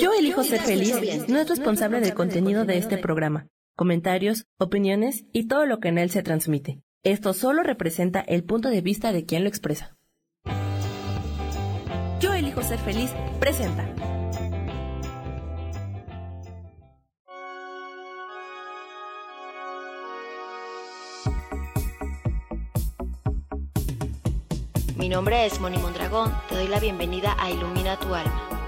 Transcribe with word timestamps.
Yo 0.00 0.12
elijo 0.12 0.44
ser 0.44 0.60
feliz 0.60 0.94
no 1.28 1.38
es 1.38 1.48
responsable 1.48 2.00
del 2.00 2.14
contenido 2.14 2.64
de 2.64 2.78
este 2.78 2.98
programa, 2.98 3.48
comentarios, 3.74 4.46
opiniones 4.58 5.24
y 5.32 5.48
todo 5.48 5.66
lo 5.66 5.80
que 5.80 5.88
en 5.88 5.98
él 5.98 6.10
se 6.10 6.22
transmite. 6.22 6.82
Esto 7.02 7.32
solo 7.32 7.64
representa 7.64 8.20
el 8.20 8.44
punto 8.44 8.68
de 8.68 8.80
vista 8.80 9.12
de 9.12 9.24
quien 9.24 9.42
lo 9.42 9.48
expresa. 9.48 9.96
Yo 12.20 12.32
elijo 12.32 12.62
ser 12.62 12.78
feliz 12.78 13.10
presenta. 13.40 13.88
Mi 24.96 25.08
nombre 25.08 25.44
es 25.44 25.60
Moni 25.60 25.78
Mondragón, 25.78 26.32
te 26.48 26.54
doy 26.54 26.68
la 26.68 26.78
bienvenida 26.78 27.34
a 27.36 27.50
Ilumina 27.50 27.98
tu 27.98 28.14
alma. 28.14 28.61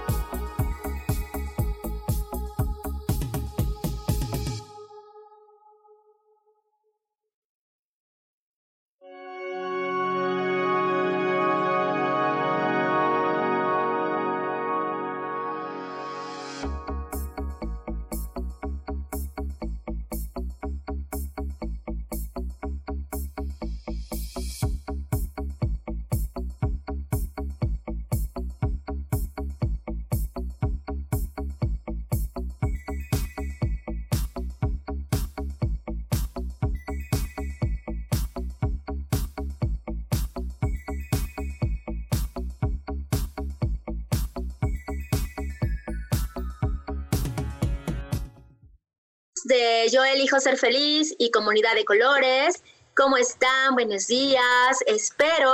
Elijo 50.15 50.39
ser 50.39 50.57
feliz 50.57 51.13
y 51.19 51.29
Comunidad 51.29 51.75
de 51.75 51.83
Colores. 51.83 52.63
¿Cómo 52.95 53.17
están? 53.17 53.73
Buenos 53.73 54.07
días. 54.07 54.79
Espero 54.87 55.53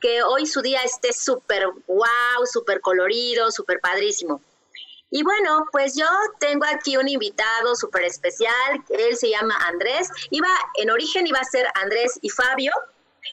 que 0.00 0.24
hoy 0.24 0.46
su 0.46 0.60
día 0.60 0.82
esté 0.82 1.12
súper 1.12 1.66
wow, 1.86 2.44
súper 2.52 2.80
colorido, 2.80 3.52
súper 3.52 3.78
padrísimo. 3.80 4.42
Y 5.10 5.22
bueno, 5.22 5.66
pues 5.70 5.94
yo 5.94 6.06
tengo 6.40 6.66
aquí 6.66 6.96
un 6.96 7.08
invitado 7.08 7.76
súper 7.76 8.02
especial. 8.02 8.82
Él 8.88 9.16
se 9.16 9.30
llama 9.30 9.54
Andrés. 9.68 10.08
Iba, 10.30 10.48
en 10.74 10.90
origen 10.90 11.28
iba 11.28 11.38
a 11.38 11.44
ser 11.44 11.68
Andrés 11.74 12.18
y 12.22 12.28
Fabio, 12.28 12.72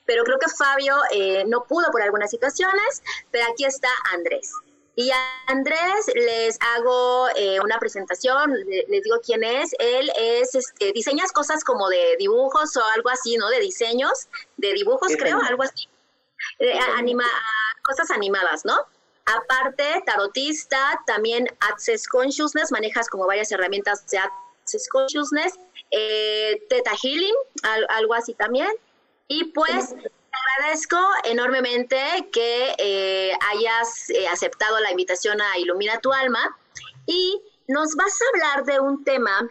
pero 0.05 0.23
creo 0.23 0.37
que 0.37 0.49
Fabio 0.49 0.95
eh, 1.11 1.45
no 1.47 1.63
pudo 1.63 1.89
por 1.91 2.03
algunas 2.03 2.29
situaciones, 2.29 3.01
pero 3.31 3.45
aquí 3.51 3.65
está 3.65 3.89
Andrés. 4.13 4.51
Y 4.99 5.11
a 5.11 5.43
Andrés 5.47 6.11
les 6.13 6.57
hago 6.59 7.29
eh, 7.37 7.61
una 7.61 7.79
presentación, 7.79 8.53
les 8.67 9.01
digo 9.01 9.21
quién 9.25 9.45
es. 9.45 9.73
Él 9.79 10.11
es, 10.19 10.55
este, 10.55 10.91
diseñas 10.91 11.31
cosas 11.31 11.63
como 11.63 11.87
de 11.87 12.17
dibujos 12.19 12.75
o 12.75 12.83
algo 12.93 13.07
así, 13.07 13.37
¿no? 13.37 13.47
De 13.47 13.61
diseños, 13.61 14.27
de 14.57 14.73
dibujos, 14.73 15.13
creo, 15.17 15.39
algo 15.39 15.63
así. 15.63 15.87
Eh, 16.59 16.77
anima, 16.97 17.23
cosas 17.81 18.11
animadas, 18.11 18.65
¿no? 18.65 18.75
Aparte, 19.23 20.03
tarotista, 20.05 20.99
también 21.07 21.47
Access 21.61 22.05
Consciousness, 22.05 22.69
manejas 22.69 23.07
como 23.07 23.25
varias 23.25 23.53
herramientas 23.53 24.05
de 24.09 24.17
Access 24.17 24.89
Consciousness, 24.89 25.53
eh, 25.91 26.61
Theta 26.67 26.91
Healing, 27.01 27.35
algo 27.87 28.15
así 28.15 28.33
también. 28.33 28.71
Y 29.29 29.45
pues 29.53 29.95
agradezco 30.31 30.97
enormemente 31.23 31.97
que 32.31 32.75
eh, 32.77 33.31
hayas 33.51 34.09
eh, 34.09 34.27
aceptado 34.27 34.79
la 34.79 34.91
invitación 34.91 35.41
a 35.41 35.57
Ilumina 35.57 35.99
tu 35.99 36.11
alma 36.11 36.57
y 37.05 37.41
nos 37.67 37.95
vas 37.95 38.13
a 38.21 38.25
hablar 38.33 38.65
de 38.65 38.79
un 38.79 39.03
tema 39.03 39.49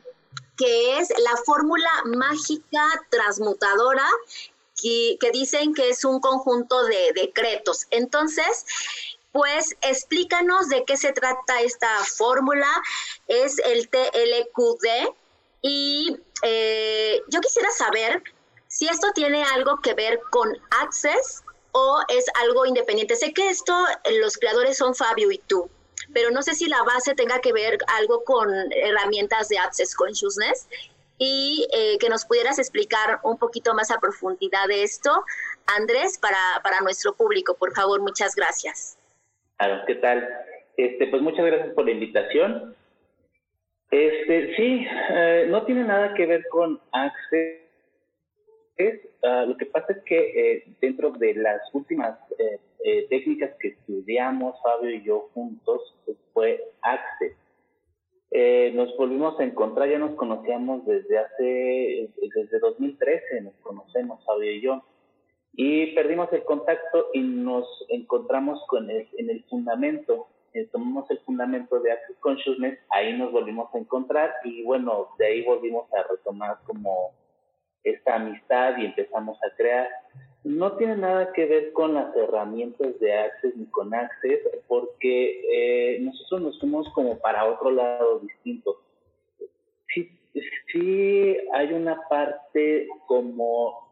que 0.56 0.98
es 0.98 1.08
la 1.10 1.36
fórmula 1.44 1.90
mágica 2.04 2.84
transmutadora 3.10 4.06
que, 4.80 5.16
que, 5.20 5.30
dicen 5.30 5.74
que 5.74 5.90
es 5.90 6.04
un 6.04 6.20
conjunto 6.20 6.84
de 6.84 7.12
decretos. 7.14 7.86
Entonces, 7.90 8.66
pues 9.32 9.76
explícanos 9.82 10.68
de 10.68 10.84
qué 10.84 10.96
se 10.96 11.12
trata 11.12 11.60
esta 11.60 11.88
fórmula. 12.04 12.68
Es 13.28 13.58
el 13.58 13.88
TLQD 13.88 15.14
y 15.62 16.16
eh, 16.42 17.22
yo 17.28 17.40
quisiera 17.40 17.70
saber 17.70 18.22
si 18.68 18.86
esto 18.86 19.08
tiene 19.14 19.42
algo 19.42 19.80
que 19.82 19.94
ver 19.94 20.20
con 20.30 20.56
Access 20.82 21.44
o 21.72 22.00
es 22.08 22.26
algo 22.42 22.66
independiente. 22.66 23.16
Sé 23.16 23.32
que 23.32 23.48
esto, 23.48 23.74
los 24.20 24.36
creadores 24.36 24.76
son 24.76 24.94
Fabio 24.94 25.30
y 25.32 25.38
tú, 25.38 25.70
pero 26.14 26.30
no 26.30 26.42
sé 26.42 26.54
si 26.54 26.68
la 26.68 26.82
base 26.82 27.14
tenga 27.14 27.40
que 27.40 27.52
ver 27.52 27.78
algo 27.98 28.24
con 28.24 28.48
herramientas 28.72 29.48
de 29.48 29.58
Access 29.58 29.94
Consciousness 29.94 30.68
y 31.18 31.66
eh, 31.72 31.98
que 31.98 32.08
nos 32.08 32.24
pudieras 32.24 32.58
explicar 32.58 33.18
un 33.24 33.38
poquito 33.38 33.74
más 33.74 33.90
a 33.90 33.98
profundidad 33.98 34.68
de 34.68 34.84
esto, 34.84 35.24
Andrés, 35.66 36.18
para, 36.18 36.38
para 36.62 36.80
nuestro 36.80 37.14
público, 37.14 37.54
por 37.54 37.74
favor, 37.74 38.00
muchas 38.00 38.34
gracias. 38.36 38.96
¿qué 39.86 39.96
tal? 39.96 40.28
Este, 40.76 41.08
pues 41.08 41.20
muchas 41.20 41.44
gracias 41.44 41.74
por 41.74 41.84
la 41.86 41.90
invitación. 41.90 42.76
Este, 43.90 44.54
sí, 44.54 44.86
eh, 45.10 45.46
no 45.48 45.64
tiene 45.64 45.82
nada 45.82 46.14
que 46.14 46.26
ver 46.26 46.46
con 46.50 46.80
Access 46.92 47.67
Ah, 49.22 49.44
lo 49.46 49.56
que 49.56 49.66
pasa 49.66 49.92
es 49.92 50.02
que 50.04 50.16
eh, 50.16 50.64
dentro 50.80 51.10
de 51.10 51.34
las 51.34 51.60
últimas 51.74 52.16
eh, 52.38 52.60
eh, 52.84 53.06
técnicas 53.08 53.50
que 53.58 53.68
estudiamos, 53.68 54.54
Fabio 54.62 54.90
y 54.90 55.02
yo 55.02 55.30
juntos, 55.34 55.96
pues, 56.04 56.16
fue 56.32 56.72
Access. 56.82 57.36
nos 58.74 58.96
volvimos 58.96 59.38
a 59.40 59.44
encontrar, 59.44 59.88
ya 59.88 59.98
nos 59.98 60.14
conocíamos 60.14 60.86
desde 60.86 61.18
hace, 61.18 62.10
desde 62.34 62.58
2013, 62.60 63.40
nos 63.40 63.54
conocemos 63.62 64.24
Fabio 64.24 64.52
y 64.52 64.60
yo, 64.60 64.84
y 65.54 65.94
perdimos 65.94 66.32
el 66.32 66.44
contacto 66.44 67.08
y 67.12 67.20
nos 67.20 67.66
encontramos 67.88 68.64
con 68.68 68.88
el, 68.90 69.08
en 69.16 69.30
el 69.30 69.42
fundamento, 69.44 70.28
tomamos 70.70 71.10
el 71.10 71.18
fundamento 71.20 71.80
de 71.80 71.92
Access 71.92 72.16
Consciousness, 72.20 72.78
ahí 72.90 73.16
nos 73.18 73.32
volvimos 73.32 73.74
a 73.74 73.78
encontrar 73.78 74.32
y 74.44 74.62
bueno, 74.62 75.08
de 75.18 75.26
ahí 75.26 75.42
volvimos 75.42 75.92
a 75.92 76.04
retomar 76.04 76.58
como 76.64 77.12
esta 77.84 78.16
amistad 78.16 78.78
y 78.78 78.86
empezamos 78.86 79.38
a 79.42 79.54
crear. 79.56 79.88
No 80.44 80.76
tiene 80.76 80.96
nada 80.96 81.32
que 81.32 81.46
ver 81.46 81.72
con 81.72 81.94
las 81.94 82.14
herramientas 82.16 82.98
de 83.00 83.12
Access 83.12 83.56
ni 83.56 83.66
con 83.66 83.94
Access, 83.94 84.40
porque 84.66 85.42
eh, 85.50 86.00
nosotros 86.00 86.40
nos 86.40 86.60
fuimos 86.60 86.88
como 86.92 87.18
para 87.18 87.44
otro 87.44 87.70
lado 87.70 88.20
distinto. 88.20 88.80
Sí, 89.94 90.10
sí 90.72 91.36
hay 91.52 91.72
una 91.72 92.00
parte 92.08 92.88
como 93.06 93.88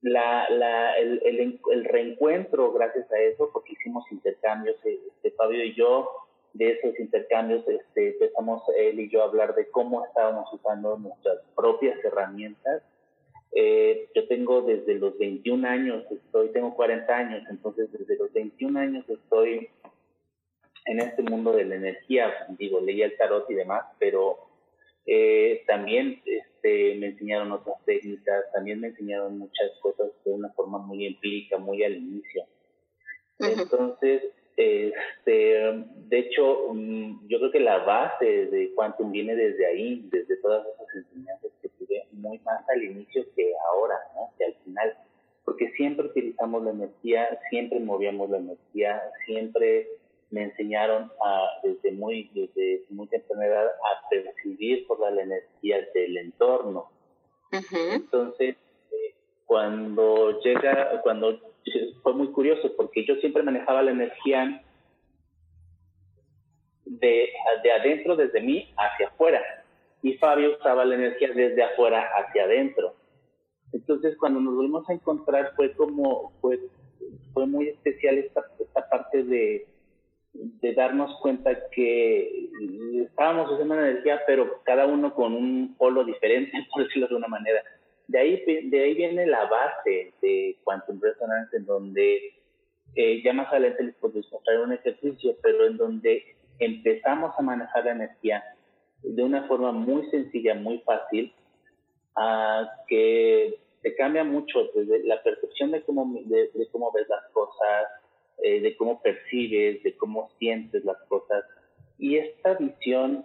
la, 0.00 0.48
la, 0.50 0.96
el, 0.98 1.20
el, 1.24 1.60
el, 1.72 1.84
reencuentro 1.84 2.72
gracias 2.72 3.10
a 3.12 3.18
eso, 3.20 3.50
porque 3.52 3.72
hicimos 3.72 4.04
intercambios, 4.10 4.76
este, 4.84 5.30
Fabio 5.32 5.64
y 5.64 5.74
yo, 5.74 6.27
de 6.58 6.72
esos 6.72 6.98
intercambios 6.98 7.66
este, 7.68 8.08
empezamos 8.08 8.62
él 8.76 8.98
y 8.98 9.08
yo 9.08 9.22
a 9.22 9.26
hablar 9.26 9.54
de 9.54 9.68
cómo 9.70 10.04
estábamos 10.04 10.52
usando 10.52 10.98
nuestras 10.98 11.38
propias 11.54 12.04
herramientas. 12.04 12.82
Eh, 13.52 14.08
yo 14.14 14.26
tengo 14.26 14.62
desde 14.62 14.96
los 14.96 15.16
21 15.18 15.66
años, 15.66 16.04
estoy, 16.10 16.50
tengo 16.50 16.74
40 16.74 17.16
años, 17.16 17.42
entonces 17.48 17.90
desde 17.92 18.16
los 18.16 18.32
21 18.32 18.78
años 18.78 19.08
estoy 19.08 19.70
en 20.86 21.00
este 21.00 21.22
mundo 21.22 21.52
de 21.52 21.64
la 21.64 21.76
energía, 21.76 22.32
digo, 22.58 22.80
leía 22.80 23.06
el 23.06 23.16
tarot 23.16 23.48
y 23.50 23.54
demás, 23.54 23.84
pero 23.98 24.38
eh, 25.06 25.62
también 25.66 26.20
este, 26.24 26.96
me 26.96 27.06
enseñaron 27.08 27.52
otras 27.52 27.76
técnicas, 27.84 28.44
también 28.52 28.80
me 28.80 28.88
enseñaron 28.88 29.38
muchas 29.38 29.70
cosas 29.80 30.10
de 30.24 30.32
una 30.32 30.50
forma 30.50 30.78
muy 30.78 31.06
empírica, 31.06 31.56
muy 31.56 31.84
al 31.84 31.96
inicio. 31.96 32.44
Entonces, 33.38 34.22
este, 34.58 35.84
de 36.08 36.18
hecho, 36.18 36.74
mm, 36.74 37.28
yo 37.28 37.38
creo 37.38 37.52
que 37.52 37.60
la 37.60 37.78
base 37.84 38.46
de 38.46 38.74
Quantum 38.74 39.12
viene 39.12 39.36
desde 39.36 39.64
ahí, 39.64 40.08
desde 40.10 40.36
todas 40.38 40.66
esas 40.66 40.96
enseñanzas 40.96 41.52
que 41.62 41.68
tuve 41.68 42.08
muy 42.10 42.40
más 42.40 42.68
al 42.68 42.82
inicio 42.82 43.24
que 43.36 43.52
ahora, 43.70 43.94
¿no? 44.16 44.32
Que 44.36 44.46
al 44.46 44.54
final, 44.64 44.96
porque 45.44 45.70
siempre 45.76 46.06
utilizamos 46.06 46.64
la 46.64 46.72
energía, 46.72 47.38
siempre 47.50 47.78
movíamos 47.78 48.30
la 48.30 48.38
energía, 48.38 49.00
siempre 49.26 49.86
me 50.30 50.42
enseñaron 50.42 51.12
a, 51.24 51.60
desde 51.62 51.92
muy 51.92 52.28
desde 52.34 52.82
muy 52.90 53.06
temprana 53.06 53.46
edad 53.46 53.66
a 53.66 54.08
percibir 54.10 54.88
toda 54.88 55.12
la 55.12 55.22
energía 55.22 55.86
del 55.94 56.16
entorno. 56.16 56.90
Entonces, 57.92 58.56
eh, 58.90 59.14
cuando 59.46 60.40
llega, 60.40 61.00
cuando 61.02 61.38
fue 62.02 62.14
muy 62.14 62.28
curioso 62.28 62.72
porque 62.76 63.04
yo 63.04 63.16
siempre 63.16 63.42
manejaba 63.42 63.82
la 63.82 63.90
energía 63.90 64.62
de, 66.84 67.28
de 67.62 67.72
adentro 67.72 68.16
desde 68.16 68.40
mí 68.40 68.72
hacia 68.76 69.08
afuera 69.08 69.42
y 70.02 70.14
Fabio 70.14 70.56
usaba 70.56 70.84
la 70.84 70.94
energía 70.94 71.28
desde 71.34 71.62
afuera 71.62 72.08
hacia 72.16 72.44
adentro. 72.44 72.94
Entonces 73.72 74.16
cuando 74.16 74.40
nos 74.40 74.54
volvimos 74.54 74.88
a 74.88 74.94
encontrar 74.94 75.52
fue 75.56 75.72
como, 75.72 76.32
fue, 76.40 76.58
fue 77.34 77.46
muy 77.46 77.68
especial 77.68 78.18
esta, 78.18 78.44
esta 78.58 78.88
parte 78.88 79.24
de, 79.24 79.66
de 80.32 80.74
darnos 80.74 81.18
cuenta 81.20 81.68
que 81.70 82.48
estábamos 83.04 83.50
usando 83.50 83.74
una 83.74 83.90
energía, 83.90 84.20
pero 84.26 84.62
cada 84.64 84.86
uno 84.86 85.14
con 85.14 85.34
un 85.34 85.74
polo 85.76 86.04
diferente, 86.04 86.52
por 86.72 86.84
decirlo 86.84 87.08
de 87.08 87.16
una 87.16 87.28
manera. 87.28 87.62
De 88.08 88.18
ahí, 88.18 88.42
de 88.70 88.82
ahí 88.82 88.94
viene 88.94 89.26
la 89.26 89.44
base 89.44 90.12
de 90.22 90.56
Quantum 90.64 91.00
Resonance, 91.00 91.56
en 91.56 91.66
donde 91.66 92.32
eh, 92.94 93.22
ya 93.22 93.32
más 93.32 93.52
adelante 93.52 93.84
les 93.84 93.94
puedo 93.96 94.14
mostrar 94.32 94.60
un 94.60 94.72
ejercicio, 94.72 95.36
pero 95.42 95.66
en 95.66 95.76
donde 95.76 96.36
empezamos 96.58 97.34
a 97.38 97.42
manejar 97.42 97.84
la 97.84 97.92
energía 97.92 98.42
de 99.02 99.22
una 99.22 99.46
forma 99.46 99.72
muy 99.72 100.08
sencilla, 100.10 100.54
muy 100.54 100.78
fácil, 100.80 101.32
que 102.88 103.60
te 103.82 103.94
cambia 103.94 104.24
mucho 104.24 104.64
desde 104.74 105.04
la 105.04 105.22
percepción 105.22 105.70
de 105.70 105.82
cómo, 105.82 106.20
de, 106.24 106.50
cómo 106.72 106.90
ves 106.92 107.08
las 107.08 107.24
cosas, 107.32 107.86
eh, 108.42 108.60
de 108.60 108.76
cómo 108.76 109.00
percibes, 109.00 109.82
de 109.82 109.96
cómo 109.96 110.30
sientes 110.38 110.84
las 110.84 110.98
cosas. 111.08 111.44
Y 111.98 112.16
esta 112.16 112.54
visión 112.54 113.24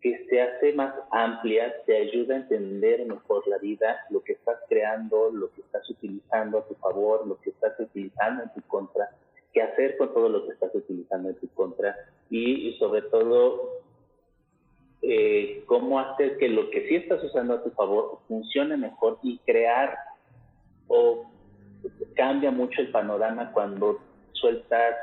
que 0.00 0.26
se 0.26 0.40
hace 0.40 0.72
más 0.72 0.94
amplia 1.10 1.74
te 1.84 1.96
ayuda 1.96 2.34
a 2.34 2.38
entender 2.38 3.04
mejor 3.06 3.46
la 3.48 3.58
vida, 3.58 3.98
lo 4.10 4.22
que 4.22 4.32
estás 4.32 4.58
creando, 4.68 5.30
lo 5.30 5.50
que 5.52 5.60
estás 5.60 5.88
utilizando 5.90 6.58
a 6.58 6.66
tu 6.66 6.74
favor, 6.74 7.26
lo 7.26 7.38
que 7.40 7.50
estás 7.50 7.78
utilizando 7.78 8.42
en 8.42 8.52
tu 8.54 8.62
contra, 8.62 9.10
qué 9.52 9.62
hacer 9.62 9.96
con 9.98 10.14
todo 10.14 10.28
lo 10.28 10.46
que 10.46 10.52
estás 10.52 10.74
utilizando 10.74 11.28
en 11.28 11.36
tu 11.36 11.48
contra 11.48 11.94
y 12.30 12.74
sobre 12.78 13.02
todo 13.02 13.80
eh, 15.02 15.64
cómo 15.66 15.98
hacer 15.98 16.36
que 16.36 16.48
lo 16.48 16.68
que 16.70 16.86
sí 16.86 16.96
estás 16.96 17.24
usando 17.24 17.54
a 17.54 17.62
tu 17.62 17.70
favor 17.70 18.18
funcione 18.28 18.76
mejor 18.76 19.18
y 19.22 19.38
crear 19.38 19.96
o 20.88 21.24
cambia 22.14 22.50
mucho 22.50 22.82
el 22.82 22.90
panorama 22.90 23.52
cuando 23.52 23.98
sueltas 24.32 24.94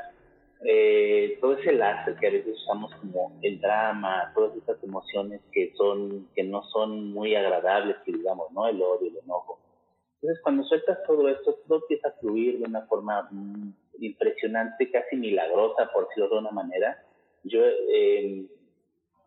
eh, 0.64 1.38
todo 1.40 1.56
ese 1.56 1.72
láser 1.72 2.16
que 2.16 2.26
a 2.26 2.30
veces 2.30 2.56
usamos 2.62 2.92
como 2.96 3.38
el 3.42 3.60
drama, 3.60 4.32
todas 4.34 4.56
estas 4.56 4.82
emociones 4.82 5.40
que 5.52 5.72
son 5.76 6.28
que 6.34 6.42
no 6.42 6.64
son 6.64 7.12
muy 7.12 7.36
agradables, 7.36 7.96
que 8.04 8.12
digamos, 8.12 8.50
¿no? 8.52 8.66
El 8.66 8.82
odio, 8.82 9.08
el 9.08 9.18
enojo. 9.24 9.60
Entonces, 10.20 10.42
cuando 10.42 10.64
sueltas 10.64 10.98
todo 11.06 11.28
esto, 11.28 11.54
todo 11.68 11.78
empieza 11.82 12.08
a 12.08 12.12
fluir 12.12 12.58
de 12.58 12.64
una 12.64 12.82
forma 12.86 13.28
mm, 13.30 13.72
impresionante, 14.00 14.90
casi 14.90 15.16
milagrosa, 15.16 15.90
por 15.92 16.08
decirlo 16.08 16.28
de 16.30 16.38
una 16.38 16.50
manera. 16.50 17.04
Yo 17.44 17.60
eh, 17.64 18.46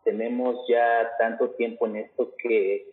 tenemos 0.03 0.67
ya 0.67 1.11
tanto 1.17 1.51
tiempo 1.51 1.87
en 1.87 1.95
esto 1.95 2.33
que 2.37 2.91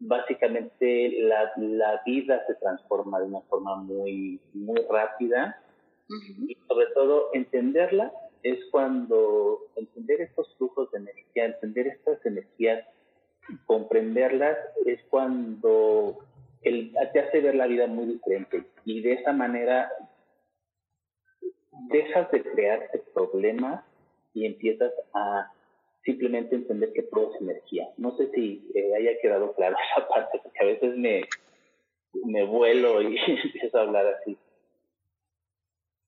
básicamente 0.00 1.20
la, 1.20 1.52
la 1.56 2.02
vida 2.06 2.42
se 2.46 2.54
transforma 2.54 3.20
de 3.20 3.26
una 3.26 3.40
forma 3.42 3.76
muy, 3.76 4.40
muy 4.54 4.80
rápida 4.88 5.60
y 6.48 6.56
sobre 6.68 6.86
todo 6.94 7.30
entenderla 7.32 8.12
es 8.42 8.58
cuando 8.70 9.60
entender 9.76 10.20
estos 10.20 10.54
flujos 10.56 10.90
de 10.92 10.98
energía, 10.98 11.46
entender 11.46 11.86
estas 11.86 12.24
energías, 12.26 12.86
comprenderlas 13.66 14.56
es 14.86 15.00
cuando 15.10 16.18
el, 16.62 16.92
te 17.12 17.20
hace 17.20 17.40
ver 17.40 17.54
la 17.54 17.66
vida 17.66 17.86
muy 17.86 18.06
diferente 18.06 18.64
y 18.84 19.00
de 19.00 19.14
esa 19.14 19.32
manera 19.32 19.90
dejas 21.90 22.30
de 22.30 22.42
crearte 22.42 23.02
problemas 23.12 23.84
y 24.32 24.46
empiezas 24.46 24.92
a 25.14 25.50
simplemente 26.04 26.54
entender 26.54 26.92
que 26.92 27.02
todo 27.02 27.34
es 27.34 27.40
energía. 27.40 27.88
No 27.96 28.16
sé 28.16 28.30
si 28.34 28.70
eh, 28.74 28.94
haya 28.94 29.18
quedado 29.20 29.54
claro 29.54 29.76
esa 29.96 30.08
parte, 30.08 30.40
porque 30.42 30.58
a 30.60 30.66
veces 30.66 30.96
me, 30.96 31.22
me 32.24 32.44
vuelo 32.44 33.00
y 33.02 33.16
empiezo 33.44 33.78
a 33.78 33.82
hablar 33.82 34.06
así. 34.06 34.36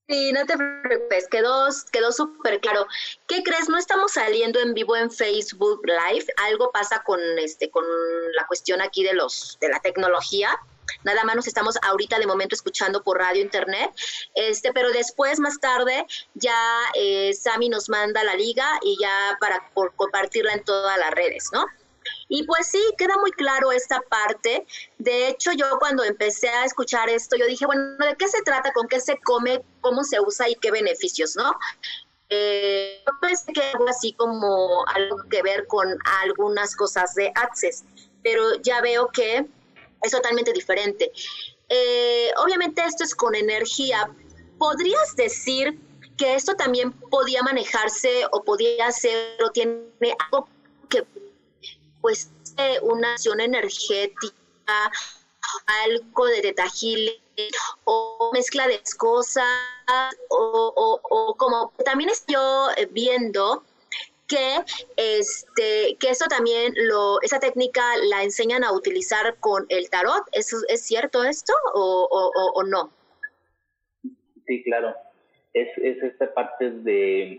Sí, 0.09 0.31
no 0.33 0.47
te 0.47 0.57
preocupes, 0.57 1.27
quedó, 1.29 1.67
quedó 1.91 2.13
súper 2.13 2.61
claro. 2.61 2.87
¿Qué 3.27 3.43
crees? 3.43 3.69
No 3.69 3.77
estamos 3.77 4.13
saliendo 4.13 4.61
en 4.61 4.73
vivo 4.73 4.97
en 4.97 5.11
Facebook 5.11 5.81
Live. 5.85 6.27
Algo 6.49 6.71
pasa 6.71 7.03
con 7.03 7.21
este, 7.39 7.71
con 7.71 7.85
la 8.37 8.47
cuestión 8.47 8.81
aquí 8.81 9.03
de 9.03 9.15
los, 9.15 9.59
de 9.61 9.69
la 9.69 9.81
tecnología. 9.81 10.57
Nada 11.03 11.25
más 11.25 11.35
nos 11.35 11.49
estamos 11.49 11.77
ahorita 11.83 12.21
de 12.21 12.27
momento 12.29 12.55
escuchando 12.55 13.03
por 13.03 13.19
radio, 13.19 13.43
internet, 13.43 13.91
este, 14.35 14.73
pero 14.73 14.93
después, 14.93 15.41
más 15.41 15.59
tarde, 15.59 16.07
ya 16.35 16.57
eh, 16.95 17.35
Sami 17.35 17.69
nos 17.69 17.89
manda 17.89 18.23
la 18.23 18.37
liga 18.37 18.79
y 18.83 18.97
ya 19.01 19.37
para 19.41 19.69
por 19.75 19.93
compartirla 19.97 20.53
en 20.53 20.63
todas 20.63 20.97
las 20.99 21.11
redes, 21.11 21.49
¿no? 21.53 21.67
Y 22.29 22.45
pues 22.45 22.69
sí, 22.69 22.83
queda 22.99 23.17
muy 23.19 23.31
claro 23.33 23.71
esta 23.73 24.01
parte. 24.01 24.67
De 24.99 25.29
hecho, 25.29 25.53
yo 25.53 25.79
cuando 25.79 26.03
empecé 26.03 26.49
a 26.49 26.65
escuchar 26.65 27.09
esto, 27.09 27.37
yo 27.37 27.47
dije, 27.47 27.67
bueno, 27.67 27.97
¿de 27.99 28.17
qué 28.17 28.29
se 28.29 28.43
trata? 28.43 28.73
¿Con 28.73 28.89
qué 28.89 29.01
se 29.01 29.19
come? 29.19 29.63
¿Cómo 29.81 30.03
se 30.03 30.21
usa? 30.21 30.49
¿Y 30.49 30.57
qué 30.57 30.71
beneficios? 30.71 31.37
¿No? 31.37 31.53
Eh, 32.29 33.03
yo 33.07 33.13
pensé 33.21 33.53
que 33.53 33.63
algo 33.63 33.89
así 33.89 34.13
como 34.15 34.85
algo 34.89 35.19
que 35.31 35.43
ver 35.43 35.67
con 35.69 35.97
algunas 36.23 36.75
cosas 36.75 37.15
de 37.15 37.31
Access, 37.37 37.85
pero 38.25 38.43
ya 38.63 38.81
veo 38.81 39.09
que 39.13 39.47
es 40.03 40.11
totalmente 40.11 40.53
diferente. 40.53 41.13
Eh, 41.69 42.31
obviamente 42.39 42.85
esto 42.85 43.05
es 43.05 43.15
con 43.15 43.35
energía. 43.35 44.11
¿Podrías 44.59 45.15
decir 45.15 45.79
que 46.17 46.35
esto 46.35 46.55
también 46.55 46.93
podía 46.93 47.43
manejarse 47.43 48.25
o 48.33 48.43
podía 48.43 48.91
ser 48.91 49.43
o 49.45 49.51
tiene 49.51 49.85
algo 50.19 50.49
que 50.89 51.05
pues 52.07 52.31
una 52.83 53.15
acción 53.15 53.41
energética, 53.41 54.93
algo 55.85 56.27
de 56.27 56.41
tetajil 56.41 57.11
o 57.83 58.31
mezcla 58.33 58.69
de 58.69 58.81
cosas 58.97 59.45
o, 60.29 61.01
o 61.03 61.35
como 61.37 61.73
también 61.85 62.09
estoy 62.11 62.37
viendo 62.93 63.65
que 64.29 64.65
este 64.95 65.97
que 65.99 66.11
eso 66.11 66.27
también 66.27 66.75
lo 66.77 67.21
esa 67.23 67.41
técnica 67.41 67.83
la 68.05 68.23
enseñan 68.23 68.63
a 68.63 68.71
utilizar 68.71 69.37
con 69.41 69.67
el 69.69 69.91
tarot. 69.91 70.23
¿es, 70.31 70.55
es 70.69 70.83
cierto 70.83 71.25
esto 71.25 71.53
o, 71.75 72.09
o, 72.09 72.53
o 72.53 72.63
no 72.63 72.93
sí 74.47 74.63
claro. 74.63 74.95
Es, 75.55 75.77
es 75.79 76.01
esta 76.05 76.33
parte 76.33 76.71
de 76.71 77.37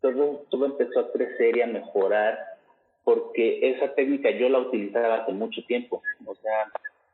todo, 0.00 0.46
todo 0.50 0.64
empezó 0.64 1.00
a 1.00 1.12
crecer 1.12 1.58
y 1.58 1.60
a 1.60 1.66
mejorar 1.66 2.49
porque 3.04 3.70
esa 3.70 3.94
técnica 3.94 4.30
yo 4.30 4.48
la 4.48 4.58
utilizaba 4.58 5.16
hace 5.16 5.32
mucho 5.32 5.64
tiempo 5.66 6.02
o 6.26 6.34
sea 6.36 6.70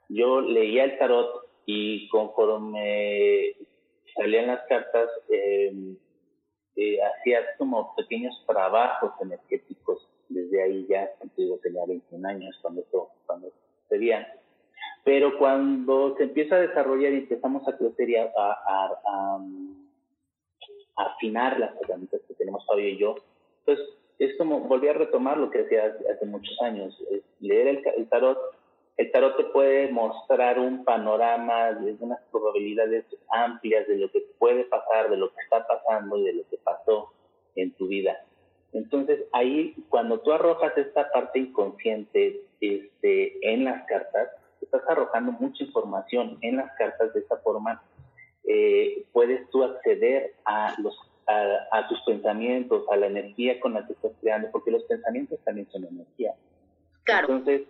yo 0.09 0.41
leía 0.41 0.85
el 0.85 0.99
tarot 0.99 1.49
y 1.67 2.09
conforme 2.09 3.55
salían 4.15 4.49
las 4.49 4.67
cartas 4.69 5.09
eh, 5.31 5.73
eh, 6.77 6.99
hacía 7.03 7.41
como 7.59 7.95
pequeños 7.97 8.35
trabajos 8.47 9.13
energéticos 9.21 10.07
desde 10.29 10.63
ahí 10.63 10.87
ya, 10.89 11.11
digo, 11.37 11.59
tenía 11.63 11.85
21 11.87 12.29
años 12.29 12.59
cuando 12.63 12.81
esto, 12.83 13.09
cuando 13.27 13.53
sería. 13.89 14.27
Pero 15.05 15.39
cuando 15.39 16.17
se 16.17 16.25
empieza 16.25 16.57
a 16.57 16.61
desarrollar 16.61 17.13
y 17.13 17.19
empezamos 17.19 17.67
a 17.69 17.77
crecer 17.77 18.11
y 18.11 18.17
a, 18.17 18.31
a, 18.37 19.41
afinar 20.97 21.61
las 21.61 21.81
herramientas 21.81 22.21
que 22.27 22.35
tenemos 22.35 22.67
Fabio 22.67 22.89
y 22.89 22.99
yo, 22.99 23.15
pues 23.65 23.79
es 24.19 24.37
como 24.39 24.61
volví 24.61 24.89
a 24.89 24.95
retomar 24.95 25.37
lo 25.37 25.51
que 25.51 25.61
hacía 25.61 25.95
hace, 26.13 26.27
muchos 26.27 26.61
años, 26.63 26.97
leer 27.41 27.69
el, 27.69 27.83
el 27.97 28.09
tarot 28.09 28.39
el 28.97 29.13
tarot 29.13 29.37
te 29.37 29.45
puede 29.45 29.93
mostrar 29.93 30.59
un 30.59 30.83
panorama 30.85 31.73
de 31.73 31.97
unas 32.01 32.21
probabilidades 32.31 33.05
amplias 33.31 33.87
de 33.87 33.99
lo 33.99 34.11
que 34.11 34.21
puede 34.39 34.65
pasar, 34.65 35.11
de 35.11 35.19
lo 35.19 35.31
que 35.35 35.43
está 35.43 35.67
pasando 35.67 36.17
y 36.17 36.25
de 36.25 36.33
lo 36.33 36.49
que 36.49 36.57
pasó 36.59 37.13
en 37.57 37.73
tu 37.73 37.89
vida. 37.89 38.25
Entonces 38.73 39.25
ahí 39.33 39.75
cuando 39.91 40.21
tú 40.21 40.33
arrojas 40.33 40.77
esta 40.79 41.11
parte 41.11 41.41
inconsciente 41.41 42.41
este, 42.61 43.53
en 43.53 43.65
las 43.65 43.87
cartas, 43.87 44.31
estás 44.63 44.83
arrojando 44.89 45.33
mucha 45.33 45.63
información 45.63 46.39
en 46.41 46.57
las 46.57 46.75
cartas 46.77 47.13
de 47.13 47.21
esta 47.21 47.37
forma. 47.39 47.83
Eh, 48.45 49.05
puedes 49.13 49.49
tú 49.51 49.63
acceder 49.63 50.35
a 50.47 50.75
los 50.79 50.97
a, 51.27 51.89
tus 51.89 52.01
pensamientos, 52.03 52.85
a 52.91 52.97
la 52.97 53.07
energía 53.07 53.59
con 53.61 53.75
la 53.75 53.87
que 53.87 53.93
estás 53.93 54.13
creando, 54.21 54.51
porque 54.51 54.71
los 54.71 54.85
pensamientos 54.85 55.39
también 55.45 55.69
son 55.71 55.85
energía. 55.85 56.35
Claro. 57.05 57.29
Entonces, 57.29 57.69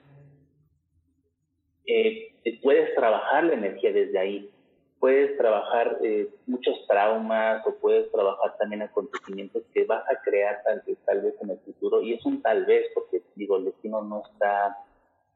eh, 1.86 2.34
puedes 2.62 2.94
trabajar 2.94 3.44
la 3.44 3.54
energía 3.54 3.92
desde 3.92 4.18
ahí. 4.18 4.50
Puedes 4.98 5.36
trabajar 5.36 5.98
eh, 6.02 6.28
muchos 6.46 6.86
traumas 6.86 7.66
o 7.66 7.74
puedes 7.76 8.10
trabajar 8.10 8.56
también 8.58 8.82
acontecimientos 8.82 9.62
que 9.72 9.84
vas 9.84 10.02
a 10.10 10.20
crear 10.22 10.62
tal 10.64 10.82
vez, 10.86 10.98
tal 11.04 11.20
vez 11.20 11.34
en 11.42 11.50
el 11.50 11.58
futuro. 11.58 12.02
Y 12.02 12.14
es 12.14 12.24
un 12.24 12.42
tal 12.42 12.64
vez 12.64 12.86
porque, 12.94 13.22
digo, 13.34 13.56
el 13.56 13.66
destino 13.66 14.02
no 14.02 14.22
está 14.32 14.76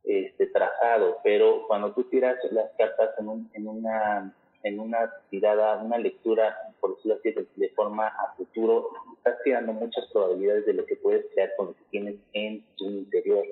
este, 0.05 0.47
trazado, 0.47 1.19
pero 1.23 1.67
cuando 1.69 1.93
tú 1.93 2.05
tiras 2.05 2.37
las 2.53 2.71
cartas 2.77 3.11
en, 3.19 3.29
un, 3.29 3.51
en 3.53 3.67
una 3.69 4.35
en 4.63 4.81
una 4.81 5.13
tirada, 5.31 5.83
una 5.83 5.99
lectura, 5.99 6.57
por 6.81 6.97
decirlo 6.97 7.17
así, 7.17 7.35
de, 7.57 7.69
forma 7.71 8.09
a 8.09 8.35
futuro, 8.37 8.91
estás 9.17 9.39
creando 9.43 9.73
muchas 9.73 10.07
probabilidades 10.13 10.67
de 10.67 10.75
lo 10.75 10.85
que 10.87 10.97
puedes 10.97 11.27
crear 11.33 11.51
con 11.57 11.69
lo 11.69 11.75
que 11.75 11.85
tienes 11.91 12.17
en 12.33 12.65
tu 12.77 12.85
interior. 12.87 13.45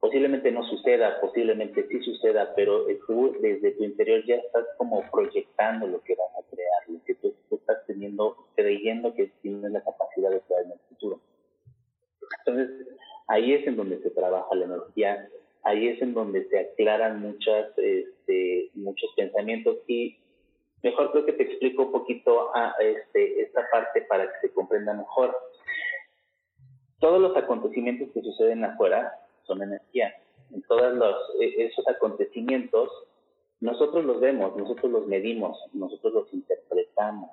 Posiblemente 0.00 0.52
no 0.52 0.62
suceda, 0.64 1.20
posiblemente 1.20 1.86
sí 1.88 2.00
suceda, 2.02 2.52
pero 2.54 2.86
tú 3.06 3.36
desde 3.40 3.72
tu 3.72 3.84
interior 3.84 4.22
ya 4.26 4.36
estás 4.36 4.66
como 4.76 5.02
proyectando 5.10 5.86
lo 5.86 6.02
que 6.02 6.14
vas 6.14 6.28
a 6.38 6.54
crear, 6.54 6.82
lo 6.88 7.02
que 7.04 7.14
tú, 7.14 7.34
estás 7.50 7.86
teniendo, 7.86 8.36
creyendo 8.54 9.14
que 9.14 9.32
tienes 9.40 9.70
la 9.70 9.82
capacidad 9.82 10.30
de 10.30 10.40
crear 10.40 10.64
en 10.64 10.72
el 10.72 10.78
futuro. 10.90 11.20
Entonces, 12.44 12.86
ahí 13.28 13.54
es 13.54 13.66
en 13.66 13.76
donde 13.76 14.02
se 14.02 14.10
trabaja 14.10 14.54
la 14.54 14.66
energía, 14.66 15.28
ahí 15.64 15.88
es 15.88 16.00
en 16.02 16.14
donde 16.14 16.46
se 16.48 16.58
aclaran 16.58 17.20
muchas, 17.20 17.76
este, 17.76 18.70
muchos 18.74 19.10
pensamientos 19.16 19.78
y 19.86 20.16
mejor 20.82 21.10
creo 21.12 21.24
que 21.24 21.32
te 21.32 21.42
explico 21.44 21.84
un 21.84 21.92
poquito 21.92 22.54
a, 22.54 22.74
este, 22.80 23.42
esta 23.42 23.68
parte 23.70 24.02
para 24.02 24.26
que 24.26 24.48
se 24.48 24.54
comprenda 24.54 24.92
mejor. 24.92 25.36
Todos 27.00 27.20
los 27.20 27.36
acontecimientos 27.36 28.10
que 28.12 28.22
suceden 28.22 28.64
afuera 28.64 29.12
son 29.46 29.62
energía. 29.62 30.14
En 30.54 30.62
todos 30.62 30.94
los, 30.94 31.16
e, 31.40 31.64
esos 31.64 31.86
acontecimientos, 31.88 32.90
nosotros 33.60 34.04
los 34.04 34.20
vemos, 34.20 34.54
nosotros 34.56 34.92
los 34.92 35.06
medimos, 35.06 35.58
nosotros 35.72 36.12
los 36.12 36.34
interpretamos. 36.34 37.30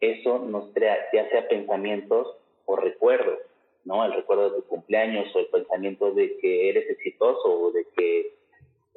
Eso 0.00 0.38
nos 0.38 0.72
crea, 0.72 0.96
ya 1.12 1.28
sea 1.28 1.48
pensamientos 1.48 2.36
o 2.64 2.76
recuerdos, 2.76 3.38
¿no? 3.84 4.04
El 4.04 4.12
recuerdo 4.12 4.50
de 4.50 4.62
tu 4.62 4.68
cumpleaños 4.68 5.34
o 5.34 5.38
el 5.38 5.46
pensamiento 5.46 6.12
de 6.12 6.36
que 6.38 6.68
eres 6.70 6.88
exitoso 6.90 7.60
o 7.60 7.72
de 7.72 7.86
que, 7.96 8.36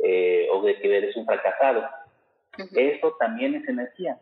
eh, 0.04 0.48
o 0.52 0.62
de 0.62 0.80
que 0.80 0.98
eres 0.98 1.16
un 1.16 1.26
fracasado. 1.26 1.84
Eso 2.76 3.16
también 3.20 3.56
es 3.56 3.68
energía. 3.68 4.20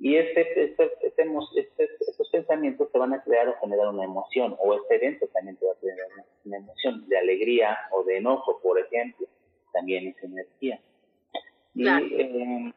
Y 0.00 0.16
este, 0.16 0.40
este, 0.64 0.84
este, 1.02 1.24
este, 1.56 1.88
estos 2.08 2.30
pensamientos 2.30 2.90
te 2.90 2.98
van 2.98 3.12
a 3.12 3.22
crear 3.22 3.48
o 3.48 3.58
generar 3.60 3.88
una 3.88 4.04
emoción, 4.04 4.56
o 4.58 4.74
este 4.74 4.96
evento 4.96 5.26
también 5.28 5.56
te 5.58 5.66
va 5.66 5.72
a 5.72 5.76
generar 5.76 6.06
una 6.46 6.56
emoción 6.56 7.06
de 7.06 7.18
alegría 7.18 7.76
o 7.92 8.02
de 8.04 8.16
enojo, 8.16 8.60
por 8.62 8.80
ejemplo, 8.80 9.26
también 9.74 10.08
es 10.08 10.24
energía. 10.24 10.80
Y 11.74 11.86
eh, 11.86 12.72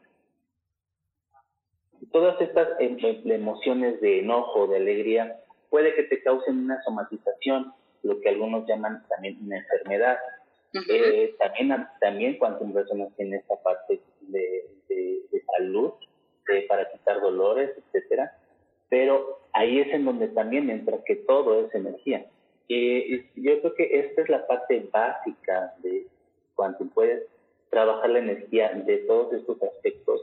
todas 2.11 2.39
estas 2.41 2.69
em, 2.79 2.97
em, 2.99 3.31
emociones 3.31 4.01
de 4.01 4.19
enojo, 4.19 4.67
de 4.67 4.77
alegría, 4.77 5.39
puede 5.73 5.95
que 5.95 6.03
te 6.03 6.21
causen 6.21 6.65
una 6.65 6.79
somatización, 6.83 7.73
lo 8.03 8.21
que 8.21 8.29
algunos 8.29 8.67
llaman 8.67 9.03
también 9.09 9.39
una 9.43 9.57
enfermedad. 9.57 10.19
eh, 10.87 11.33
también, 11.39 11.87
también 11.99 12.37
cuando 12.37 12.71
personas 12.71 13.09
tienen 13.15 13.39
esta 13.39 13.55
parte 13.63 13.99
de, 14.21 14.69
de, 14.87 15.21
de 15.31 15.43
salud, 15.57 15.93
para 16.69 16.91
quitar 16.91 17.19
dolores, 17.21 17.71
etcétera. 17.75 18.37
Pero 18.89 19.39
ahí 19.53 19.79
es 19.79 19.91
en 19.95 20.05
donde 20.05 20.27
también 20.27 20.69
entra 20.69 21.03
que 21.07 21.15
todo 21.15 21.65
es 21.65 21.73
energía. 21.73 22.23
Y 22.67 23.23
yo 23.41 23.59
creo 23.61 23.73
que 23.73 23.99
esta 23.99 24.21
es 24.21 24.29
la 24.29 24.45
parte 24.45 24.87
básica 24.91 25.73
de 25.79 26.05
cuando 26.53 26.85
puedes 26.93 27.23
trabajar 27.71 28.11
la 28.11 28.19
energía 28.19 28.69
de 28.73 28.97
todos 28.97 29.33
estos 29.33 29.57
aspectos 29.63 30.21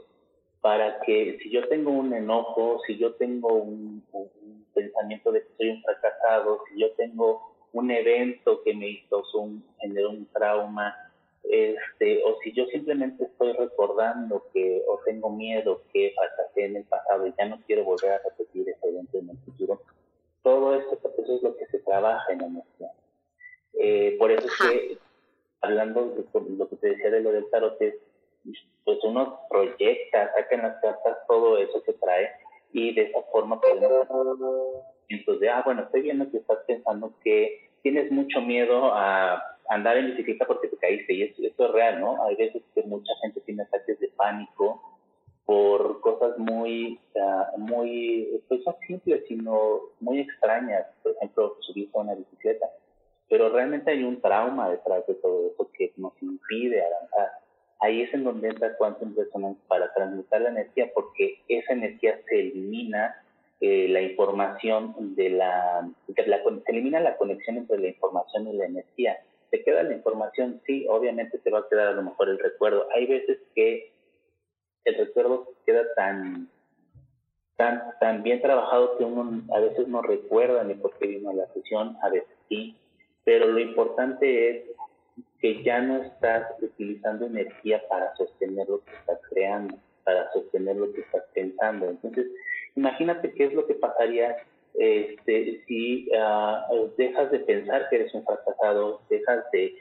para 0.61 1.01
que 1.01 1.39
si 1.41 1.49
yo 1.49 1.67
tengo 1.67 1.91
un 1.91 2.13
enojo, 2.13 2.79
si 2.87 2.97
yo 2.97 3.15
tengo 3.15 3.53
un, 3.55 4.01
un 4.13 4.29
pensamiento 4.73 5.31
de 5.31 5.41
que 5.41 5.53
soy 5.57 5.69
un 5.69 5.81
fracasado, 5.83 6.63
si 6.69 6.79
yo 6.79 6.91
tengo 6.93 7.51
un 7.73 7.91
evento 7.91 8.61
que 8.63 8.73
me 8.73 8.89
hizo 8.89 9.23
un, 9.33 9.63
generó 9.79 10.09
un 10.09 10.25
trauma, 10.27 10.95
este, 11.43 12.23
o 12.23 12.37
si 12.43 12.53
yo 12.53 12.65
simplemente 12.67 13.25
estoy 13.25 13.53
recordando 13.53 14.45
que 14.53 14.83
o 14.87 14.99
tengo 15.05 15.29
miedo 15.29 15.81
que 15.91 16.13
fracasé 16.15 16.65
en 16.65 16.77
el 16.77 16.83
pasado 16.85 17.25
y 17.27 17.33
ya 17.37 17.45
no 17.45 17.59
quiero 17.65 17.83
volver 17.83 18.11
a 18.11 18.21
repetir 18.23 18.69
ese 18.69 18.87
evento 18.87 19.17
en 19.17 19.29
el 19.29 19.37
futuro, 19.39 19.81
todo 20.43 20.75
esto, 20.75 20.99
eso 21.17 21.35
es 21.35 21.43
lo 21.43 21.55
que 21.55 21.65
se 21.67 21.79
trabaja 21.79 22.31
en 22.31 22.39
la 22.39 22.45
emoción. 22.47 22.89
Eh, 23.73 24.15
por 24.19 24.31
eso 24.31 24.47
es 24.47 24.69
que, 24.69 24.97
hablando 25.61 26.09
de 26.09 26.25
lo 26.57 26.69
que 26.69 26.75
te 26.75 26.89
decía 26.89 27.09
de 27.09 27.21
lo 27.21 27.31
del 27.31 27.49
tarot, 27.49 27.77
pues 28.83 28.99
uno 29.03 29.41
proyecta, 29.49 30.33
saca 30.33 30.55
en 30.55 30.61
las 30.63 30.81
cartas 30.81 31.17
todo 31.27 31.57
eso 31.57 31.81
que 31.83 31.93
trae 31.93 32.29
y 32.73 32.93
de 32.93 33.03
esa 33.03 33.21
forma 33.31 33.59
podemos 33.59 34.07
entonces, 35.09 35.49
ah, 35.53 35.61
bueno, 35.65 35.83
estoy 35.83 36.01
viendo 36.01 36.29
que 36.31 36.37
estás 36.37 36.59
pensando 36.65 37.13
que 37.23 37.69
tienes 37.81 38.11
mucho 38.11 38.41
miedo 38.41 38.93
a 38.93 39.41
andar 39.69 39.97
en 39.97 40.07
bicicleta 40.07 40.45
porque 40.45 40.67
te 40.67 40.77
caíste 40.77 41.13
y 41.13 41.23
eso, 41.23 41.41
es 41.65 41.71
real, 41.71 41.99
¿no? 41.99 42.23
Hay 42.23 42.35
veces 42.35 42.63
que 42.73 42.83
mucha 42.83 43.13
gente 43.21 43.41
tiene 43.41 43.63
ataques 43.63 43.99
de 43.99 44.09
pánico 44.09 44.81
por 45.45 45.99
cosas 46.01 46.37
muy, 46.37 46.99
uh, 47.15 47.57
muy, 47.57 48.41
pues 48.47 48.61
no 48.65 48.75
simples, 48.87 49.23
sino 49.27 49.81
muy 49.99 50.19
extrañas, 50.19 50.85
por 51.03 51.13
ejemplo, 51.13 51.57
subirse 51.61 51.97
a 51.97 52.01
una 52.01 52.15
bicicleta. 52.15 52.67
Pero 53.27 53.49
realmente 53.49 53.91
hay 53.91 54.03
un 54.03 54.21
trauma 54.21 54.69
detrás 54.69 55.05
de 55.07 55.15
todo 55.15 55.47
eso 55.47 55.69
que 55.73 55.91
nos 55.97 56.13
impide 56.21 56.85
avanzar. 56.85 57.40
Ahí 57.81 58.01
es 58.01 58.13
en 58.13 58.23
donde 58.23 58.49
entra 58.49 58.77
Quantum 58.77 59.15
Resonance 59.15 59.59
para 59.67 59.93
transmutar 59.93 60.41
la 60.41 60.49
energía, 60.49 60.91
porque 60.93 61.41
esa 61.47 61.73
energía 61.73 62.19
se 62.27 62.39
elimina 62.39 63.15
eh, 63.59 63.87
la 63.89 64.01
información 64.01 65.15
de 65.15 65.29
la, 65.29 65.89
de 66.07 66.27
la, 66.27 66.41
se 66.43 66.71
elimina 66.71 66.99
la 66.99 67.17
conexión 67.17 67.57
entre 67.57 67.79
la 67.79 67.87
información 67.87 68.47
y 68.47 68.53
la 68.53 68.65
energía 68.65 69.17
te 69.51 69.63
queda 69.63 69.83
la 69.83 69.93
información, 69.93 70.61
sí, 70.65 70.87
obviamente 70.89 71.37
te 71.37 71.51
va 71.51 71.59
a 71.59 71.67
quedar 71.69 71.89
a 71.89 71.91
lo 71.91 72.01
mejor 72.01 72.29
el 72.29 72.39
recuerdo. 72.39 72.87
Hay 72.95 73.05
veces 73.05 73.37
que 73.53 73.91
el 74.85 74.95
recuerdo 74.95 75.49
queda 75.65 75.83
tan, 75.95 76.49
tan, 77.57 77.83
tan 77.99 78.23
bien 78.23 78.41
trabajado 78.41 78.97
que 78.97 79.03
uno 79.03 79.43
a 79.53 79.59
veces 79.59 79.87
no 79.89 80.01
recuerda 80.01 80.63
ni 80.63 80.73
por 80.75 80.97
qué 80.97 81.07
vino 81.07 81.29
a 81.29 81.33
la 81.33 81.47
sesión, 81.53 81.97
a 82.01 82.09
veces 82.09 82.29
sí, 82.47 82.77
pero 83.25 83.47
lo 83.47 83.59
importante 83.59 84.49
es 84.49 84.63
que 85.39 85.63
ya 85.63 85.81
no 85.81 86.03
estás 86.03 86.47
utilizando 86.61 87.25
energía 87.25 87.81
para 87.89 88.15
sostener 88.15 88.67
lo 88.67 88.83
que 88.83 88.91
estás 88.91 89.19
creando, 89.29 89.77
para 90.03 90.31
sostener 90.31 90.75
lo 90.75 90.91
que 90.93 91.01
estás 91.01 91.23
pensando. 91.33 91.89
Entonces, 91.89 92.27
imagínate 92.75 93.33
qué 93.33 93.45
es 93.45 93.53
lo 93.53 93.65
que 93.65 93.75
pasaría 93.75 94.37
este, 94.73 95.63
si 95.67 96.09
uh, 96.11 96.89
dejas 96.97 97.31
de 97.31 97.39
pensar 97.39 97.89
que 97.89 97.97
eres 97.97 98.13
un 98.13 98.23
fracasado, 98.23 99.01
dejas 99.09 99.43
de 99.51 99.75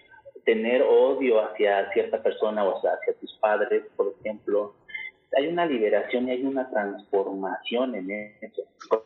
tener 0.44 0.82
odio 0.82 1.40
hacia 1.40 1.92
cierta 1.92 2.22
persona 2.22 2.64
o 2.64 2.76
hacia 2.76 3.14
tus 3.20 3.32
padres, 3.34 3.84
por 3.96 4.14
ejemplo, 4.20 4.74
hay 5.36 5.46
una 5.46 5.66
liberación 5.66 6.28
y 6.28 6.32
hay 6.32 6.44
una 6.44 6.68
transformación 6.70 7.94
en 7.94 8.10
eso. 8.40 8.62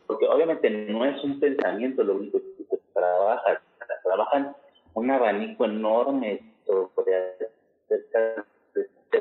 Porque 0.07 0.27
obviamente 0.27 0.69
no 0.69 1.05
es 1.05 1.23
un 1.23 1.39
pensamiento 1.39 2.03
lo 2.03 2.15
único 2.15 2.39
que 2.39 2.63
se 2.63 2.79
trabaja, 2.93 3.61
trabajan 4.03 4.55
un 4.95 5.11
abanico 5.11 5.65
enorme 5.65 6.41
sobre 6.65 7.37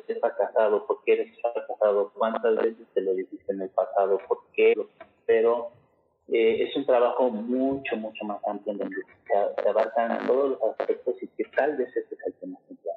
ser 0.06 0.20
fracasado, 0.20 0.86
por 0.86 1.02
qué 1.04 1.12
eres 1.14 1.40
fracasado, 1.40 2.12
cuántas 2.14 2.56
veces 2.56 2.86
te 2.94 3.00
lo 3.00 3.14
dijiste 3.14 3.52
en 3.52 3.62
el 3.62 3.68
pasado, 3.70 4.18
por 4.28 4.38
qué, 4.54 4.74
pero 5.26 5.70
eh, 6.28 6.62
es 6.62 6.76
un 6.76 6.86
trabajo 6.86 7.30
mucho, 7.30 7.96
mucho 7.96 8.24
más 8.24 8.38
amplio 8.46 8.72
en 8.72 8.78
donde 8.78 8.96
se, 9.26 9.68
abarcan 9.68 10.26
todos 10.26 10.50
los 10.50 10.62
aspectos 10.78 11.16
y 11.22 11.28
que 11.28 11.44
tal 11.56 11.76
vez 11.76 11.88
ese 11.90 12.14
es 12.14 12.26
el 12.26 12.32
tema 12.34 12.58
central. 12.66 12.96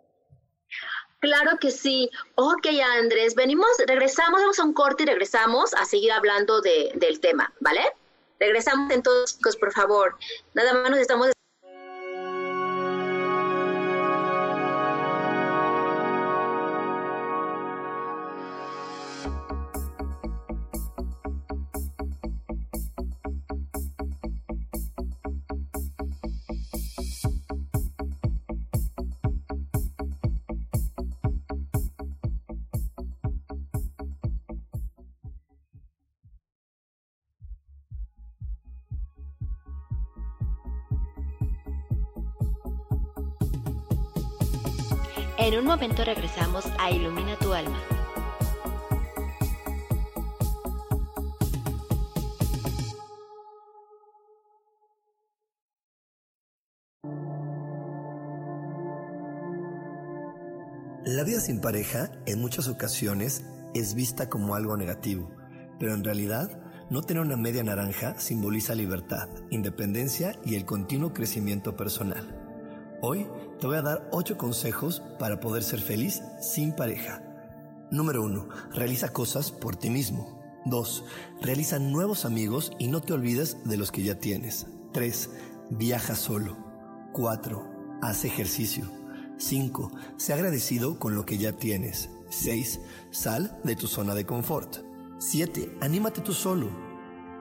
Claro 1.19 1.57
que 1.59 1.71
sí. 1.71 2.09
Ok, 2.35 2.67
Andrés, 2.99 3.35
venimos, 3.35 3.67
regresamos, 3.87 4.39
vamos 4.39 4.59
a 4.59 4.63
un 4.63 4.73
corte 4.73 5.03
y 5.03 5.05
regresamos 5.07 5.73
a 5.73 5.85
seguir 5.85 6.11
hablando 6.11 6.61
de, 6.61 6.91
del 6.95 7.19
tema, 7.19 7.53
¿vale? 7.59 7.81
Regresamos 8.39 8.91
entonces, 8.91 9.37
chicos, 9.37 9.57
por 9.57 9.73
favor. 9.73 10.15
Nada 10.53 10.73
más 10.73 10.91
nos 10.91 10.99
estamos 10.99 11.31
En 45.39 45.57
un 45.57 45.65
momento 45.65 46.03
regresamos 46.03 46.65
a 46.79 46.89
Ilumina 46.89 47.37
tu 47.37 47.53
alma. 47.53 47.79
La 61.05 61.23
vida 61.23 61.39
sin 61.39 61.61
pareja 61.61 62.11
en 62.25 62.41
muchas 62.41 62.67
ocasiones 62.67 63.45
es 63.75 63.93
vista 63.93 64.29
como 64.29 64.55
algo 64.55 64.75
negativo, 64.75 65.31
pero 65.79 65.93
en 65.93 66.03
realidad 66.03 66.59
no 66.89 67.03
tener 67.03 67.21
una 67.21 67.37
media 67.37 67.63
naranja 67.63 68.19
simboliza 68.19 68.73
libertad, 68.73 69.29
independencia 69.51 70.33
y 70.43 70.55
el 70.55 70.65
continuo 70.65 71.13
crecimiento 71.13 71.75
personal. 71.75 72.36
Hoy 72.99 73.27
te 73.59 73.67
voy 73.67 73.77
a 73.77 73.83
dar 73.83 74.09
8 74.11 74.37
consejos 74.37 75.03
para 75.19 75.39
poder 75.39 75.61
ser 75.61 75.79
feliz 75.81 76.23
sin 76.41 76.75
pareja. 76.75 77.21
Número 77.91 78.23
1. 78.23 78.49
Realiza 78.73 79.13
cosas 79.13 79.51
por 79.51 79.75
ti 79.75 79.91
mismo. 79.91 80.41
2. 80.65 81.03
Realiza 81.41 81.77
nuevos 81.77 82.25
amigos 82.25 82.71
y 82.79 82.87
no 82.87 83.01
te 83.01 83.13
olvides 83.13 83.63
de 83.65 83.77
los 83.77 83.91
que 83.91 84.01
ya 84.01 84.19
tienes. 84.19 84.65
3. 84.93 85.29
Viaja 85.69 86.15
solo. 86.15 86.57
4. 87.13 87.99
Haz 88.01 88.25
ejercicio. 88.25 88.89
5. 89.37 89.91
Sé 90.17 90.33
agradecido 90.33 90.97
con 90.97 91.13
lo 91.13 91.23
que 91.23 91.37
ya 91.37 91.53
tienes. 91.53 92.09
6. 92.29 92.79
Sal 93.11 93.59
de 93.63 93.75
tu 93.75 93.87
zona 93.87 94.15
de 94.15 94.25
confort. 94.25 94.77
7. 95.19 95.77
Anímate 95.81 96.21
tú 96.21 96.33
solo. 96.33 96.69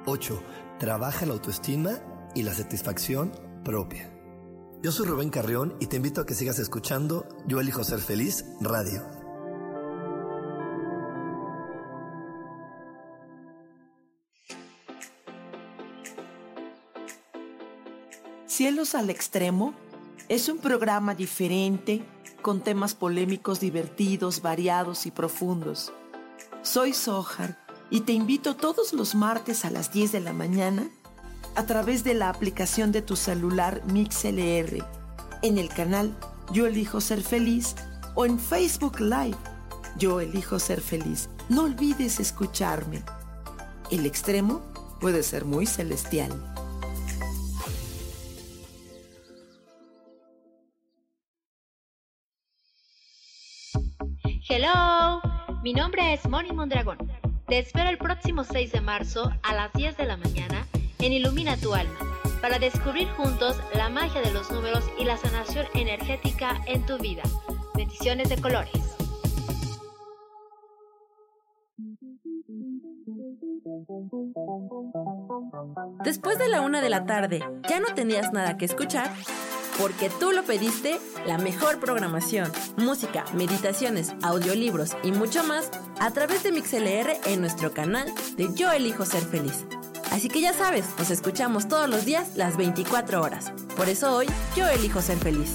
8. 0.04 0.42
Trabaja 0.78 1.24
la 1.24 1.32
autoestima 1.32 1.98
y 2.34 2.42
la 2.42 2.52
satisfacción 2.52 3.32
propia. 3.64 4.15
Yo 4.86 4.92
soy 4.92 5.06
Rubén 5.06 5.30
Carrión 5.30 5.74
y 5.80 5.86
te 5.86 5.96
invito 5.96 6.20
a 6.20 6.26
que 6.26 6.34
sigas 6.36 6.60
escuchando 6.60 7.26
Yo 7.48 7.58
elijo 7.58 7.82
ser 7.82 7.98
feliz 7.98 8.44
radio. 8.60 9.02
Cielos 18.46 18.94
al 18.94 19.10
Extremo 19.10 19.74
es 20.28 20.48
un 20.48 20.58
programa 20.58 21.16
diferente 21.16 22.04
con 22.40 22.60
temas 22.60 22.94
polémicos 22.94 23.58
divertidos, 23.58 24.40
variados 24.40 25.06
y 25.06 25.10
profundos. 25.10 25.92
Soy 26.62 26.92
Sohar 26.92 27.58
y 27.90 28.02
te 28.02 28.12
invito 28.12 28.54
todos 28.54 28.92
los 28.92 29.16
martes 29.16 29.64
a 29.64 29.70
las 29.70 29.92
10 29.92 30.12
de 30.12 30.20
la 30.20 30.32
mañana 30.32 30.88
a 31.56 31.64
través 31.64 32.04
de 32.04 32.12
la 32.12 32.28
aplicación 32.28 32.92
de 32.92 33.00
tu 33.00 33.16
celular 33.16 33.82
MixLR, 33.86 34.84
en 35.42 35.58
el 35.58 35.70
canal 35.70 36.14
Yo 36.52 36.66
Elijo 36.66 37.00
Ser 37.00 37.22
Feliz 37.22 37.74
o 38.14 38.26
en 38.26 38.38
Facebook 38.38 39.00
Live 39.00 39.36
Yo 39.96 40.20
Elijo 40.20 40.58
Ser 40.58 40.82
Feliz. 40.82 41.30
No 41.48 41.64
olvides 41.64 42.20
escucharme. 42.20 43.02
El 43.90 44.04
extremo 44.04 44.60
puede 45.00 45.22
ser 45.22 45.46
muy 45.46 45.64
celestial. 45.64 46.30
Hello, 54.48 55.22
mi 55.62 55.72
nombre 55.72 56.12
es 56.12 56.28
Moni 56.28 56.52
Mondragón. 56.52 56.98
Te 57.46 57.58
espero 57.58 57.88
el 57.88 57.96
próximo 57.96 58.44
6 58.44 58.72
de 58.72 58.80
marzo 58.82 59.32
a 59.42 59.54
las 59.54 59.72
10 59.72 59.96
de 59.96 60.04
la 60.04 60.16
mañana 60.16 60.66
en 60.98 61.12
Ilumina 61.12 61.56
tu 61.56 61.74
alma, 61.74 61.98
para 62.40 62.58
descubrir 62.58 63.08
juntos 63.10 63.56
la 63.74 63.88
magia 63.88 64.20
de 64.22 64.32
los 64.32 64.50
números 64.50 64.84
y 64.98 65.04
la 65.04 65.16
sanación 65.16 65.66
energética 65.74 66.60
en 66.66 66.84
tu 66.86 66.98
vida. 66.98 67.22
Bendiciones 67.74 68.28
de 68.28 68.36
colores. 68.36 68.96
Después 76.04 76.38
de 76.38 76.48
la 76.48 76.60
una 76.60 76.80
de 76.80 76.88
la 76.88 77.04
tarde, 77.04 77.42
¿ya 77.68 77.80
no 77.80 77.94
tenías 77.94 78.32
nada 78.32 78.56
que 78.56 78.64
escuchar? 78.64 79.10
Porque 79.78 80.08
tú 80.08 80.32
lo 80.32 80.42
pediste, 80.44 80.98
la 81.26 81.36
mejor 81.36 81.80
programación, 81.80 82.50
música, 82.76 83.24
meditaciones, 83.34 84.14
audiolibros 84.22 84.96
y 85.02 85.12
mucho 85.12 85.44
más 85.44 85.70
a 86.00 86.10
través 86.12 86.42
de 86.42 86.52
MixLR 86.52 87.18
en 87.26 87.40
nuestro 87.40 87.72
canal 87.72 88.10
de 88.36 88.48
Yo 88.54 88.70
Elijo 88.70 89.04
Ser 89.04 89.22
Feliz. 89.22 89.66
Así 90.16 90.30
que 90.30 90.40
ya 90.40 90.54
sabes, 90.54 90.86
nos 90.98 91.10
escuchamos 91.10 91.68
todos 91.68 91.90
los 91.90 92.06
días 92.06 92.36
las 92.36 92.56
24 92.56 93.20
horas. 93.20 93.52
Por 93.76 93.90
eso 93.90 94.16
hoy 94.16 94.26
yo 94.56 94.66
elijo 94.66 95.02
ser 95.02 95.18
feliz. 95.18 95.52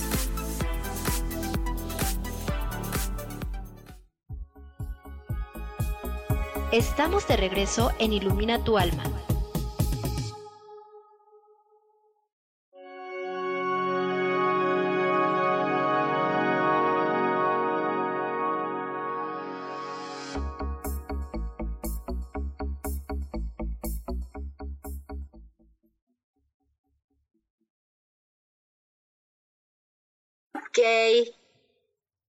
Estamos 6.72 7.28
de 7.28 7.38
regreso 7.38 7.92
en 7.98 8.14
Ilumina 8.14 8.64
tu 8.64 8.78
alma 8.78 9.04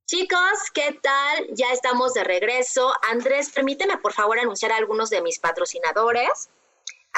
Chicos, 0.07 0.71
¿qué 0.75 0.99
tal? 1.03 1.47
Ya 1.53 1.73
estamos 1.73 2.13
de 2.13 2.23
regreso. 2.23 2.93
Andrés, 3.11 3.51
permíteme 3.51 3.97
por 3.97 4.13
favor 4.13 4.39
anunciar 4.39 4.73
a 4.73 4.77
algunos 4.77 5.09
de 5.09 5.23
mis 5.23 5.39
patrocinadores. 5.39 6.51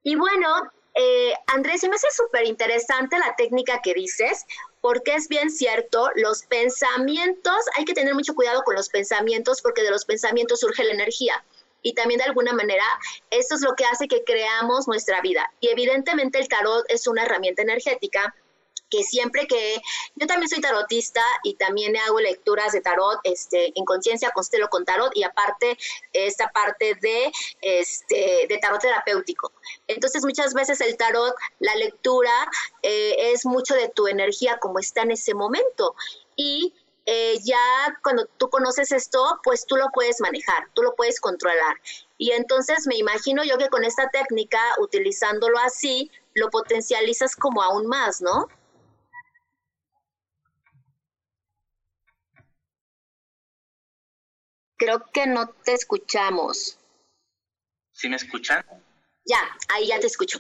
Y 0.03 0.15
bueno, 0.15 0.71
eh, 0.97 1.33
Andrés, 1.47 1.81
se 1.81 1.89
me 1.89 1.95
hace 1.95 2.07
súper 2.11 2.45
interesante 2.45 3.19
la 3.19 3.35
técnica 3.35 3.81
que 3.83 3.93
dices, 3.93 4.45
porque 4.81 5.13
es 5.13 5.27
bien 5.27 5.51
cierto, 5.51 6.09
los 6.15 6.43
pensamientos, 6.43 7.57
hay 7.77 7.85
que 7.85 7.93
tener 7.93 8.15
mucho 8.15 8.33
cuidado 8.33 8.63
con 8.63 8.75
los 8.75 8.89
pensamientos, 8.89 9.61
porque 9.61 9.83
de 9.83 9.91
los 9.91 10.05
pensamientos 10.05 10.59
surge 10.59 10.83
la 10.83 10.93
energía 10.93 11.43
y 11.83 11.93
también 11.93 12.17
de 12.17 12.25
alguna 12.25 12.53
manera 12.53 12.83
esto 13.29 13.55
es 13.55 13.61
lo 13.61 13.75
que 13.75 13.85
hace 13.85 14.07
que 14.07 14.23
creamos 14.23 14.87
nuestra 14.87 15.21
vida. 15.21 15.51
Y 15.61 15.69
evidentemente 15.69 16.39
el 16.39 16.47
tarot 16.47 16.85
es 16.89 17.07
una 17.07 17.23
herramienta 17.23 17.61
energética 17.61 18.35
que 18.89 19.03
siempre 19.03 19.47
que 19.47 19.81
yo 20.15 20.27
también 20.27 20.49
soy 20.49 20.61
tarotista 20.61 21.21
y 21.43 21.55
también 21.55 21.95
hago 21.97 22.19
lecturas 22.19 22.71
de 22.71 22.81
tarot 22.81 23.19
este 23.23 23.71
en 23.75 23.85
conciencia 23.85 24.31
constelo 24.31 24.69
con 24.69 24.85
tarot 24.85 25.11
y 25.15 25.23
aparte 25.23 25.77
esta 26.13 26.49
parte 26.49 26.95
de 26.95 27.31
este 27.61 28.47
de 28.47 28.57
tarot 28.59 28.81
terapéutico 28.81 29.51
entonces 29.87 30.23
muchas 30.23 30.53
veces 30.53 30.81
el 30.81 30.97
tarot 30.97 31.35
la 31.59 31.75
lectura 31.75 32.31
eh, 32.81 33.31
es 33.33 33.45
mucho 33.45 33.75
de 33.75 33.89
tu 33.89 34.07
energía 34.07 34.57
como 34.59 34.79
está 34.79 35.01
en 35.01 35.11
ese 35.11 35.33
momento 35.33 35.95
y 36.35 36.73
eh, 37.09 37.39
ya 37.41 37.57
cuando 38.03 38.25
tú 38.25 38.49
conoces 38.49 38.91
esto, 38.91 39.39
pues 39.41 39.65
tú 39.65 39.77
lo 39.77 39.89
puedes 39.93 40.19
manejar, 40.19 40.67
tú 40.73 40.83
lo 40.83 40.93
puedes 40.93 41.21
controlar. 41.21 41.77
Y 42.17 42.31
entonces 42.31 42.85
me 42.85 42.97
imagino 42.97 43.45
yo 43.45 43.57
que 43.57 43.69
con 43.69 43.85
esta 43.85 44.09
técnica, 44.09 44.59
utilizándolo 44.79 45.57
así, 45.59 46.11
lo 46.33 46.49
potencializas 46.49 47.37
como 47.37 47.63
aún 47.63 47.87
más, 47.87 48.21
¿no? 48.21 48.49
Creo 54.77 54.99
que 55.11 55.25
no 55.25 55.47
te 55.65 55.73
escuchamos. 55.73 56.79
¿Sí 57.91 58.09
me 58.09 58.15
escuchan? 58.15 58.63
Ya, 59.25 59.39
ahí 59.73 59.87
ya 59.87 59.99
te 59.99 60.07
escucho. 60.07 60.39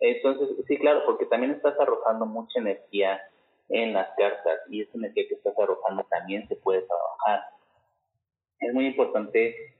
Entonces, 0.00 0.56
sí, 0.66 0.78
claro, 0.78 1.04
porque 1.06 1.26
también 1.26 1.52
estás 1.52 1.78
arrojando 1.78 2.26
mucha 2.26 2.58
energía 2.58 3.20
en 3.68 3.92
las 3.92 4.08
cartas 4.16 4.60
y 4.70 4.82
esa 4.82 4.96
energía 4.96 5.28
que 5.28 5.34
estás 5.34 5.58
arrojando 5.58 6.04
también 6.04 6.48
se 6.48 6.56
puede 6.56 6.82
trabajar. 6.82 7.44
Es 8.60 8.72
muy 8.72 8.86
importante 8.86 9.74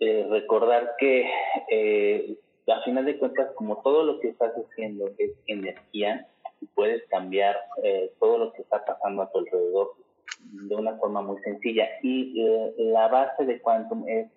eh, 0.00 0.26
recordar 0.30 0.94
que 0.98 1.30
eh, 1.70 2.38
a 2.66 2.82
final 2.82 3.04
de 3.04 3.18
cuentas, 3.18 3.50
como 3.54 3.82
todo 3.82 4.04
lo 4.04 4.20
que 4.20 4.28
estás 4.28 4.52
haciendo 4.54 5.10
es 5.18 5.32
energía, 5.46 6.28
puedes 6.74 7.06
cambiar 7.08 7.56
eh, 7.82 8.12
todo 8.18 8.38
lo 8.38 8.52
que 8.52 8.62
está 8.62 8.84
pasando 8.84 9.22
a 9.22 9.30
tu 9.30 9.38
alrededor 9.38 9.94
de 10.40 10.74
una 10.74 10.96
forma 10.96 11.22
muy 11.22 11.40
sencilla. 11.42 11.86
Y 12.02 12.40
eh, 12.40 12.74
la 12.78 13.08
base 13.08 13.44
de 13.44 13.60
Quantum 13.60 14.06
es 14.08 14.30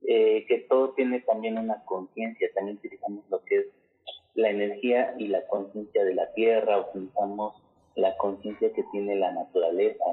que 0.00 0.64
todo 0.68 0.90
tiene 0.94 1.20
también 1.20 1.58
una 1.58 1.84
conciencia, 1.84 2.48
también 2.54 2.78
utilizamos 2.78 3.24
lo 3.28 3.44
que 3.44 3.56
es 3.58 3.66
la 4.34 4.50
energía 4.50 5.14
y 5.18 5.26
la 5.26 5.44
conciencia 5.48 6.04
de 6.04 6.14
la 6.14 6.32
tierra, 6.32 6.80
utilizamos 6.80 7.60
la 7.96 8.16
conciencia 8.16 8.72
que 8.72 8.84
tiene 8.84 9.16
la 9.16 9.32
naturaleza, 9.32 10.04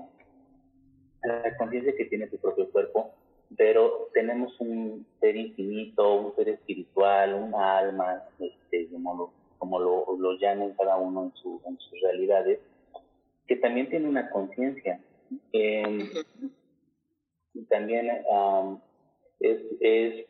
la 1.23 1.55
conciencia 1.57 1.95
que 1.95 2.05
tiene 2.05 2.27
tu 2.27 2.37
propio 2.37 2.69
cuerpo, 2.71 3.11
pero 3.55 4.09
tenemos 4.13 4.59
un 4.59 5.05
ser 5.19 5.35
infinito, 5.35 6.15
un 6.15 6.35
ser 6.35 6.49
espiritual, 6.49 7.35
una 7.35 7.77
alma, 7.77 8.23
este, 8.39 8.87
como 8.91 9.15
lo, 9.15 9.31
como 9.59 9.79
lo, 9.79 10.17
lo 10.17 10.33
llamen 10.39 10.73
cada 10.73 10.97
uno 10.97 11.25
en, 11.25 11.33
su, 11.35 11.61
en 11.65 11.77
sus 11.77 12.01
realidades, 12.01 12.59
que 13.47 13.55
también 13.57 13.89
tiene 13.89 14.07
una 14.07 14.29
conciencia. 14.29 14.99
Eh, 15.51 16.09
también 17.69 18.09
es, 19.39 19.61
es 19.79 20.25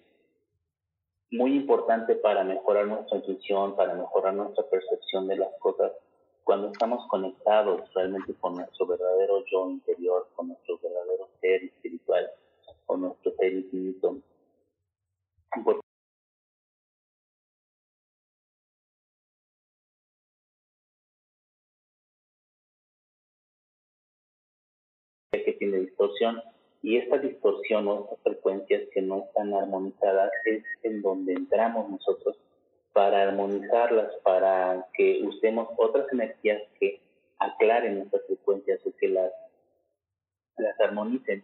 muy 1.31 1.55
importante 1.55 2.15
para 2.15 2.43
mejorar 2.43 2.87
nuestra 2.87 3.17
intuición, 3.17 3.75
para 3.75 3.93
mejorar 3.93 4.33
nuestra 4.33 4.63
percepción 4.69 5.27
de 5.27 5.37
las 5.37 5.49
cosas, 5.59 5.91
cuando 6.43 6.67
estamos 6.71 7.07
conectados 7.07 7.91
realmente 7.93 8.33
con 8.35 8.55
nuestro 8.55 8.85
verdadero 8.85 9.43
yo 9.51 9.69
interior, 9.69 10.27
con 10.35 10.49
nuestro 10.49 10.79
verdadero 10.81 11.27
ser 11.41 11.63
espiritual, 11.63 12.29
con 12.85 13.01
nuestro 13.01 13.31
ser 13.37 13.53
infinito. 13.53 14.17
Distorsión 26.05 26.41
y 26.81 26.97
esta 26.97 27.17
distorsión 27.17 27.87
o 27.87 28.03
estas 28.03 28.19
frecuencias 28.21 28.83
que 28.93 29.01
no 29.01 29.25
están 29.25 29.53
armonizadas 29.53 30.31
es 30.45 30.63
en 30.83 31.01
donde 31.01 31.33
entramos 31.33 31.89
nosotros 31.89 32.37
para 32.93 33.23
armonizarlas, 33.23 34.13
para 34.23 34.87
que 34.93 35.21
usemos 35.23 35.67
otras 35.77 36.05
energías 36.13 36.61
que 36.79 37.01
aclaren 37.39 37.97
estas 38.01 38.21
frecuencias 38.27 38.79
o 38.85 38.95
que 38.97 39.09
las, 39.09 39.31
las 40.57 40.79
armonicen. 40.79 41.43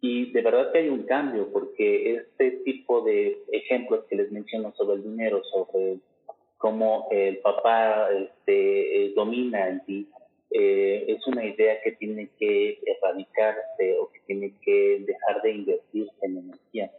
Y 0.00 0.32
de 0.32 0.42
verdad 0.42 0.72
que 0.72 0.78
hay 0.78 0.88
un 0.88 1.04
cambio, 1.04 1.52
porque 1.52 2.16
este 2.16 2.50
tipo 2.64 3.02
de 3.02 3.38
ejemplos 3.52 4.04
que 4.08 4.16
les 4.16 4.32
menciono 4.32 4.72
sobre 4.74 4.96
el 4.96 5.04
dinero, 5.04 5.44
sobre 5.44 5.98
cómo 6.58 7.08
el 7.10 7.38
papá 7.38 8.10
este, 8.10 9.04
eh, 9.04 9.12
domina 9.14 9.68
en 9.68 9.84
ti, 9.84 10.08
eh, 10.54 11.04
es 11.08 11.26
una 11.26 11.44
idea 11.44 11.80
que 11.82 11.92
tiene 11.92 12.28
que 12.38 12.78
erradicarse 12.84 13.98
o 13.98 14.10
que 14.10 14.20
tiene 14.26 14.52
que 14.62 15.04
dejar 15.06 15.42
de 15.42 15.50
invertirse 15.50 16.14
en 16.22 16.38
energía. 16.38 16.90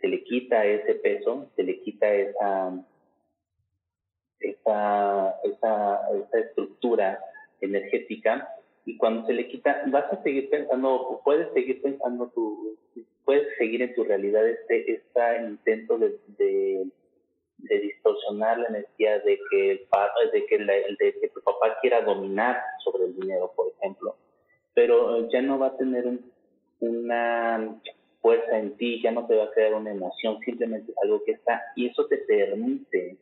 Se 0.00 0.08
le 0.08 0.22
quita 0.24 0.64
ese 0.64 0.94
peso, 0.94 1.50
se 1.56 1.62
le 1.62 1.80
quita 1.80 2.12
esa, 2.12 2.84
esa, 4.40 5.34
esa, 5.44 6.00
esa 6.18 6.38
estructura 6.38 7.20
energética 7.60 8.48
y 8.86 8.96
cuando 8.96 9.26
se 9.26 9.34
le 9.34 9.48
quita, 9.48 9.82
vas 9.88 10.10
a 10.12 10.22
seguir 10.22 10.48
pensando, 10.48 11.20
puedes 11.24 11.52
seguir 11.52 11.82
pensando 11.82 12.28
tu, 12.28 12.76
puedes 13.24 13.46
seguir 13.58 13.82
en 13.82 13.94
tu 13.94 14.04
realidad 14.04 14.48
este, 14.48 14.92
este 14.92 15.20
intento 15.42 15.98
de, 15.98 16.18
de 16.38 16.86
de 17.62 17.80
distorsionar 17.80 18.58
la 18.58 18.68
energía 18.68 19.18
de 19.20 19.38
que 19.50 19.70
el 19.72 20.30
de 20.32 20.46
que, 20.46 20.58
de 20.58 21.20
que 21.20 21.28
tu 21.28 21.40
papá 21.42 21.78
quiera 21.80 22.02
dominar 22.02 22.60
sobre 22.84 23.04
el 23.04 23.16
dinero, 23.16 23.52
por 23.54 23.68
ejemplo, 23.68 24.16
pero 24.74 25.28
ya 25.30 25.42
no 25.42 25.58
va 25.58 25.68
a 25.68 25.76
tener 25.76 26.06
una 26.80 27.80
fuerza 28.20 28.58
en 28.58 28.76
ti, 28.76 29.00
ya 29.02 29.10
no 29.10 29.26
te 29.26 29.36
va 29.36 29.44
a 29.44 29.50
crear 29.50 29.74
una 29.74 29.90
emoción, 29.90 30.38
simplemente 30.40 30.92
es 30.92 30.98
algo 31.02 31.22
que 31.24 31.32
está 31.32 31.62
y 31.76 31.88
eso 31.88 32.06
te 32.06 32.18
permite 32.18 33.16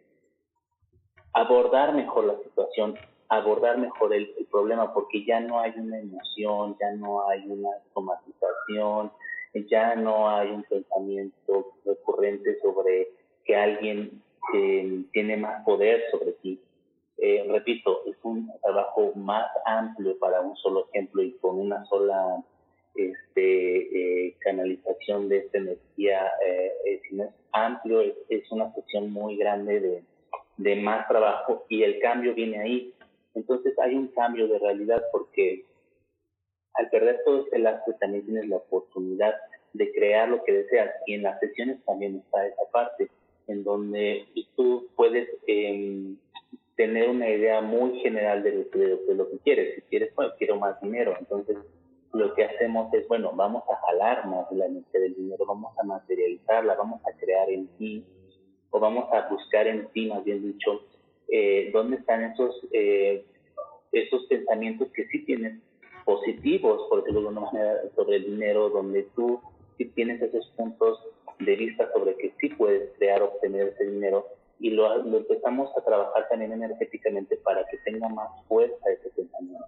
abordar 1.32 1.94
mejor 1.94 2.24
la 2.24 2.38
situación, 2.42 2.96
abordar 3.28 3.78
mejor 3.78 4.14
el, 4.14 4.34
el 4.38 4.46
problema, 4.46 4.92
porque 4.92 5.24
ya 5.24 5.40
no 5.40 5.60
hay 5.60 5.72
una 5.76 5.98
emoción, 5.98 6.76
ya 6.80 6.92
no 6.92 7.28
hay 7.28 7.44
una 7.46 7.70
somatización, 7.94 9.12
ya 9.66 9.94
no 9.94 10.28
hay 10.28 10.50
un 10.50 10.62
pensamiento 10.64 11.72
recurrente 11.84 12.58
sobre 12.60 13.08
que 13.44 13.56
alguien 13.56 14.22
que 14.52 15.02
tiene 15.12 15.36
más 15.36 15.64
poder 15.64 16.02
sobre 16.10 16.32
ti. 16.32 16.60
Eh, 17.18 17.44
repito, 17.48 18.02
es 18.06 18.16
un 18.22 18.50
trabajo 18.62 19.12
más 19.16 19.50
amplio 19.64 20.18
para 20.18 20.40
un 20.40 20.56
solo 20.56 20.88
ejemplo 20.88 21.22
y 21.22 21.32
con 21.38 21.58
una 21.58 21.84
sola 21.86 22.44
este, 22.94 24.26
eh, 24.26 24.36
canalización 24.38 25.28
de 25.28 25.38
esta 25.38 25.58
energía, 25.58 26.30
eh, 26.46 27.00
si 27.08 27.16
no 27.16 27.24
es 27.24 27.30
amplio, 27.52 28.02
es, 28.02 28.52
una 28.52 28.72
sesión 28.74 29.10
muy 29.12 29.36
grande 29.36 29.80
de, 29.80 30.04
de 30.58 30.76
más 30.76 31.08
trabajo 31.08 31.64
y 31.68 31.82
el 31.82 31.98
cambio 32.00 32.34
viene 32.34 32.60
ahí. 32.60 32.94
Entonces 33.34 33.76
hay 33.78 33.94
un 33.94 34.08
cambio 34.08 34.46
de 34.48 34.58
realidad 34.58 35.02
porque 35.12 35.64
al 36.74 36.88
perder 36.90 37.20
todo 37.24 37.44
este 37.44 37.58
lazo 37.58 37.92
también 38.00 38.24
tienes 38.24 38.48
la 38.48 38.56
oportunidad 38.56 39.34
de 39.72 39.92
crear 39.92 40.28
lo 40.28 40.42
que 40.44 40.52
deseas 40.52 40.90
y 41.06 41.14
en 41.14 41.24
las 41.24 41.38
sesiones 41.40 41.84
también 41.84 42.16
está 42.16 42.46
esa 42.46 42.62
parte 42.72 43.08
en 43.48 43.64
donde 43.64 44.26
tú 44.56 44.88
puedes 44.94 45.28
em, 45.46 46.16
tener 46.76 47.08
una 47.08 47.28
idea 47.28 47.60
muy 47.60 47.98
general 48.00 48.42
de 48.42 48.68
lo, 49.14 49.30
que 49.30 49.38
quieres. 49.38 49.74
Si 49.74 49.80
quieres, 49.82 50.14
bueno, 50.14 50.32
quiero 50.38 50.56
más 50.56 50.80
dinero. 50.80 51.16
Entonces, 51.18 51.56
lo 52.12 52.34
que 52.34 52.44
hacemos 52.44 52.92
es, 52.94 53.08
bueno, 53.08 53.32
vamos 53.34 53.64
a 53.68 53.76
jalar 53.86 54.26
más 54.28 54.50
la 54.52 54.66
energía 54.66 55.00
del 55.00 55.14
dinero, 55.14 55.44
vamos 55.44 55.76
a 55.78 55.82
materializarla, 55.82 56.74
vamos 56.74 57.00
a 57.04 57.16
crear 57.18 57.50
en 57.50 57.66
ti, 57.78 58.04
o 58.70 58.78
vamos 58.78 59.12
a 59.12 59.28
buscar 59.28 59.66
en 59.66 59.88
ti, 59.88 60.06
más 60.06 60.24
bien 60.24 60.42
dicho, 60.42 60.82
eh, 61.28 61.70
dónde 61.72 61.96
están 61.96 62.22
esos, 62.24 62.54
eh, 62.72 63.24
esos 63.92 64.26
pensamientos 64.26 64.88
que 64.92 65.06
sí 65.08 65.24
tienes 65.24 65.58
positivos, 66.04 66.86
por 66.88 67.00
decirlo 67.00 67.22
de 67.22 67.28
alguna 67.28 67.50
manera, 67.50 67.80
sobre 67.94 68.16
el 68.16 68.24
dinero, 68.24 68.68
donde 68.70 69.02
tú 69.14 69.40
sí 69.76 69.86
tienes 69.86 70.22
esos 70.22 70.46
puntos 70.56 70.98
de 71.40 71.56
vista 71.56 71.90
sobre 71.92 72.16
que 72.16 72.32
sí 72.40 72.48
puedes 72.50 72.90
crear, 72.98 73.22
obtener 73.22 73.68
ese 73.68 73.84
dinero 73.84 74.26
y 74.60 74.70
lo, 74.70 74.94
empezamos 74.96 75.70
a 75.76 75.84
trabajar 75.84 76.28
también 76.28 76.52
energéticamente 76.52 77.36
para 77.36 77.64
que 77.66 77.78
tenga 77.78 78.08
más 78.08 78.28
fuerza 78.48 78.90
ese 78.90 79.10
pensamiento. 79.10 79.64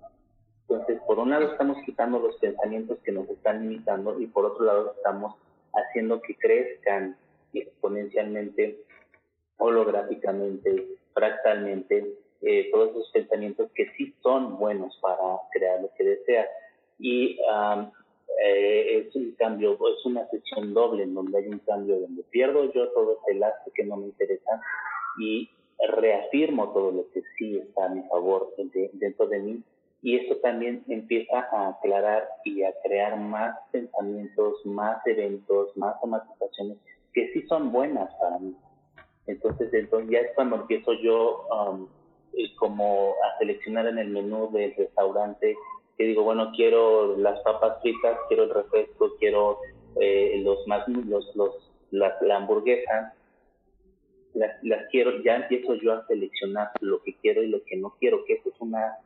Entonces, 0.68 1.00
por 1.06 1.18
un 1.18 1.30
lado 1.30 1.52
estamos 1.52 1.78
quitando 1.85 2.18
los 2.18 2.37
pensamientos 2.37 2.98
que 3.04 3.12
nos 3.12 3.28
están 3.28 3.61
limitando 3.61 4.20
y 4.20 4.26
por 4.26 4.46
otro 4.46 4.64
lado 4.64 4.94
estamos 4.96 5.35
haciendo 5.72 6.20
que 6.22 6.37
crezcan 6.37 7.16
exponencialmente, 7.52 8.78
holográficamente, 9.59 10.87
fractalmente, 11.12 12.14
eh, 12.42 12.70
todos 12.72 12.90
esos 12.90 13.11
pensamientos 13.11 13.70
que 13.74 13.90
sí 13.96 14.14
son 14.22 14.59
buenos 14.59 14.96
para 15.00 15.22
crear 15.52 15.80
lo 15.80 15.90
que 15.94 16.04
deseas. 16.04 16.48
Y 16.98 17.38
eh, 18.45 19.07
es 19.07 19.14
un 19.16 19.33
cambio, 19.33 19.73
es 19.75 20.05
una 20.05 20.27
sesión 20.29 20.73
doble 20.73 21.03
en 21.03 21.14
donde 21.14 21.38
hay 21.38 21.49
un 21.49 21.59
cambio 21.61 22.01
donde 22.01 22.23
pierdo 22.25 22.73
yo 22.73 22.88
todo 22.90 23.19
ese 23.23 23.38
lazo 23.38 23.71
que 23.75 23.85
no 23.85 23.97
me 23.97 24.07
interesa 24.07 24.61
y 25.19 25.51
reafirmo 25.88 26.73
todo 26.73 26.93
lo 26.93 27.11
que 27.11 27.23
sí 27.37 27.59
está 27.59 27.87
a 27.87 27.88
mi 27.88 28.03
favor 28.09 28.55
dentro 28.57 29.27
de 29.27 29.38
mí 29.38 29.62
y 30.03 30.16
eso 30.16 30.37
también 30.37 30.83
empieza 30.88 31.40
a 31.53 31.69
aclarar 31.69 32.29
y 32.45 32.62
a 32.62 32.73
crear 32.83 33.19
más 33.19 33.57
pensamientos, 33.71 34.64
más 34.64 35.07
eventos, 35.07 35.77
más 35.77 36.01
somatizaciones 36.01 36.79
que 37.12 37.33
sí 37.33 37.43
son 37.49 37.73
buenas 37.73 38.12
para 38.14 38.38
mí. 38.38 38.57
Entonces, 39.27 39.73
entonces 39.75 40.11
ya 40.11 40.21
es 40.21 40.31
cuando 40.35 40.57
empiezo 40.57 40.93
yo 40.95 41.47
um, 41.49 41.87
eh, 42.33 42.55
como 42.57 43.14
a 43.25 43.38
seleccionar 43.38 43.87
en 43.87 43.99
el 43.99 44.09
menú 44.09 44.51
del 44.53 44.75
restaurante 44.75 45.55
que 46.00 46.06
digo, 46.06 46.22
bueno, 46.22 46.50
quiero 46.56 47.14
las 47.18 47.38
papas 47.40 47.82
fritas, 47.82 48.16
quiero 48.28 48.44
el 48.44 48.54
refresco, 48.54 49.16
quiero 49.18 49.58
eh, 50.00 50.40
los 50.42 50.66
los, 50.66 51.36
los, 51.36 51.70
la, 51.90 52.36
hamburguesa, 52.36 53.12
las, 54.32 54.64
las 54.64 54.88
quiero, 54.90 55.22
ya 55.22 55.36
empiezo 55.36 55.74
yo 55.74 55.92
a 55.92 56.06
seleccionar 56.06 56.70
lo 56.80 57.02
que 57.02 57.18
quiero 57.18 57.42
y 57.42 57.48
lo 57.48 57.62
que 57.64 57.76
no 57.76 57.94
quiero, 58.00 58.24
que 58.24 58.32
eso 58.32 58.48
es 58.48 58.54
una, 58.60 58.96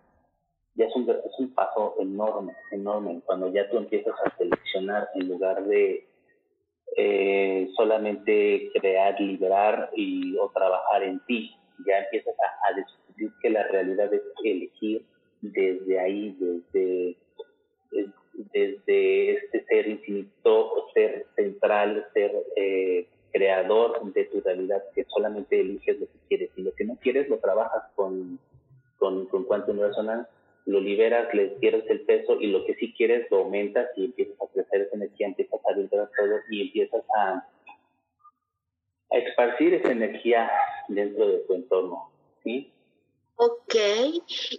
ya 0.76 0.84
es 0.84 0.94
un, 0.94 1.10
es 1.10 1.38
un 1.40 1.52
paso 1.52 1.96
enorme, 1.98 2.52
enorme, 2.70 3.20
cuando 3.26 3.52
ya 3.52 3.68
tú 3.70 3.78
empiezas 3.78 4.14
a 4.24 4.36
seleccionar 4.36 5.08
en 5.16 5.28
lugar 5.30 5.64
de 5.64 6.06
eh, 6.96 7.70
solamente 7.74 8.70
crear, 8.72 9.20
liberar 9.20 9.90
y, 9.96 10.36
o 10.36 10.48
trabajar 10.50 11.02
en 11.02 11.18
ti, 11.26 11.56
ya 11.88 11.98
empiezas 12.04 12.36
a, 12.38 12.68
a 12.70 12.74
descubrir 12.76 13.32
que 13.42 13.50
la 13.50 13.66
realidad 13.66 14.14
es 14.14 14.22
elegir 14.44 15.04
desde 15.52 16.00
ahí, 16.00 16.36
desde, 16.38 17.16
desde 18.52 19.30
este 19.32 19.64
ser 19.66 19.88
infinito, 19.88 20.88
ser 20.94 21.26
central, 21.36 22.06
ser 22.14 22.32
eh, 22.56 23.06
creador 23.32 24.12
de 24.12 24.24
tu 24.24 24.40
realidad, 24.40 24.82
que 24.94 25.04
solamente 25.04 25.60
eliges 25.60 26.00
lo 26.00 26.06
que 26.06 26.18
quieres 26.28 26.50
y 26.56 26.62
lo 26.62 26.72
que 26.72 26.84
no 26.84 26.96
quieres 26.96 27.28
lo 27.28 27.38
trabajas 27.38 27.82
con, 27.94 28.38
con, 28.98 29.26
con 29.26 29.44
Quantum 29.44 29.80
Resonance, 29.80 30.30
lo 30.66 30.80
liberas, 30.80 31.32
le 31.34 31.48
pierdes 31.48 31.88
el 31.90 32.00
peso 32.02 32.40
y 32.40 32.46
lo 32.46 32.64
que 32.64 32.74
sí 32.76 32.94
quieres 32.96 33.30
lo 33.30 33.38
aumentas 33.38 33.90
y 33.96 34.06
empiezas 34.06 34.40
a 34.40 34.50
crecer 34.50 34.82
esa 34.82 34.96
energía, 34.96 35.26
empiezas 35.26 35.60
a 35.66 35.76
liberar 35.76 36.10
todo 36.16 36.38
y 36.48 36.62
empiezas 36.62 37.02
a, 37.18 37.46
a 39.10 39.18
esparcir 39.18 39.74
esa 39.74 39.92
energía 39.92 40.50
dentro 40.88 41.28
de 41.28 41.38
tu 41.40 41.54
entorno. 41.54 42.10
¿sí? 42.42 42.70
Ok, 43.36 43.74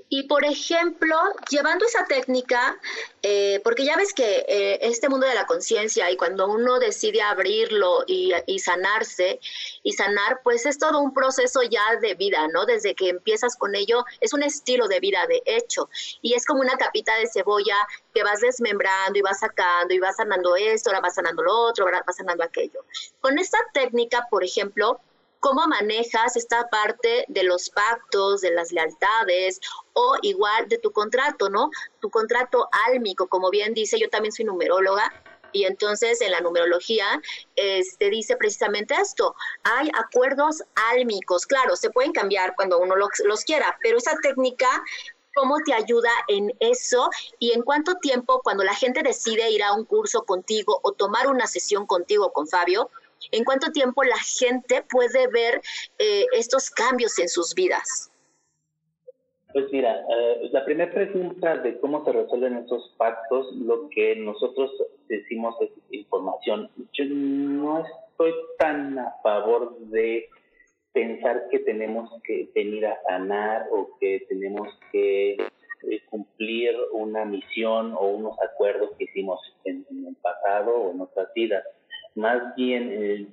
y 0.10 0.24
por 0.24 0.44
ejemplo, 0.44 1.16
llevando 1.50 1.86
esa 1.86 2.06
técnica, 2.08 2.78
eh, 3.22 3.62
porque 3.64 3.86
ya 3.86 3.96
ves 3.96 4.14
que 4.14 4.46
eh, 4.50 4.80
este 4.82 5.08
mundo 5.08 5.26
de 5.26 5.34
la 5.34 5.46
conciencia 5.46 6.12
y 6.12 6.18
cuando 6.18 6.48
uno 6.48 6.78
decide 6.78 7.22
abrirlo 7.22 8.04
y, 8.06 8.34
y, 8.48 8.60
sanarse 8.60 9.40
y 9.82 9.94
sanar, 9.94 10.42
pues 10.44 10.66
es 10.66 10.78
todo 10.78 11.00
un 11.00 11.14
proceso 11.14 11.62
ya 11.64 11.96
de 12.02 12.16
vida, 12.16 12.50
¿no? 12.50 12.66
Desde 12.66 12.96
que 12.96 13.08
empiezas 13.08 13.56
con 13.56 13.76
ello, 13.76 14.04
es 14.20 14.34
un 14.34 14.44
estilo 14.44 14.90
de 14.90 15.00
vida 15.00 15.26
de 15.26 15.42
hecho, 15.46 15.90
y 16.22 16.34
es 16.34 16.46
como 16.46 16.60
una 16.60 16.76
capita 16.78 17.16
de 17.16 17.28
cebolla 17.28 17.78
que 18.14 18.24
vas 18.24 18.42
desmembrando 18.42 19.18
y 19.18 19.22
vas 19.22 19.40
sacando 19.40 19.94
y 19.94 20.00
vas 20.00 20.18
sanando 20.18 20.58
esto, 20.58 20.90
ahora 20.90 21.00
vas 21.00 21.16
sanando 21.16 21.44
lo 21.44 21.58
otro, 21.58 21.86
ahora 21.86 22.04
vas 22.06 22.18
sanando 22.18 22.44
aquello. 22.44 22.84
Con 23.22 23.40
esta 23.40 23.58
técnica, 23.74 24.28
por 24.30 24.44
ejemplo, 24.44 25.00
¿Cómo 25.46 25.68
manejas 25.68 26.36
esta 26.38 26.68
parte 26.70 27.24
de 27.28 27.44
los 27.44 27.70
pactos, 27.70 28.42
de 28.42 28.50
las 28.50 28.72
lealtades 28.72 29.62
o 29.94 30.16
igual 30.24 30.68
de 30.70 30.80
tu 30.80 30.92
contrato, 30.92 31.52
¿no? 31.52 31.70
Tu 32.00 32.10
contrato 32.10 32.68
álmico, 32.88 33.28
como 33.28 33.52
bien 33.52 33.76
dice, 33.76 34.00
yo 34.00 34.10
también 34.10 34.32
soy 34.32 34.46
numeróloga 34.46 35.14
y 35.52 35.66
entonces 35.66 36.20
en 36.22 36.32
la 36.32 36.42
numerología 36.42 37.22
este, 37.56 38.10
dice 38.10 38.38
precisamente 38.38 38.96
esto, 38.96 39.36
hay 39.64 39.92
acuerdos 39.94 40.64
álmicos, 40.92 41.46
claro, 41.46 41.76
se 41.76 41.92
pueden 41.92 42.12
cambiar 42.12 42.56
cuando 42.56 42.80
uno 42.80 42.96
los, 42.96 43.10
los 43.24 43.44
quiera, 43.44 43.78
pero 43.84 44.00
esa 44.00 44.18
técnica 44.24 44.68
cómo 45.36 45.58
te 45.64 45.74
ayuda 45.76 46.10
en 46.28 46.56
eso 46.60 47.08
y 47.38 47.52
en 47.52 47.62
cuánto 47.62 47.98
tiempo 47.98 48.42
cuando 48.44 48.64
la 48.64 48.74
gente 48.74 49.04
decide 49.04 49.52
ir 49.52 49.62
a 49.62 49.74
un 49.74 49.86
curso 49.86 50.24
contigo 50.24 50.80
o 50.82 50.94
tomar 50.94 51.28
una 51.28 51.46
sesión 51.46 51.86
contigo 51.86 52.34
con 52.34 52.48
Fabio, 52.48 52.90
¿En 53.32 53.44
cuánto 53.44 53.72
tiempo 53.72 54.04
la 54.04 54.18
gente 54.18 54.84
puede 54.90 55.28
ver 55.28 55.62
eh, 56.00 56.26
estos 56.38 56.70
cambios 56.70 57.18
en 57.20 57.30
sus 57.30 57.54
vidas? 57.54 58.12
Pues 59.56 59.72
mira, 59.72 60.02
eh, 60.02 60.50
la 60.52 60.66
primera 60.66 60.92
pregunta 60.92 61.56
de 61.56 61.80
cómo 61.80 62.04
se 62.04 62.12
resuelven 62.12 62.58
esos 62.58 62.94
pactos, 62.98 63.56
lo 63.56 63.88
que 63.90 64.14
nosotros 64.18 64.70
decimos 65.08 65.56
es 65.62 65.70
información. 65.92 66.70
Yo 66.92 67.06
no 67.06 67.86
estoy 67.86 68.34
tan 68.60 69.00
a 69.00 69.16
favor 69.24 69.80
de 69.80 70.28
pensar 70.92 71.48
que 71.50 71.60
tenemos 71.60 72.10
que 72.24 72.50
venir 72.54 72.86
a 72.86 73.02
sanar 73.04 73.68
o 73.72 73.98
que 73.98 74.26
tenemos 74.28 74.68
que 74.92 75.34
eh, 75.36 76.02
cumplir 76.10 76.76
una 76.92 77.24
misión 77.24 77.94
o 77.94 78.08
unos 78.08 78.38
acuerdos 78.42 78.90
que 78.98 79.06
hicimos 79.06 79.40
en 79.64 79.86
el 79.90 80.16
pasado 80.16 80.76
o 80.76 80.92
en 80.92 81.00
otras 81.00 81.34
vidas 81.34 81.64
más 82.16 82.56
bien 82.56 82.90
eh, 82.92 83.28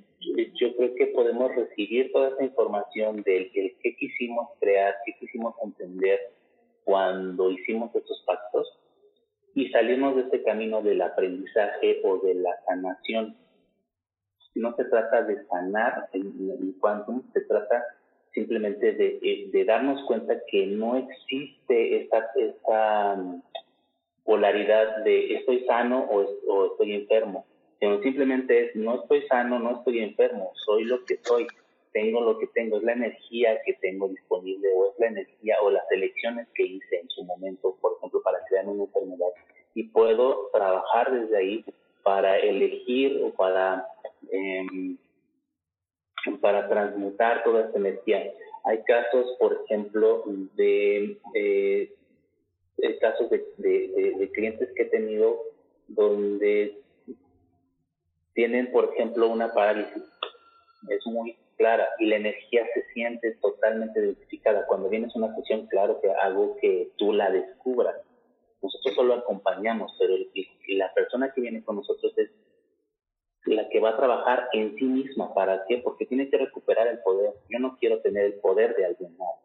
yo 0.53 0.75
creo 0.75 0.95
que 0.95 1.07
podemos 1.07 1.53
recibir 1.55 2.11
toda 2.11 2.29
esa 2.29 2.43
información 2.43 3.23
del 3.23 3.51
que 3.51 3.75
qué 3.81 3.95
quisimos 3.95 4.49
crear, 4.59 4.95
qué 5.05 5.13
quisimos 5.19 5.55
entender 5.63 6.19
cuando 6.83 7.49
hicimos 7.51 7.93
estos 7.95 8.23
pactos 8.25 8.67
y 9.55 9.69
salimos 9.69 10.15
de 10.15 10.23
ese 10.23 10.43
camino 10.43 10.81
del 10.81 11.01
aprendizaje 11.01 12.01
o 12.03 12.17
de 12.19 12.35
la 12.35 12.51
sanación. 12.65 13.37
No 14.55 14.75
se 14.75 14.85
trata 14.85 15.23
de 15.23 15.45
sanar 15.45 16.09
en, 16.13 16.73
cuanto 16.79 17.21
se 17.33 17.41
trata 17.41 17.83
simplemente 18.33 18.93
de, 18.93 19.65
darnos 19.65 20.03
cuenta 20.05 20.35
que 20.47 20.67
no 20.67 20.97
existe 20.97 22.03
esa, 22.03 22.31
esa 22.35 23.15
mm, 23.15 23.41
polaridad 24.23 25.03
de 25.03 25.35
estoy 25.35 25.65
sano 25.65 26.05
o 26.09 26.65
estoy 26.71 26.93
enfermo 26.93 27.45
simplemente 28.01 28.65
es, 28.65 28.75
no 28.75 29.01
estoy 29.01 29.23
sano, 29.27 29.59
no 29.59 29.77
estoy 29.77 29.99
enfermo, 29.99 30.51
soy 30.65 30.85
lo 30.85 31.03
que 31.05 31.17
soy, 31.23 31.47
tengo 31.91 32.21
lo 32.21 32.39
que 32.39 32.47
tengo, 32.47 32.77
es 32.77 32.83
la 32.83 32.93
energía 32.93 33.61
que 33.65 33.73
tengo 33.73 34.07
disponible 34.07 34.67
o 34.75 34.91
es 34.91 34.99
la 34.99 35.07
energía 35.07 35.55
o 35.61 35.69
las 35.69 35.89
elecciones 35.91 36.47
que 36.55 36.63
hice 36.63 36.99
en 36.99 37.09
su 37.09 37.23
momento, 37.23 37.77
por 37.81 37.97
ejemplo, 37.97 38.21
para 38.21 38.39
crear 38.47 38.67
una 38.67 38.83
enfermedad. 38.83 39.27
Y 39.75 39.85
puedo 39.85 40.49
trabajar 40.51 41.11
desde 41.11 41.37
ahí 41.37 41.65
para 42.03 42.37
elegir 42.37 43.21
o 43.23 43.31
para, 43.31 43.87
eh, 44.31 44.95
para 46.41 46.67
transmutar 46.67 47.43
toda 47.43 47.65
esta 47.65 47.79
energía. 47.79 48.31
Hay 48.65 48.83
casos, 48.83 49.35
por 49.39 49.61
ejemplo, 49.65 50.23
de, 50.55 51.17
eh, 51.33 51.91
casos 52.99 53.29
de, 53.29 53.45
de, 53.57 54.15
de 54.17 54.31
clientes 54.31 54.69
que 54.75 54.83
he 54.83 54.85
tenido 54.85 55.41
donde 55.87 56.82
tienen, 58.33 58.71
por 58.71 58.93
ejemplo, 58.93 59.29
una 59.29 59.53
parálisis. 59.53 60.03
Es 60.89 61.05
muy 61.05 61.37
clara 61.57 61.87
y 61.99 62.07
la 62.07 62.17
energía 62.17 62.65
se 62.73 62.83
siente 62.93 63.35
totalmente 63.41 63.99
identificada. 63.99 64.65
Cuando 64.65 64.89
vienes 64.89 65.15
a 65.15 65.19
una 65.19 65.35
sesión, 65.35 65.67
claro 65.67 65.99
que 66.01 66.11
algo 66.11 66.57
que 66.57 66.91
tú 66.97 67.13
la 67.13 67.31
descubras. 67.31 67.95
Nosotros 68.61 68.95
solo 68.95 69.13
acompañamos, 69.15 69.95
pero 69.99 70.15
la 70.69 70.93
persona 70.93 71.31
que 71.33 71.41
viene 71.41 71.63
con 71.63 71.77
nosotros 71.77 72.13
es 72.17 72.29
la 73.45 73.67
que 73.69 73.79
va 73.79 73.89
a 73.89 73.97
trabajar 73.97 74.47
en 74.53 74.75
sí 74.75 74.85
misma. 74.85 75.33
¿Para 75.33 75.65
qué? 75.67 75.79
Porque 75.79 76.05
tiene 76.05 76.29
que 76.29 76.37
recuperar 76.37 76.87
el 76.87 76.99
poder. 76.99 77.33
Yo 77.49 77.59
no 77.59 77.77
quiero 77.77 77.99
tener 78.01 78.25
el 78.25 78.33
poder 78.35 78.75
de 78.75 78.85
alguien 78.85 79.17
más. 79.17 79.35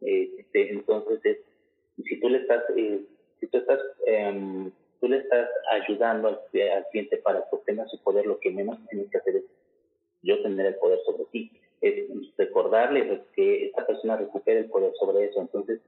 Este, 0.00 0.72
entonces, 0.72 1.38
si 1.96 2.20
tú 2.20 2.28
le 2.28 2.38
estás, 2.38 2.62
eh, 2.76 3.04
si 3.40 3.46
tú 3.48 3.58
estás 3.58 3.80
eh, 4.06 4.70
tú 5.00 5.08
le 5.08 5.18
estás 5.18 5.48
ayudando 5.70 6.28
al, 6.28 6.40
cliente 6.90 7.16
para 7.18 7.40
que 7.40 7.56
obtenga 7.56 7.86
su 7.88 7.98
poder, 8.02 8.26
lo 8.26 8.38
que 8.38 8.50
menos 8.50 8.78
tienes 8.88 9.10
que 9.10 9.18
hacer 9.18 9.36
es 9.36 9.44
yo 10.22 10.42
tener 10.42 10.66
el 10.66 10.74
poder 10.76 11.00
sobre 11.06 11.24
ti. 11.26 11.50
Es 11.80 12.10
recordarle 12.36 13.22
que 13.34 13.66
esta 13.66 13.86
persona 13.86 14.16
recupere 14.16 14.60
el 14.60 14.70
poder 14.70 14.92
sobre 15.00 15.24
eso. 15.26 15.40
Entonces, 15.40 15.80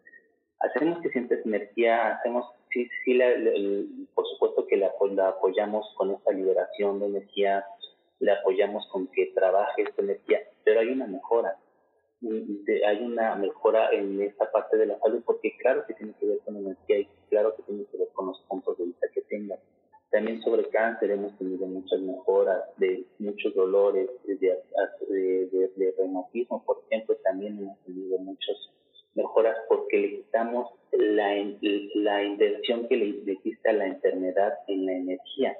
hacemos 0.61 1.01
que 1.03 1.11
sientes 1.11 1.44
energía, 1.44 2.16
hacemos, 2.16 2.46
sí, 2.70 2.88
sí, 3.05 3.18
por 4.14 4.27
supuesto 4.27 4.66
que 4.66 4.79
la, 4.79 4.90
la 5.11 5.29
apoyamos 5.29 5.87
con 5.96 6.12
esta 6.12 6.33
liberación 6.33 7.01
de 7.01 7.07
energía, 7.07 7.64
le 8.20 8.33
apoyamos 8.33 8.87
con 8.88 9.09
que 9.09 9.27
trabaje 9.35 9.83
esta 9.83 10.01
energía, 10.01 10.40
pero 10.64 10.81
hay 10.81 10.88
una 10.88 11.07
mejora 11.07 11.57
hay 12.87 13.02
una 13.02 13.35
mejora 13.37 13.90
en 13.92 14.20
esta 14.20 14.50
parte 14.50 14.76
de 14.76 14.87
la 14.87 14.98
salud, 15.00 15.22
porque 15.24 15.56
claro 15.58 15.85
que 15.87 15.94
tiene 15.94 16.14
que 16.18 16.26
ver 16.26 16.38
con 16.44 16.56
energía 16.56 16.98
y 17.00 17.08
claro 17.28 17.54
que 17.56 17.62
tiene 17.64 17.85
que 17.90 17.98
ver 17.98 18.08
con 18.12 18.26
los 18.26 18.40
puntos 18.48 18.78
de 18.78 18.85
vista 18.85 19.08
que 19.12 19.22
tenga. 19.22 19.58
También 20.11 20.42
sobre 20.42 20.68
cáncer 20.68 21.11
hemos 21.11 21.37
tenido 21.38 21.66
muchas 21.66 22.00
mejoras 22.00 22.62
de 22.76 23.04
muchos 23.18 23.54
dolores, 23.54 24.11
de, 24.26 24.37
de, 24.37 25.70
de, 25.76 25.92
por 26.66 26.82
ejemplo, 26.87 27.16
también 27.24 27.58
hemos 27.58 27.78
tenido 27.85 28.18
muchas 28.18 28.56
mejoras 29.14 29.56
porque 29.68 29.96
le 29.98 30.11
quitamos 30.16 30.70
la, 30.92 31.35
la 31.94 32.22
inversión 32.24 32.88
que 32.88 32.96
le, 32.96 33.12
le 33.24 33.38
a 33.64 33.72
la 33.72 33.87
enfermedad 33.87 34.58
en 34.68 34.87
la 34.87 34.92
energía. 34.92 35.56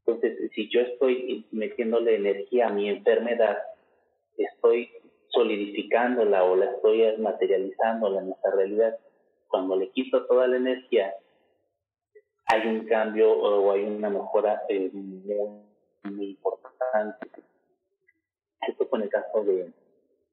Entonces, 0.00 0.50
si 0.54 0.68
yo 0.68 0.80
estoy 0.80 1.46
metiéndole 1.50 2.16
energía 2.16 2.68
a 2.68 2.72
mi 2.72 2.88
enfermedad, 2.88 3.58
estoy 4.36 4.90
solidificándola 5.28 6.44
o 6.44 6.56
la 6.56 6.66
estoy 6.66 7.16
materializándola 7.18 8.20
en 8.20 8.26
nuestra 8.28 8.50
realidad, 8.52 8.98
cuando 9.48 9.76
le 9.76 9.90
quito 9.90 10.26
toda 10.26 10.46
la 10.48 10.56
energía, 10.56 11.14
hay 12.46 12.66
un 12.68 12.86
cambio 12.86 13.32
o 13.32 13.72
hay 13.72 13.84
una 13.84 14.10
mejora 14.10 14.62
eh, 14.68 14.90
muy, 14.92 16.28
importante. 16.28 17.28
Esto 18.66 18.88
con 18.88 19.02
el 19.02 19.08
caso 19.08 19.44
de, 19.44 19.72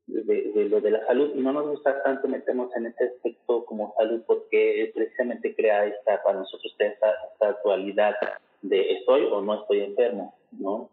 de, 0.07 0.65
lo 0.69 0.81
de 0.81 0.91
la 0.91 1.05
salud. 1.07 1.33
No 1.35 1.51
nos 1.51 1.67
gusta 1.67 2.03
tanto 2.03 2.27
meternos 2.27 2.75
en 2.75 2.87
este 2.87 3.05
aspecto 3.05 3.65
como 3.65 3.93
salud 3.97 4.21
porque 4.27 4.91
precisamente 4.93 5.55
crea 5.55 5.85
esta, 5.85 6.21
para 6.23 6.39
nosotros 6.39 6.75
esta, 6.77 7.11
esta 7.31 7.49
actualidad 7.49 8.15
de 8.61 8.93
estoy 8.93 9.25
o 9.25 9.41
no 9.41 9.61
estoy 9.61 9.81
enfermo, 9.81 10.35
¿no? 10.51 10.89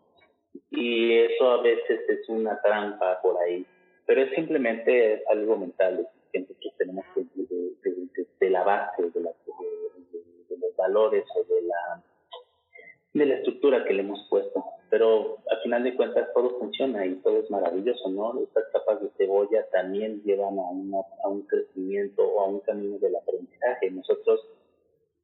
Y 0.70 1.12
eso 1.14 1.50
a 1.50 1.62
veces 1.62 2.00
es 2.08 2.28
una 2.28 2.60
trampa 2.62 3.20
por 3.22 3.38
ahí 3.38 3.66
pero 4.10 4.22
es 4.22 4.34
simplemente 4.34 5.22
algo 5.30 5.56
mental 5.56 6.04
que 6.32 6.40
nosotros 6.40 6.74
tenemos 6.78 7.04
que, 7.14 7.24
de, 8.40 8.50
la 8.50 8.64
base, 8.64 9.04
de, 9.04 9.20
los 9.20 10.76
valores 10.76 11.24
o 11.36 11.44
de 11.44 11.62
la, 11.62 12.02
de 13.14 13.26
la 13.26 13.34
estructura 13.36 13.84
que 13.84 13.94
le 13.94 14.02
hemos 14.02 14.26
puesto. 14.28 14.64
Pero 14.90 15.38
al 15.48 15.62
final 15.62 15.84
de 15.84 15.94
cuentas 15.94 16.26
todo 16.34 16.58
funciona 16.58 17.06
y 17.06 17.20
todo 17.22 17.38
es 17.38 17.48
maravilloso, 17.52 18.10
¿no? 18.10 18.36
Estas 18.42 18.64
capas 18.72 19.00
de 19.00 19.10
cebolla 19.16 19.64
también 19.70 20.20
llevan 20.24 20.58
a, 20.58 20.68
una, 20.70 20.98
a 21.22 21.28
un 21.28 21.42
crecimiento 21.42 22.24
o 22.24 22.40
a 22.40 22.48
un 22.48 22.58
camino 22.62 22.98
del 22.98 23.14
aprendizaje. 23.14 23.92
Nosotros 23.92 24.44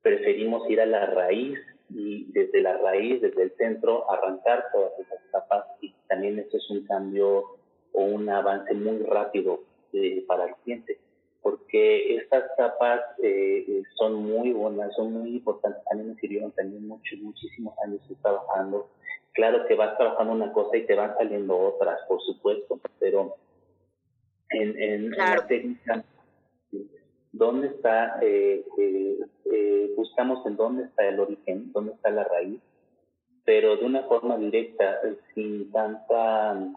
preferimos 0.00 0.70
ir 0.70 0.80
a 0.80 0.86
la 0.86 1.06
raíz 1.06 1.58
y 1.90 2.30
desde 2.30 2.60
la 2.60 2.76
raíz, 2.76 3.20
desde 3.20 3.42
el 3.42 3.50
centro, 3.56 4.08
arrancar 4.08 4.66
todas 4.72 4.92
esas 5.00 5.18
capas 5.32 5.64
y 5.80 5.92
también 6.06 6.38
eso 6.38 6.56
es 6.56 6.70
un 6.70 6.86
cambio 6.86 7.56
o 7.96 8.02
un 8.02 8.28
avance 8.28 8.72
muy 8.74 8.98
rápido 8.98 9.60
eh, 9.92 10.24
para 10.28 10.46
el 10.46 10.54
cliente, 10.62 10.98
porque 11.42 12.16
estas 12.16 12.44
capas 12.56 13.00
eh, 13.22 13.82
son 13.96 14.14
muy 14.14 14.52
buenas, 14.52 14.94
son 14.94 15.12
muy 15.12 15.30
importantes. 15.36 15.82
A 15.90 15.94
mí 15.94 16.04
me 16.04 16.14
sirvieron 16.16 16.52
también 16.52 16.86
muchos, 16.86 17.18
muchísimos 17.20 17.74
años 17.84 18.00
trabajando. 18.22 18.88
Claro 19.32 19.66
que 19.66 19.74
vas 19.74 19.96
trabajando 19.96 20.32
una 20.32 20.52
cosa 20.52 20.76
y 20.76 20.86
te 20.86 20.94
van 20.94 21.16
saliendo 21.16 21.58
otras, 21.58 22.00
por 22.08 22.22
supuesto, 22.22 22.78
pero 23.00 23.36
en, 24.50 25.10
la 25.10 25.46
técnica, 25.46 26.04
dónde 27.32 27.68
está, 27.68 28.18
eh, 28.22 28.64
eh, 28.78 29.18
eh, 29.52 29.92
buscamos 29.96 30.44
en 30.46 30.56
dónde 30.56 30.84
está 30.84 31.06
el 31.06 31.20
origen, 31.20 31.72
dónde 31.72 31.92
está 31.92 32.10
la 32.10 32.24
raíz, 32.24 32.60
pero 33.44 33.76
de 33.76 33.84
una 33.84 34.02
forma 34.04 34.36
directa, 34.38 35.00
sin 35.34 35.70
tanta 35.70 36.72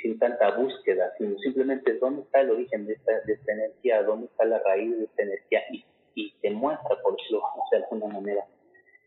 sin 0.00 0.18
tanta 0.18 0.56
búsqueda, 0.56 1.12
sino 1.18 1.38
simplemente 1.38 1.94
dónde 1.98 2.22
está 2.22 2.40
el 2.40 2.50
origen 2.50 2.86
de 2.86 2.94
esta, 2.94 3.12
de 3.26 3.34
esta 3.34 3.52
energía, 3.52 4.02
dónde 4.02 4.26
está 4.26 4.44
la 4.44 4.58
raíz 4.60 4.96
de 4.98 5.04
esta 5.04 5.22
energía 5.22 5.60
y, 5.70 5.84
y 6.14 6.32
te 6.40 6.50
muestra, 6.50 6.96
por 7.02 7.16
decirlo 7.16 7.42
de 7.70 7.76
alguna 7.78 8.06
manera. 8.08 8.44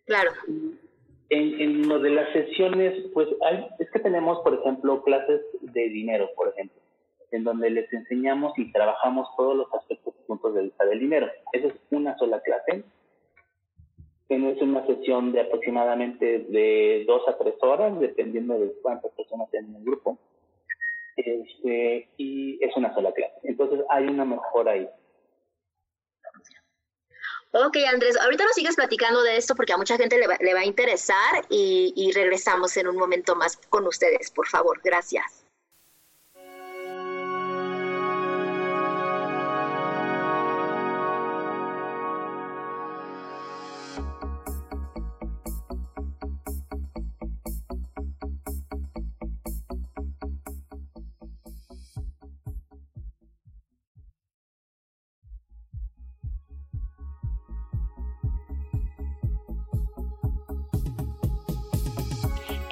Claro. 0.05 0.31
En, 1.29 1.61
en 1.61 1.87
lo 1.87 1.99
de 1.99 2.11
las 2.11 2.31
sesiones, 2.33 2.93
pues 3.13 3.27
hay, 3.41 3.67
es 3.79 3.89
que 3.91 3.99
tenemos, 3.99 4.39
por 4.39 4.53
ejemplo, 4.53 5.03
clases 5.03 5.41
de 5.61 5.89
dinero, 5.89 6.29
por 6.35 6.49
ejemplo 6.49 6.85
en 7.35 7.43
donde 7.43 7.69
les 7.69 7.91
enseñamos 7.91 8.57
y 8.57 8.71
trabajamos 8.71 9.27
todos 9.35 9.55
los 9.55 9.73
aspectos 9.73 10.13
y 10.17 10.27
puntos 10.27 10.53
de 10.55 10.63
vista 10.63 10.85
del 10.85 10.99
dinero. 10.99 11.27
Esa 11.51 11.67
es 11.67 11.73
una 11.91 12.17
sola 12.17 12.39
clase. 12.41 12.83
Es 14.29 14.61
una 14.61 14.85
sesión 14.87 15.33
de 15.33 15.41
aproximadamente 15.41 16.39
de 16.49 17.03
dos 17.05 17.27
a 17.27 17.37
tres 17.37 17.55
horas, 17.61 17.99
dependiendo 17.99 18.57
de 18.57 18.71
cuántas 18.81 19.11
personas 19.11 19.51
tienen 19.51 19.71
en 19.71 19.77
el 19.77 19.83
grupo. 19.83 20.17
Este, 21.15 22.09
y 22.17 22.63
es 22.63 22.75
una 22.75 22.93
sola 22.93 23.11
clase. 23.13 23.33
Entonces 23.43 23.79
hay 23.89 24.07
una 24.07 24.25
mejora 24.25 24.73
ahí. 24.73 24.89
Ok, 27.51 27.77
Andrés, 27.89 28.17
ahorita 28.19 28.43
nos 28.43 28.53
sigues 28.53 28.75
platicando 28.75 29.23
de 29.23 29.37
esto 29.37 29.55
porque 29.55 29.71
a 29.71 29.77
mucha 29.77 29.95
gente 29.95 30.17
le 30.19 30.27
va, 30.27 30.35
le 30.41 30.53
va 30.53 30.59
a 30.59 30.65
interesar 30.65 31.45
y, 31.49 31.93
y 31.95 32.11
regresamos 32.11 32.75
en 32.75 32.87
un 32.89 32.97
momento 32.97 33.33
más 33.33 33.55
con 33.69 33.87
ustedes, 33.87 34.29
por 34.29 34.47
favor. 34.47 34.81
Gracias. 34.83 35.44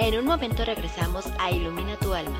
En 0.04 0.20
un 0.20 0.26
momento 0.26 0.66
regresamos 0.66 1.26
a 1.40 1.50
Ilumina 1.50 1.98
tu 1.98 2.14
alma. 2.14 2.38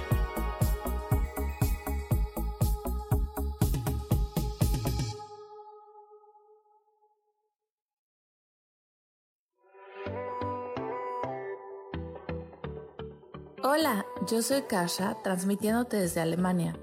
Hola, 13.64 14.06
yo 14.28 14.42
soy 14.42 14.64
Kasha, 14.64 15.16
transmitiéndote 15.24 15.96
desde 15.96 16.20
Alemania. 16.20 16.78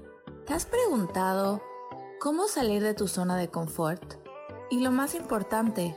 ¿Te 0.47 0.55
has 0.55 0.65
preguntado 0.65 1.61
cómo 2.19 2.47
salir 2.47 2.81
de 2.81 2.95
tu 2.95 3.07
zona 3.07 3.37
de 3.37 3.49
confort? 3.49 4.15
Y 4.71 4.79
lo 4.79 4.89
más 4.89 5.13
importante, 5.13 5.95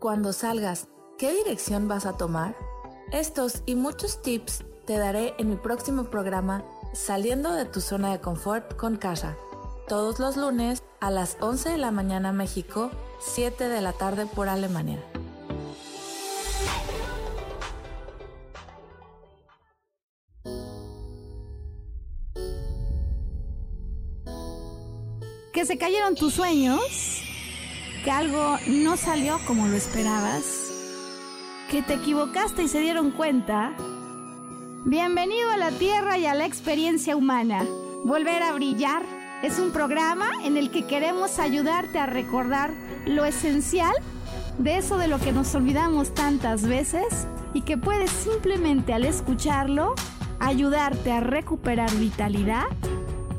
cuando 0.00 0.32
salgas, 0.32 0.88
¿qué 1.18 1.34
dirección 1.34 1.88
vas 1.88 2.06
a 2.06 2.16
tomar? 2.16 2.63
Estos 3.12 3.62
y 3.66 3.74
muchos 3.74 4.22
tips 4.22 4.64
te 4.86 4.96
daré 4.96 5.34
en 5.38 5.50
mi 5.50 5.56
próximo 5.56 6.04
programa 6.04 6.64
Saliendo 6.92 7.52
de 7.52 7.64
tu 7.64 7.80
zona 7.80 8.12
de 8.12 8.20
confort 8.20 8.76
con 8.76 8.96
Casa, 8.96 9.36
todos 9.88 10.20
los 10.20 10.36
lunes 10.36 10.82
a 11.00 11.10
las 11.10 11.36
11 11.40 11.70
de 11.70 11.78
la 11.78 11.90
mañana 11.90 12.32
México, 12.32 12.90
7 13.20 13.68
de 13.68 13.80
la 13.80 13.92
tarde 13.92 14.26
por 14.26 14.48
Alemania. 14.48 15.02
Que 25.52 25.66
se 25.66 25.78
cayeron 25.78 26.14
tus 26.14 26.34
sueños, 26.34 27.22
que 28.04 28.10
algo 28.10 28.56
no 28.68 28.96
salió 28.96 29.40
como 29.46 29.66
lo 29.66 29.76
esperabas 29.76 30.73
que 31.70 31.82
te 31.82 31.94
equivocaste 31.94 32.62
y 32.62 32.68
se 32.68 32.80
dieron 32.80 33.10
cuenta? 33.10 33.72
Bienvenido 34.84 35.50
a 35.50 35.56
la 35.56 35.70
Tierra 35.70 36.18
y 36.18 36.26
a 36.26 36.34
la 36.34 36.46
experiencia 36.46 37.16
humana. 37.16 37.64
Volver 38.04 38.42
a 38.42 38.52
brillar 38.52 39.02
es 39.42 39.58
un 39.58 39.70
programa 39.70 40.28
en 40.42 40.56
el 40.56 40.70
que 40.70 40.86
queremos 40.86 41.38
ayudarte 41.38 41.98
a 41.98 42.06
recordar 42.06 42.72
lo 43.06 43.24
esencial 43.24 43.94
de 44.58 44.78
eso 44.78 44.98
de 44.98 45.08
lo 45.08 45.18
que 45.18 45.32
nos 45.32 45.54
olvidamos 45.54 46.14
tantas 46.14 46.66
veces 46.66 47.26
y 47.54 47.62
que 47.62 47.76
puedes 47.76 48.10
simplemente 48.10 48.92
al 48.92 49.04
escucharlo 49.04 49.94
ayudarte 50.40 51.12
a 51.12 51.20
recuperar 51.20 51.90
vitalidad, 51.96 52.64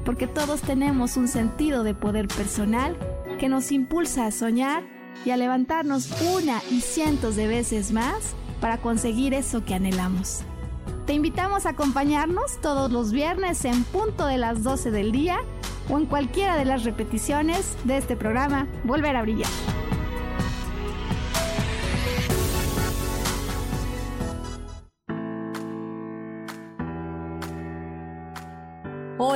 porque 0.03 0.27
todos 0.27 0.61
tenemos 0.61 1.17
un 1.17 1.27
sentido 1.27 1.83
de 1.83 1.93
poder 1.93 2.27
personal 2.27 2.97
que 3.39 3.49
nos 3.49 3.71
impulsa 3.71 4.25
a 4.25 4.31
soñar 4.31 4.94
y 5.23 5.31
a 5.31 5.37
levantarnos 5.37 6.09
una 6.21 6.61
y 6.69 6.81
cientos 6.81 7.35
de 7.35 7.47
veces 7.47 7.91
más 7.91 8.35
para 8.59 8.77
conseguir 8.79 9.33
eso 9.33 9.63
que 9.63 9.75
anhelamos. 9.75 10.41
Te 11.05 11.13
invitamos 11.13 11.65
a 11.65 11.69
acompañarnos 11.69 12.59
todos 12.61 12.91
los 12.91 13.11
viernes 13.11 13.63
en 13.65 13.83
punto 13.83 14.25
de 14.25 14.37
las 14.37 14.63
12 14.63 14.91
del 14.91 15.11
día 15.11 15.37
o 15.89 15.97
en 15.97 16.05
cualquiera 16.07 16.57
de 16.57 16.65
las 16.65 16.83
repeticiones 16.83 17.75
de 17.83 17.97
este 17.97 18.15
programa 18.15 18.67
Volver 18.83 19.15
a 19.15 19.21
Brillar. 19.21 19.74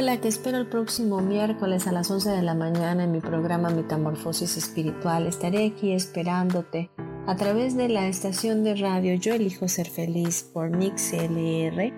Hola, 0.02 0.22
te 0.22 0.30
espero 0.30 0.58
el 0.58 0.66
próximo 0.66 1.20
miércoles 1.20 1.86
a 1.86 1.92
las 1.92 2.10
11 2.10 2.30
de 2.30 2.42
la 2.42 2.56
mañana 2.56 3.04
en 3.04 3.12
mi 3.12 3.20
programa 3.20 3.70
Metamorfosis 3.70 4.56
Espiritual. 4.56 5.28
Estaré 5.28 5.66
aquí 5.66 5.92
esperándote 5.92 6.90
a 7.28 7.36
través 7.36 7.76
de 7.76 7.90
la 7.90 8.08
estación 8.08 8.64
de 8.64 8.76
radio 8.76 9.16
Yo 9.16 9.34
elijo 9.34 9.68
ser 9.68 9.90
feliz 9.90 10.50
por 10.54 10.70
Mix 10.70 11.12
LR 11.12 11.94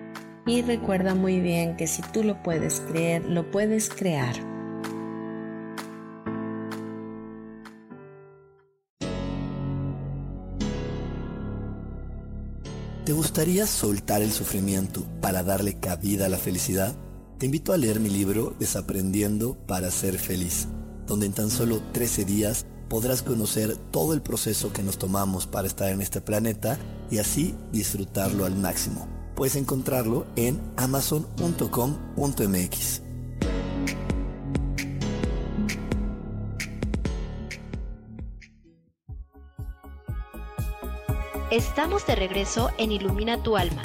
y 0.46 0.62
recuerda 0.62 1.14
muy 1.14 1.38
bien 1.38 1.76
que 1.76 1.86
si 1.86 2.02
tú 2.02 2.24
lo 2.24 2.42
puedes 2.42 2.80
creer, 2.80 3.24
lo 3.24 3.48
puedes 3.52 3.88
crear. 3.88 4.34
¿Te 13.04 13.12
gustaría 13.12 13.64
soltar 13.68 14.22
el 14.22 14.32
sufrimiento 14.32 15.04
para 15.20 15.44
darle 15.44 15.78
cabida 15.78 16.26
a 16.26 16.28
la 16.28 16.38
felicidad? 16.38 16.96
Te 17.42 17.46
invito 17.46 17.72
a 17.72 17.76
leer 17.76 17.98
mi 17.98 18.08
libro 18.08 18.54
Desaprendiendo 18.60 19.56
para 19.66 19.90
ser 19.90 20.20
feliz, 20.20 20.68
donde 21.08 21.26
en 21.26 21.32
tan 21.32 21.50
solo 21.50 21.82
13 21.90 22.24
días 22.24 22.66
podrás 22.88 23.22
conocer 23.22 23.76
todo 23.90 24.14
el 24.14 24.22
proceso 24.22 24.72
que 24.72 24.84
nos 24.84 24.96
tomamos 24.96 25.48
para 25.48 25.66
estar 25.66 25.90
en 25.90 26.00
este 26.00 26.20
planeta 26.20 26.78
y 27.10 27.18
así 27.18 27.56
disfrutarlo 27.72 28.44
al 28.44 28.54
máximo. 28.54 29.08
Puedes 29.34 29.56
encontrarlo 29.56 30.24
en 30.36 30.60
amazon.com.mx. 30.76 33.02
Estamos 41.50 42.06
de 42.06 42.14
regreso 42.14 42.70
en 42.78 42.92
Ilumina 42.92 43.42
tu 43.42 43.56
alma 43.56 43.82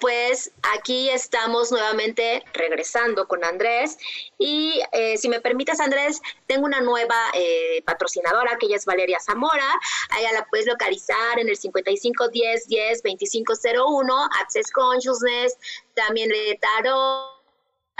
pues 0.00 0.50
aquí 0.74 1.08
estamos 1.10 1.70
nuevamente 1.70 2.44
regresando 2.52 3.28
con 3.28 3.44
Andrés. 3.44 3.96
Y 4.38 4.80
eh, 4.92 5.16
si 5.16 5.28
me 5.28 5.40
permites 5.40 5.80
Andrés, 5.80 6.20
tengo 6.46 6.66
una 6.66 6.80
nueva 6.80 7.16
eh, 7.34 7.82
patrocinadora 7.84 8.56
que 8.58 8.66
ella 8.66 8.76
es 8.76 8.84
Valeria 8.84 9.20
Zamora, 9.20 9.66
ella 10.18 10.32
la 10.32 10.44
puedes 10.46 10.66
localizar 10.66 11.38
en 11.38 11.48
el 11.48 11.56
55 11.56 12.28
10 12.28 12.66
10 12.66 13.02
2501, 13.02 14.28
Access 14.40 14.70
Consciousness, 14.72 15.56
también 15.94 16.28
de 16.28 16.58
Tarot 16.60 17.31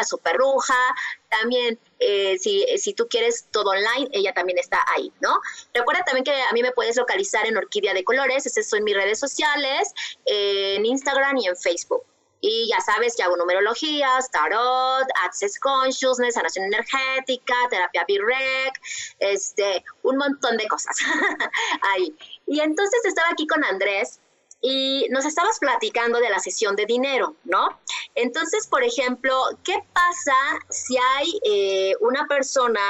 super 0.04 0.36
bruja, 0.36 0.94
también 1.28 1.78
eh, 1.98 2.38
si, 2.38 2.66
si 2.78 2.94
tú 2.94 3.08
quieres 3.08 3.46
todo 3.50 3.70
online, 3.70 4.08
ella 4.12 4.32
también 4.32 4.58
está 4.58 4.84
ahí, 4.94 5.12
¿no? 5.20 5.40
Recuerda 5.72 6.04
también 6.04 6.24
que 6.24 6.32
a 6.32 6.52
mí 6.52 6.62
me 6.62 6.72
puedes 6.72 6.96
localizar 6.96 7.46
en 7.46 7.56
Orquídea 7.56 7.94
de 7.94 8.04
Colores, 8.04 8.46
esas 8.46 8.68
son 8.68 8.84
mis 8.84 8.94
redes 8.94 9.18
sociales, 9.18 9.92
en 10.26 10.84
Instagram 10.84 11.36
y 11.38 11.48
en 11.48 11.56
Facebook. 11.56 12.04
Y 12.44 12.68
ya 12.68 12.80
sabes 12.80 13.14
que 13.14 13.22
hago 13.22 13.36
numerologías, 13.36 14.28
tarot, 14.32 15.06
access 15.24 15.60
consciousness, 15.60 16.34
sanación 16.34 16.64
energética, 16.64 17.54
terapia 17.70 18.04
B-Rec, 18.08 18.80
este, 19.20 19.84
un 20.02 20.16
montón 20.16 20.56
de 20.56 20.66
cosas 20.66 20.96
ahí. 21.94 22.12
Y 22.48 22.58
entonces 22.58 23.00
estaba 23.04 23.28
aquí 23.30 23.46
con 23.46 23.62
Andrés 23.62 24.18
y 24.62 25.08
nos 25.10 25.26
estabas 25.26 25.58
platicando 25.58 26.20
de 26.20 26.30
la 26.30 26.38
sesión 26.38 26.76
de 26.76 26.86
dinero, 26.86 27.34
¿no? 27.44 27.80
Entonces, 28.14 28.68
por 28.68 28.84
ejemplo, 28.84 29.36
¿qué 29.64 29.84
pasa 29.92 30.34
si 30.70 30.96
hay 30.96 31.40
eh, 31.44 31.94
una 32.00 32.26
persona 32.28 32.80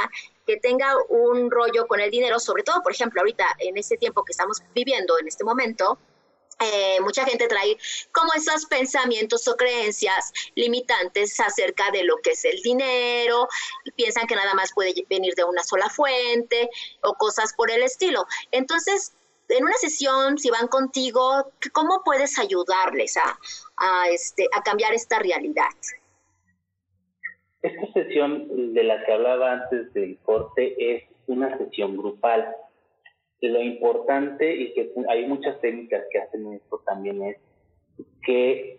que 0.47 0.59
tenga 0.59 0.95
un 1.09 1.51
rollo 1.51 1.87
con 1.87 2.01
el 2.01 2.11
dinero, 2.11 2.39
sobre 2.39 2.63
todo, 2.63 2.83
por 2.83 2.93
ejemplo, 2.93 3.23
ahorita 3.23 3.47
en 3.59 3.79
este 3.79 3.97
tiempo 3.97 4.23
que 4.23 4.33
estamos 4.33 4.63
viviendo, 4.75 5.19
en 5.19 5.29
este 5.29 5.45
momento, 5.45 5.99
eh, 6.61 7.01
mucha 7.01 7.25
gente 7.25 7.49
trae 7.49 7.77
como 8.13 8.33
esos 8.35 8.67
pensamientos 8.67 9.49
o 9.49 9.57
creencias 9.57 10.33
limitantes 10.55 11.41
acerca 11.41 11.91
de 11.91 12.05
lo 12.05 12.19
que 12.19 12.33
es 12.33 12.45
el 12.45 12.61
dinero, 12.63 13.49
y 13.85 13.93
piensan 13.93 14.27
que 14.27 14.37
nada 14.37 14.55
más 14.55 14.73
puede 14.75 15.07
venir 15.09 15.35
de 15.35 15.45
una 15.45 15.65
sola 15.65 15.89
fuente 15.89 16.69
o 17.03 17.15
cosas 17.15 17.55
por 17.55 17.71
el 17.71 17.83
estilo. 17.83 18.27
Entonces, 18.51 19.13
en 19.57 19.65
una 19.65 19.75
sesión, 19.75 20.39
si 20.39 20.51
van 20.51 20.69
contigo, 20.69 21.53
¿cómo 21.73 22.03
puedes 22.05 22.39
ayudarles 22.39 23.17
a, 23.17 23.39
a, 23.77 24.09
este, 24.09 24.47
a 24.57 24.63
cambiar 24.63 24.95
esta 24.95 25.19
realidad? 25.19 25.71
Esta 27.63 27.93
sesión 27.93 28.75
de 28.75 28.83
la 28.83 29.05
que 29.05 29.13
hablaba 29.13 29.53
antes 29.53 29.93
del 29.95 30.19
corte 30.25 30.75
es 30.79 31.05
una 31.27 31.57
sesión 31.59 31.97
grupal 31.97 32.57
lo 33.49 33.61
importante 33.61 34.55
y 34.55 34.73
que 34.75 34.93
hay 35.09 35.27
muchas 35.27 35.61
técnicas 35.61 36.05
que 36.11 36.19
hacen 36.19 36.53
esto 36.53 36.81
también 36.87 37.23
es 37.23 37.37
que 38.25 38.79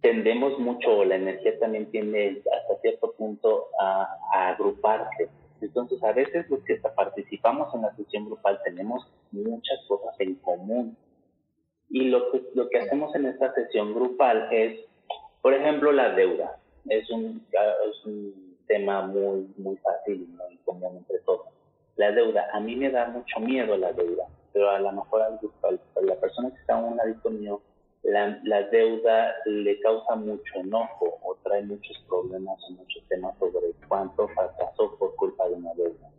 tendemos 0.00 0.58
mucho, 0.58 1.04
la 1.04 1.16
energía 1.16 1.58
también 1.58 1.90
tiende 1.90 2.42
hasta 2.46 2.80
cierto 2.80 3.12
punto 3.12 3.66
a, 3.80 4.08
agruparse. 4.50 5.28
Entonces, 5.62 6.02
a 6.02 6.12
veces 6.12 6.48
los 6.50 6.62
que 6.64 6.76
participamos 6.76 7.74
en 7.74 7.82
la 7.82 7.94
sesión 7.96 8.26
grupal 8.26 8.60
tenemos 8.64 9.06
muchas 9.32 9.78
cosas 9.86 10.14
en 10.18 10.34
común. 10.36 10.96
Y 11.88 12.04
lo 12.04 12.30
que, 12.30 12.42
lo 12.54 12.68
que 12.68 12.78
hacemos 12.78 13.14
en 13.14 13.26
esta 13.26 13.52
sesión 13.54 13.94
grupal 13.94 14.48
es, 14.52 14.80
por 15.42 15.54
ejemplo, 15.54 15.92
la 15.92 16.14
deuda. 16.14 16.58
Es 16.88 17.10
un, 17.10 17.44
es 17.52 18.06
un 18.06 18.56
tema 18.66 19.02
muy, 19.02 19.52
muy 19.56 19.76
fácil 19.78 20.28
muy 20.28 20.56
común 20.64 20.98
entre 20.98 21.18
todos 21.20 21.46
la 22.00 22.12
deuda. 22.12 22.48
A 22.52 22.60
mí 22.60 22.74
me 22.76 22.90
da 22.90 23.06
mucho 23.08 23.38
miedo 23.40 23.76
la 23.76 23.92
deuda, 23.92 24.24
pero 24.52 24.70
a 24.70 24.78
lo 24.78 24.90
mejor 24.90 25.22
a 25.22 25.30
la 26.00 26.16
persona 26.16 26.50
que 26.50 26.60
está 26.60 26.78
en 26.78 26.84
un 26.86 27.00
adicto 27.00 27.30
mío, 27.30 27.60
la, 28.02 28.40
la, 28.44 28.62
deuda 28.62 29.34
le 29.44 29.78
causa 29.80 30.16
mucho 30.16 30.54
enojo 30.54 31.18
o 31.22 31.36
trae 31.44 31.62
muchos 31.62 32.02
problemas 32.08 32.58
o 32.64 32.72
muchos 32.72 33.02
temas 33.08 33.36
sobre 33.38 33.72
cuánto 33.86 34.26
fracasó 34.28 34.96
culpa 35.30 35.48
de 35.48 35.54
una 35.54 35.74
deuda. 35.74 36.10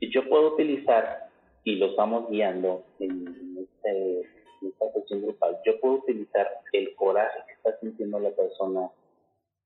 Y 0.00 0.10
yo 0.12 0.28
puedo 0.28 0.54
utilizar, 0.54 1.28
y 1.64 1.76
los 1.76 1.94
vamos 1.96 2.30
guiando 2.30 2.84
en, 2.98 3.58
este, 3.58 4.20
esta 4.62 4.92
sesión 4.92 5.22
grupal, 5.22 5.58
yo 5.64 5.78
puedo 5.80 5.94
utilizar 5.96 6.48
el 6.72 6.94
coraje 6.94 7.40
que 7.46 7.52
está 7.54 7.78
sintiendo 7.80 8.18
la 8.18 8.30
persona 8.30 8.90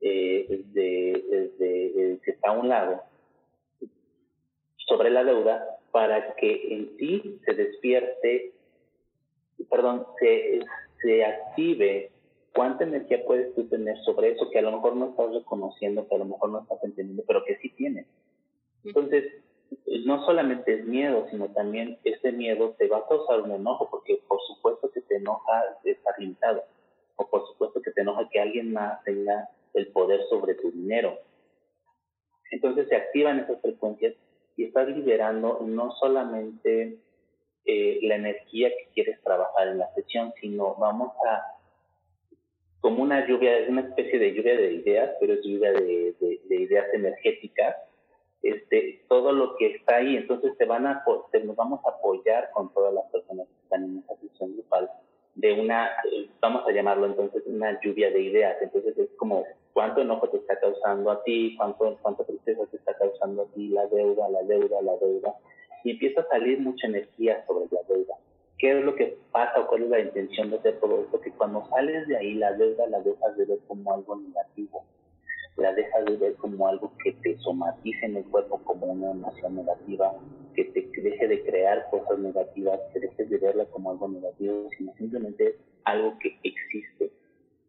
eh, 0.01 0.65
de, 0.73 1.53
de, 1.59 2.19
que 2.25 2.31
está 2.31 2.49
a 2.49 2.53
un 2.53 2.69
lado 2.69 3.03
sobre 4.87 5.11
la 5.11 5.25
deuda 5.25 5.79
para 5.93 6.35
que 6.35 6.75
en 6.75 6.97
sí 6.99 7.41
se 7.45 7.55
despierte, 7.55 8.53
perdón, 9.71 10.07
se, 10.19 10.61
se 11.01 11.25
active 11.25 12.11
cuánta 12.55 12.85
energía 12.85 13.25
puedes 13.27 13.55
tú 13.55 13.69
tener 13.69 13.97
sobre 14.05 14.33
eso 14.33 14.51
que 14.51 14.59
a 14.59 14.63
lo 14.63 14.73
mejor 14.73 14.97
no 14.97 15.11
estás 15.11 15.33
reconociendo, 15.33 16.07
que 16.09 16.15
a 16.15 16.19
lo 16.19 16.25
mejor 16.25 16.51
no 16.51 16.61
estás 16.61 16.83
entendiendo, 16.83 17.25
pero 17.27 17.45
que 17.45 17.57
sí 17.59 17.71
tienes. 17.71 18.07
Entonces, 18.85 19.25
no 20.05 20.25
solamente 20.25 20.75
es 20.75 20.85
miedo, 20.85 21.27
sino 21.31 21.49
también 21.49 21.99
ese 22.05 22.33
miedo 22.33 22.75
te 22.79 22.89
va 22.89 22.99
a 22.99 23.09
causar 23.09 23.41
un 23.41 23.53
enojo, 23.53 23.89
porque 23.91 24.21
por 24.29 24.39
supuesto 24.47 24.91
que 24.91 25.01
te 25.01 25.17
enoja 25.17 25.65
estar 25.85 26.15
limitado, 26.19 26.63
o 27.17 27.29
por 27.29 27.47
supuesto 27.49 27.81
que 27.83 27.91
te 27.91 28.03
enoja 28.03 28.29
que 28.31 28.41
alguien 28.41 28.73
más 28.73 29.03
tenga 29.05 29.49
el 29.75 29.89
poder 29.89 30.23
sobre 30.29 30.55
tu 30.55 30.71
dinero. 30.71 31.19
Entonces 32.51 32.89
se 32.89 32.97
activan 32.97 33.41
esas 33.41 33.61
frecuencias 33.61 34.15
y 34.57 34.65
estás 34.65 34.89
liberando 34.89 35.61
no 35.63 35.93
solamente 35.93 36.99
eh, 37.65 37.99
la 38.03 38.17
energía 38.17 38.69
que 38.69 38.89
quieres 38.95 39.21
trabajar 39.23 39.69
en 39.69 39.79
la 39.79 39.93
sesión, 39.95 40.33
sino 40.41 40.75
vamos 40.77 41.13
a, 41.27 41.54
como 42.85 43.03
una 43.03 43.27
lluvia, 43.27 43.61
es 43.61 43.71
una 43.71 43.81
especie 43.81 44.19
de 44.19 44.35
lluvia 44.35 44.59
de 44.59 44.75
ideas, 44.75 45.17
pero 45.19 45.33
es 45.33 45.41
lluvia 45.43 45.73
de, 45.73 46.15
de, 46.21 46.55
ideas 46.55 46.85
energéticas, 46.93 47.77
este, 48.43 49.03
todo 49.09 49.33
lo 49.33 49.57
que 49.57 49.77
está 49.77 49.97
ahí, 49.97 50.19
entonces 50.19 50.55
te 50.59 50.67
van 50.67 50.87
a, 50.87 51.03
nos 51.45 51.57
vamos 51.57 51.81
a 51.87 51.89
apoyar 51.89 52.51
con 52.53 52.71
todas 52.75 52.93
las 52.93 53.05
personas 53.11 53.49
que 53.49 53.63
están 53.63 53.85
en 53.85 53.99
esa 54.01 54.15
sesión 54.17 54.53
grupal 54.53 54.91
de 55.35 55.53
una, 55.55 55.93
vamos 56.43 56.69
a 56.69 56.73
llamarlo 56.73 57.07
entonces 57.07 57.43
una 57.47 57.81
lluvia 57.81 58.11
de 58.11 58.21
ideas. 58.21 58.59
Entonces 58.61 58.99
es 58.99 59.09
como 59.17 59.47
cuánto 59.73 60.03
enojo 60.03 60.29
te 60.29 60.37
está 60.37 60.61
causando 60.61 61.11
a 61.11 61.25
ti, 61.25 61.57
cuánto, 61.57 61.97
cuánta 62.03 62.25
tristeza 62.25 62.67
te 62.67 62.77
está 62.77 62.93
causando 62.99 63.45
a 63.45 63.47
ti, 63.55 63.69
la 63.69 63.87
deuda, 63.87 64.29
la 64.29 64.43
deuda, 64.43 64.83
la 64.83 64.97
deuda. 64.99 65.35
Y 65.85 65.93
empieza 65.93 66.21
a 66.21 66.29
salir 66.29 66.61
mucha 66.61 66.87
energía 66.87 67.43
sobre 67.47 67.65
la 67.71 67.81
deuda. 67.89 68.15
¿Qué 68.59 68.79
es 68.79 68.85
lo 68.85 68.95
que 68.95 69.19
pasa 69.33 69.61
o 69.61 69.67
cuál 69.67 69.83
es 69.83 69.89
la 69.91 70.01
intención 70.01 70.51
de 70.51 70.59
hacer 70.59 70.79
todo 70.81 71.03
esto? 71.03 71.21
Que 71.21 71.33
cuando 71.33 71.67
sales 71.71 72.07
de 72.09 72.17
ahí, 72.17 72.35
la 72.35 72.53
deuda 72.53 72.87
la 72.87 73.01
dejas 73.01 73.37
de 73.37 73.45
ver 73.47 73.59
como 73.67 73.93
algo 73.93 74.17
negativo 74.17 74.85
la 75.57 75.73
dejas 75.73 76.05
de 76.07 76.17
ver 76.17 76.35
como 76.37 76.67
algo 76.67 76.93
que 77.03 77.13
te 77.13 77.39
somatice 77.39 78.07
en 78.07 78.17
el 78.17 78.25
cuerpo 78.25 78.61
como 78.65 78.87
una 78.87 79.13
emoción 79.13 79.57
negativa, 79.57 80.13
que 80.55 80.65
te 80.65 80.89
deje 81.01 81.29
de 81.29 81.45
crear 81.45 81.89
cosas 81.91 82.19
negativas, 82.19 82.81
que 82.93 83.01
dejes 83.01 83.31
de 83.31 83.39
verla 83.39 83.65
como 83.67 83.91
algo 83.91 84.09
negativo, 84.09 84.69
sino 84.77 84.93
simplemente 84.95 85.57
algo 85.85 86.19
que 86.19 86.39
existe, 86.43 87.13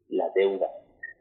la 0.09 0.29
deuda, 0.35 0.67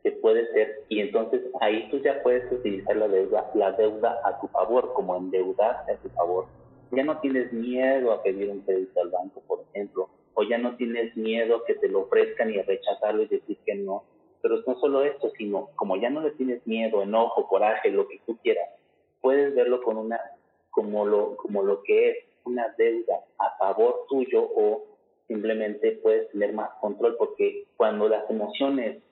que 0.03 0.12
puede 0.12 0.51
ser, 0.53 0.85
y 0.89 1.01
entonces 1.01 1.43
ahí 1.61 1.89
tú 1.91 1.99
ya 1.99 2.23
puedes 2.23 2.51
utilizar 2.51 2.97
la 2.97 3.09
deuda, 3.09 3.51
la 3.55 3.73
deuda 3.73 4.19
a 4.25 4.41
tu 4.41 4.49
favor, 4.49 4.93
como 4.95 5.17
endeudarte 5.17 5.93
a 5.93 5.97
tu 5.99 6.09
favor. 6.11 6.47
Ya 6.95 7.05
no 7.05 7.20
tienes 7.20 7.53
miedo 7.53 8.12
a 8.12 8.22
pedir 8.22 8.51
un 8.51 8.61
crédito 8.61 9.01
al 9.01 9.11
banco, 9.11 9.42
por 9.47 9.64
ejemplo, 9.70 10.09
o 10.34 10.42
ya 10.42 10.59
no 10.59 10.76
tienes 10.76 11.16
miedo 11.16 11.57
a 11.57 11.64
que 11.64 11.74
te 11.74 11.88
lo 11.88 12.01
ofrezcan 12.01 12.53
y 12.53 12.59
a 12.59 12.62
rechazarlo 12.62 13.22
y 13.22 13.26
decir 13.26 13.59
que 13.64 13.74
no, 13.74 14.05
pero 14.42 14.62
no 14.66 14.78
solo 14.80 15.03
esto, 15.03 15.30
sino 15.38 15.70
como 15.76 15.97
ya 15.97 16.11
no 16.11 16.20
le 16.20 16.32
tienes 16.32 16.66
miedo, 16.66 17.03
enojo, 17.03 17.49
coraje, 17.49 17.90
lo 17.90 18.07
que 18.09 18.20
tú 18.26 18.36
quieras, 18.42 18.68
puedes 19.20 19.55
verlo 19.55 19.82
con 19.82 19.97
una, 19.97 20.20
como 20.70 21.07
lo, 21.07 21.36
como 21.36 21.62
lo 21.62 21.82
que 21.82 22.11
es 22.11 22.16
una 22.45 22.74
deuda 22.76 23.24
a 23.38 23.57
favor 23.59 24.07
tuyo 24.09 24.42
o 24.42 24.84
simplemente 25.28 25.92
puedes 26.03 26.30
tener 26.30 26.53
más 26.53 26.70
control 26.80 27.16
porque 27.16 27.64
cuando 27.76 28.09
las 28.09 28.28
emociones 28.28 29.03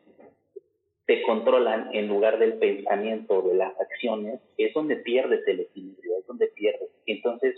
te 1.06 1.22
controlan 1.22 1.94
en 1.94 2.08
lugar 2.08 2.38
del 2.38 2.58
pensamiento 2.58 3.42
de 3.42 3.54
las 3.54 3.78
acciones, 3.80 4.40
es 4.56 4.72
donde 4.74 4.96
pierdes 4.96 5.46
el 5.48 5.60
equilibrio, 5.60 6.18
es 6.18 6.26
donde 6.26 6.46
pierdes. 6.48 6.90
Entonces, 7.06 7.56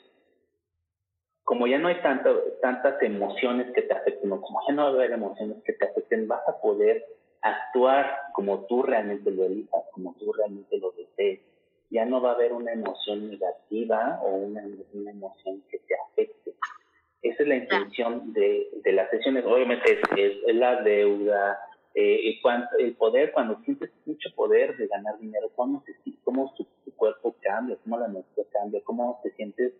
como 1.44 1.66
ya 1.66 1.78
no 1.78 1.88
hay 1.88 2.00
tanto, 2.00 2.42
tantas 2.60 3.00
emociones 3.02 3.70
que 3.74 3.82
te 3.82 3.92
afecten, 3.92 4.32
o 4.32 4.40
como 4.40 4.60
ya 4.66 4.74
no 4.74 4.84
va 4.84 4.88
a 4.88 4.92
haber 4.92 5.12
emociones 5.12 5.62
que 5.64 5.74
te 5.74 5.84
afecten, 5.86 6.26
vas 6.26 6.46
a 6.48 6.60
poder 6.60 7.04
actuar 7.42 8.10
como 8.32 8.64
tú 8.66 8.82
realmente 8.82 9.30
lo 9.30 9.44
elijas, 9.44 9.82
como 9.92 10.14
tú 10.18 10.32
realmente 10.32 10.78
lo 10.78 10.92
desees. 10.92 11.40
Ya 11.90 12.06
no 12.06 12.20
va 12.20 12.30
a 12.30 12.34
haber 12.34 12.52
una 12.52 12.72
emoción 12.72 13.30
negativa 13.30 14.18
o 14.22 14.30
una, 14.36 14.64
una 14.94 15.10
emoción 15.10 15.62
que 15.70 15.78
te 15.78 15.94
afecte. 15.94 16.54
Esa 17.22 17.42
es 17.42 17.48
la 17.48 17.56
intención 17.56 18.32
de, 18.32 18.68
de 18.82 18.92
las 18.92 19.10
sesiones. 19.10 19.44
Obviamente 19.46 19.98
es, 20.16 20.54
la 20.54 20.82
deuda, 20.82 21.58
eh, 21.94 22.38
el 22.78 22.96
poder, 22.96 23.32
cuando 23.32 23.60
sientes 23.64 23.90
mucho 24.06 24.28
poder 24.34 24.76
de 24.76 24.86
ganar 24.86 25.18
dinero, 25.18 25.50
cómo, 25.54 25.84
cómo 26.24 26.52
tu, 26.56 26.66
cuerpo 26.96 27.34
cambia, 27.40 27.76
cómo 27.82 27.98
la 27.98 28.06
energía 28.06 28.44
cambia, 28.52 28.80
cómo 28.84 29.20
te 29.22 29.30
sientes, 29.32 29.72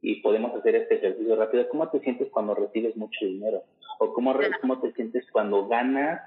y 0.00 0.20
podemos 0.22 0.54
hacer 0.54 0.76
este 0.76 0.96
ejercicio 0.96 1.36
rápido, 1.36 1.68
cómo 1.68 1.88
te 1.88 2.00
sientes 2.00 2.28
cuando 2.30 2.54
recibes 2.54 2.96
mucho 2.96 3.24
dinero, 3.24 3.64
o 3.98 4.12
cómo, 4.12 4.34
cómo 4.60 4.80
te 4.80 4.92
sientes 4.92 5.24
cuando 5.32 5.66
ganas 5.66 6.20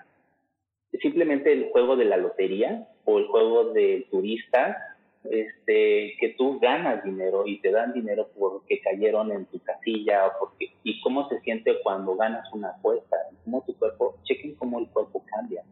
simplemente 1.02 1.52
el 1.52 1.70
juego 1.72 1.96
de 1.96 2.06
la 2.06 2.18
lotería 2.18 2.88
o 3.06 3.20
el 3.20 3.28
juego 3.28 3.74
de 3.74 4.08
turista, 4.12 4.78
este, 5.24 6.16
que 6.20 6.36
tú 6.38 6.60
ganas 6.60 7.04
dinero 7.04 7.44
y 7.46 7.62
te 7.62 7.72
dan 7.72 7.94
dinero 7.94 8.30
porque 8.38 8.82
cayeron 8.82 9.32
en 9.32 9.46
tu 9.46 9.60
casilla 9.60 10.28
o 10.28 10.32
porque, 10.40 10.74
y 10.84 11.00
cómo 11.02 11.30
se 11.30 11.40
siente 11.42 11.82
cuando 11.84 12.16
ganas 12.16 12.52
una 12.54 12.70
apuesta, 12.70 13.16
cómo 13.44 13.64
tu 13.64 13.76
cuerpo, 13.78 14.18
chequen 14.24 14.56
cómo 14.56 14.80
el 14.80 14.88
cuerpo 14.90 15.24
cambia, 15.32 15.64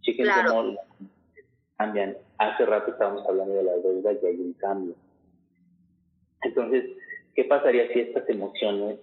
chequen 0.00 0.26
cómo 0.46 0.76
cambian. 1.76 2.16
Hace 2.38 2.66
rato 2.66 2.90
estábamos 2.90 3.26
hablando 3.28 3.54
de 3.54 3.62
la 3.62 3.76
deuda 3.76 4.12
y 4.12 4.26
hay 4.26 4.36
un 4.36 4.52
cambio. 4.54 4.94
Entonces, 6.42 6.84
¿qué 7.34 7.44
pasaría 7.44 7.92
si 7.92 8.00
estas 8.00 8.28
emociones 8.28 8.98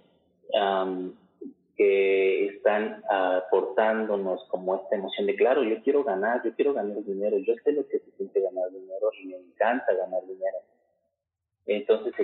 que 1.76 2.46
están 2.46 3.02
aportándonos 3.08 4.44
como 4.48 4.76
esta 4.76 4.96
emoción 4.96 5.26
de, 5.26 5.36
claro, 5.36 5.62
yo 5.62 5.80
quiero 5.82 6.02
ganar, 6.02 6.42
yo 6.44 6.52
quiero 6.54 6.74
ganar 6.74 7.04
dinero, 7.04 7.38
yo 7.38 7.54
sé 7.62 7.72
lo 7.72 7.86
que 7.86 8.00
se 8.00 8.10
siente 8.16 8.40
ganar 8.40 8.70
dinero 8.70 9.10
y 9.20 9.26
me 9.26 9.36
encanta 9.36 9.94
ganar 9.94 10.20
dinero. 10.26 10.58
Entonces 11.66 12.14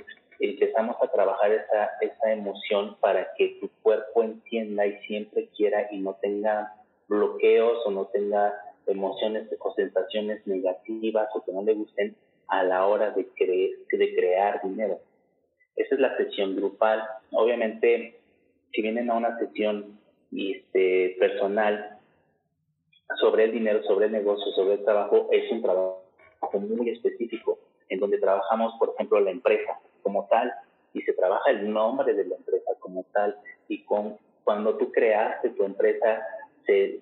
empezamos 0.41 0.97
a 1.01 1.07
trabajar 1.09 1.53
esa, 1.53 1.91
esa 2.01 2.33
emoción 2.33 2.97
para 3.01 3.33
que 3.35 3.59
tu 3.61 3.71
cuerpo 3.83 4.25
entienda 4.25 4.87
y 4.87 4.99
siempre 5.07 5.49
quiera 5.57 5.89
y 5.93 6.01
no 6.01 6.15
tenga 6.15 6.75
bloqueos 7.07 7.87
o 7.87 7.91
no 7.91 8.07
tenga 8.07 8.55
emociones 8.87 9.49
o 9.59 9.75
sensaciones 9.75 10.45
negativas 10.47 11.29
o 11.35 11.45
que 11.45 11.53
no 11.53 11.63
le 11.63 11.75
gusten 11.75 12.17
a 12.49 12.63
la 12.65 12.87
hora 12.87 13.11
de, 13.11 13.27
de 13.27 14.15
crear 14.15 14.61
dinero. 14.63 14.99
Esa 15.77 15.95
es 15.95 16.01
la 16.01 16.17
sesión 16.17 16.57
grupal. 16.57 17.03
Obviamente, 17.33 18.21
si 18.73 18.83
vienen 18.83 19.11
a 19.11 19.15
una 19.15 19.39
sesión 19.39 19.99
este, 20.33 21.17
personal 21.19 21.99
sobre 23.21 23.45
el 23.45 23.53
dinero, 23.53 23.83
sobre 23.85 24.07
el 24.07 24.13
negocio, 24.13 24.53
sobre 24.53 24.75
el 24.75 24.85
trabajo, 24.85 25.29
es 25.31 25.51
un 25.51 25.63
trabajo 25.63 26.03
muy 26.53 26.91
específico 26.91 27.59
en 27.89 28.01
donde 28.01 28.19
trabajamos, 28.19 28.75
por 28.79 28.91
ejemplo, 28.95 29.21
la 29.21 29.31
empresa 29.31 29.79
como 30.03 30.27
tal 30.29 30.53
y 30.93 31.03
se 31.03 31.13
trabaja 31.13 31.51
el 31.51 31.73
nombre 31.73 32.15
de 32.15 32.25
la 32.25 32.37
empresa 32.37 32.73
como 32.81 33.05
tal 33.13 33.37
y 33.69 33.83
con 33.85 34.17
cuando 34.45 34.77
tú 34.77 34.93
creaste 34.93 35.51
tu 35.51 35.65
empresa 35.65 36.23
se, 36.67 37.01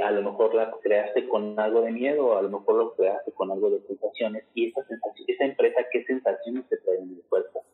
a 0.00 0.10
lo 0.10 0.22
mejor 0.22 0.54
la 0.54 0.70
creaste 0.82 1.28
con 1.28 1.58
algo 1.58 1.82
de 1.82 1.90
miedo, 1.90 2.38
a 2.38 2.42
lo 2.42 2.48
mejor 2.48 2.76
lo 2.76 2.94
creaste 2.94 3.32
con 3.32 3.50
algo 3.50 3.70
de 3.70 3.80
sensaciones 3.80 4.44
y 4.54 4.68
esa 4.68 4.84
sensación, 4.86 5.26
esa 5.28 5.44
empresa 5.44 5.86
qué 5.92 6.04
sensaciones 6.04 6.66
te 6.68 6.78
trae 6.78 6.98
en 6.98 7.10
el 7.10 7.22
cuerpo 7.28 7.64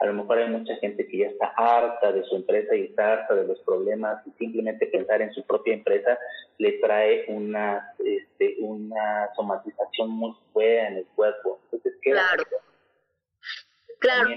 a 0.00 0.06
lo 0.06 0.14
mejor 0.14 0.38
hay 0.38 0.50
mucha 0.50 0.74
gente 0.76 1.06
que 1.06 1.18
ya 1.18 1.26
está 1.26 1.52
harta 1.56 2.12
de 2.12 2.24
su 2.24 2.36
empresa 2.36 2.74
y 2.74 2.84
está 2.84 3.12
harta 3.12 3.34
de 3.34 3.46
los 3.46 3.60
problemas 3.60 4.26
y 4.26 4.30
simplemente 4.32 4.86
pensar 4.86 5.22
en 5.22 5.32
su 5.32 5.44
propia 5.44 5.74
empresa 5.74 6.18
le 6.58 6.72
trae 6.78 7.24
una, 7.28 7.94
este, 7.98 8.56
una 8.60 9.30
somatización 9.36 10.10
muy 10.10 10.34
fuerte 10.52 10.86
en 10.86 10.96
el 10.98 11.06
cuerpo. 11.14 11.60
Entonces, 11.64 11.94
claro. 12.02 12.44
Claro 13.98 14.30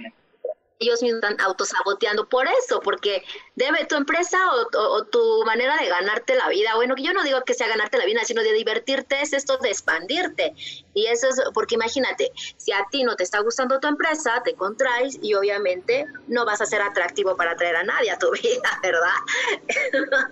ellos 0.80 1.02
mismos 1.02 1.24
están 1.24 1.40
autosaboteando 1.42 2.28
por 2.30 2.48
eso, 2.48 2.80
porque 2.82 3.24
debe 3.56 3.86
tu 3.86 3.96
empresa 3.96 4.38
o, 4.76 5.04
tu 5.06 5.44
manera 5.46 5.76
de 5.78 5.88
ganarte 5.88 6.36
la 6.36 6.50
vida, 6.50 6.76
bueno, 6.76 6.96
yo 6.98 7.14
no 7.14 7.24
digo 7.24 7.42
que 7.44 7.54
sea 7.54 7.68
ganarte 7.68 7.98
la 7.98 8.06
vida, 8.06 8.22
sino 8.24 8.42
de 8.44 8.54
divertirte, 8.54 9.22
es 9.22 9.34
esto 9.34 9.58
de 9.58 9.70
expandirte. 9.70 10.54
Y 10.94 11.08
eso 11.08 11.28
es, 11.30 11.42
porque 11.54 11.76
imagínate, 11.76 12.32
si 12.58 12.72
a 12.72 12.86
ti 12.92 13.04
no 13.04 13.16
te 13.16 13.24
está 13.24 13.40
gustando 13.40 13.80
tu 13.80 13.88
empresa, 13.88 14.42
te 14.44 14.56
contraes 14.56 15.18
y 15.22 15.34
obviamente 15.34 16.06
no 16.28 16.46
vas 16.46 16.62
a 16.62 16.66
ser 16.66 16.82
atractivo 16.82 17.36
para 17.36 17.56
traer 17.56 17.78
a 17.78 17.84
nadie 17.84 18.12
a 18.12 18.20
tu 18.20 18.32
vida, 18.44 18.80
¿verdad? 18.82 20.30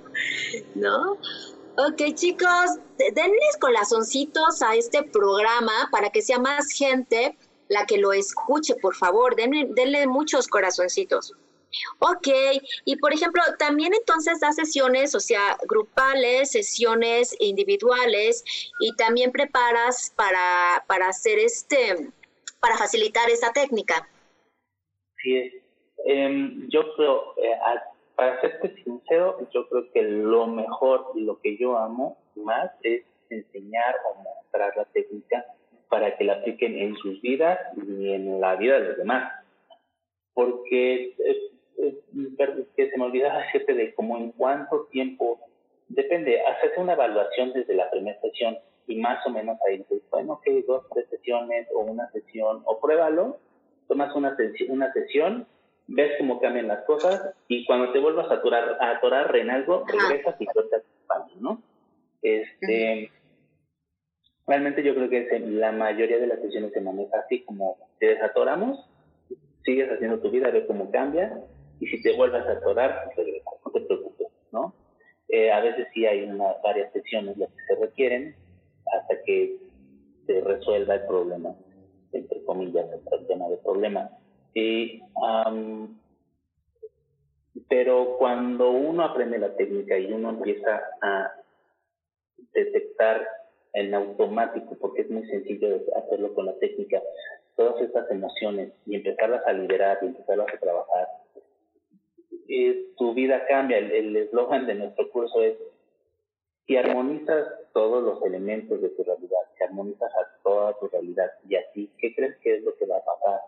¿No? 0.76 1.18
Ok, 1.78 2.14
chicos, 2.14 2.80
denles 2.98 3.58
corazoncitos 3.60 4.62
a 4.62 4.76
este 4.76 5.04
programa 5.04 5.90
para 5.92 6.10
que 6.10 6.22
sea 6.22 6.40
más 6.40 6.72
gente 6.72 7.38
la 7.70 7.86
que 7.86 7.98
lo 7.98 8.14
escuche, 8.14 8.76
por 8.76 8.96
favor, 8.96 9.36
denle, 9.36 9.68
denle 9.72 10.08
muchos 10.08 10.48
corazoncitos. 10.48 11.34
Ok, 12.00 12.28
y 12.86 12.96
por 12.98 13.14
ejemplo, 13.14 13.42
también 13.60 13.94
entonces 13.94 14.40
da 14.40 14.52
sesiones, 14.52 15.14
o 15.16 15.20
sea, 15.20 15.58
grupales, 15.68 16.52
sesiones 16.52 17.36
individuales, 17.40 18.44
y 18.80 18.96
también 18.96 19.32
preparas 19.32 20.14
para, 20.16 20.84
para 20.88 21.08
hacer 21.10 21.40
este, 21.40 22.12
para 22.60 22.78
facilitar 22.78 23.30
esta 23.30 23.52
técnica. 23.52 24.08
Sí, 25.22 25.62
em, 26.06 26.68
yo 26.70 26.96
creo, 26.96 27.34
eh, 27.38 27.58
para 28.16 28.40
serte 28.42 28.74
sincero, 28.84 29.38
yo 29.54 29.68
creo 29.68 29.92
que 29.92 30.02
lo 30.02 30.48
mejor 30.48 31.12
y 31.16 31.22
lo 31.22 31.40
que 31.42 31.58
yo 31.58 31.78
amo 31.78 32.18
más 32.36 32.72
es 32.84 33.04
enseñar 33.30 33.96
o 34.10 34.22
mostrar 34.22 34.72
la 34.78 34.86
técnica 34.86 35.46
para 35.90 36.18
que 36.18 36.24
la 36.24 36.34
apliquen 36.34 36.78
en 36.78 36.96
sus 36.96 37.22
vidas 37.22 37.60
y 37.78 38.10
en 38.10 38.40
la 38.40 38.56
vida 38.56 38.80
de 38.80 38.88
los 38.90 38.98
demás. 38.98 39.32
Porque 40.34 41.16
que 42.76 42.90
se 42.90 42.98
me 42.98 43.06
olvidaba 43.06 43.40
decirte 43.46 43.74
de 43.74 43.94
cómo 43.94 44.18
en 44.18 44.32
cuánto 44.32 44.86
tiempo, 44.92 45.40
depende, 45.88 46.42
hacerse 46.42 46.80
una 46.80 46.94
evaluación 46.94 47.54
desde 47.54 47.76
la 47.76 47.90
primera 47.90 48.20
sesión 48.22 48.58
y 48.88 48.98
más 48.98 49.26
o 49.26 49.30
menos 49.30 49.58
ahí 49.68 49.78
dices, 49.78 50.04
bueno, 50.12 50.40
que 50.44 50.62
dos, 50.64 50.86
tres 50.94 51.08
sesiones 51.10 51.68
o 51.74 51.80
una 51.80 52.10
sesión, 52.12 52.62
o 52.66 52.80
pruébalo, 52.80 53.38
tomas 53.88 54.16
una, 54.16 54.38
una 54.70 54.94
sesión, 54.94 55.48
ves 55.88 56.12
cómo 56.20 56.40
cambian 56.40 56.68
las 56.68 56.84
cosas 56.86 57.34
y 57.48 57.66
cuando 57.66 57.92
te 57.92 58.00
vuelvas 58.00 58.30
a 58.30 58.36
atorar, 58.36 58.78
a 58.80 58.92
atorar 58.92 59.36
en 59.36 59.50
algo, 59.50 59.86
regresas 59.88 60.36
y 60.40 60.46
sueltas 60.46 60.84
el 61.34 61.42
¿no? 61.42 61.62
Este, 62.22 63.12
Realmente 64.48 64.84
yo 64.84 64.94
creo 64.94 65.10
que 65.10 65.40
la 65.40 65.72
mayoría 65.72 66.20
de 66.20 66.28
las 66.28 66.40
sesiones 66.40 66.72
se 66.72 66.82
maneja 66.82 67.18
así 67.20 67.44
como 67.44 67.78
te 68.00 68.08
desatoramos, 68.08 68.88
sigues 69.64 69.90
haciendo 69.90 70.20
tu 70.20 70.30
vida, 70.30 70.52
ve 70.52 70.68
cómo 70.68 70.92
cambia 70.92 71.42
y 71.80 71.88
si 71.88 72.02
te 72.02 72.16
vuelves 72.16 72.46
a 72.46 72.52
atorar, 72.52 73.10
regresa, 73.18 73.50
no 73.66 73.72
te 73.72 73.82
preocupes, 73.82 74.28
¿no? 74.52 74.74
Eh, 75.30 75.52
a 75.52 75.60
veces 75.62 75.88
sí 75.94 76.06
hay 76.06 76.24
una, 76.24 76.54
varias 76.64 76.94
sesiones 76.94 77.38
las 77.38 77.50
que 77.50 77.64
se 77.68 77.76
requieren 77.76 78.36
hasta 78.94 79.22
que 79.24 79.58
se 80.28 80.42
resuelva 80.42 80.96
el 80.96 81.08
problema, 81.08 81.56
entre 82.12 82.44
comillas, 82.44 82.86
el 83.12 83.28
tema 83.28 83.50
del 83.50 83.60
problema. 83.60 84.10
Y, 84.54 85.02
pero 87.68 88.16
cuando 88.18 88.72
uno 88.72 89.04
aprende 89.04 89.40
la 89.40 89.56
técnica 89.56 89.98
y 89.98 90.12
uno 90.12 90.30
empieza 90.30 90.82
a 91.02 91.32
detectar 92.54 93.28
en 93.76 93.94
automático, 93.94 94.76
porque 94.80 95.02
es 95.02 95.10
muy 95.10 95.28
sencillo 95.28 95.82
hacerlo 95.98 96.34
con 96.34 96.46
la 96.46 96.54
técnica, 96.60 97.02
todas 97.56 97.82
estas 97.82 98.10
emociones 98.10 98.72
y 98.86 98.96
empezarlas 98.96 99.46
a 99.46 99.54
liberar 99.54 100.00
y 100.02 100.08
empezarlas 100.08 100.48
a 100.54 100.58
trabajar. 100.58 101.08
tu 102.98 103.14
vida 103.14 103.46
cambia. 103.48 103.78
El 103.78 104.16
eslogan 104.16 104.66
de 104.66 104.76
nuestro 104.76 105.10
curso 105.12 105.42
es, 105.42 105.58
si 106.66 106.78
armonizas 106.78 107.48
todos 107.74 108.02
los 108.04 108.24
elementos 108.24 108.82
de 108.82 108.90
tu 108.90 109.04
realidad, 109.04 109.40
si 109.58 109.64
armonizas 109.66 110.12
a 110.16 110.42
toda 110.42 110.74
tu 110.80 110.88
realidad 110.88 111.32
y 111.48 111.56
así, 111.56 111.92
¿qué 111.98 112.16
crees 112.16 112.38
que 112.38 112.56
es 112.56 112.64
lo 112.64 112.76
que 112.76 112.86
va 112.86 112.98
a 112.98 113.06
pasar? 113.06 113.42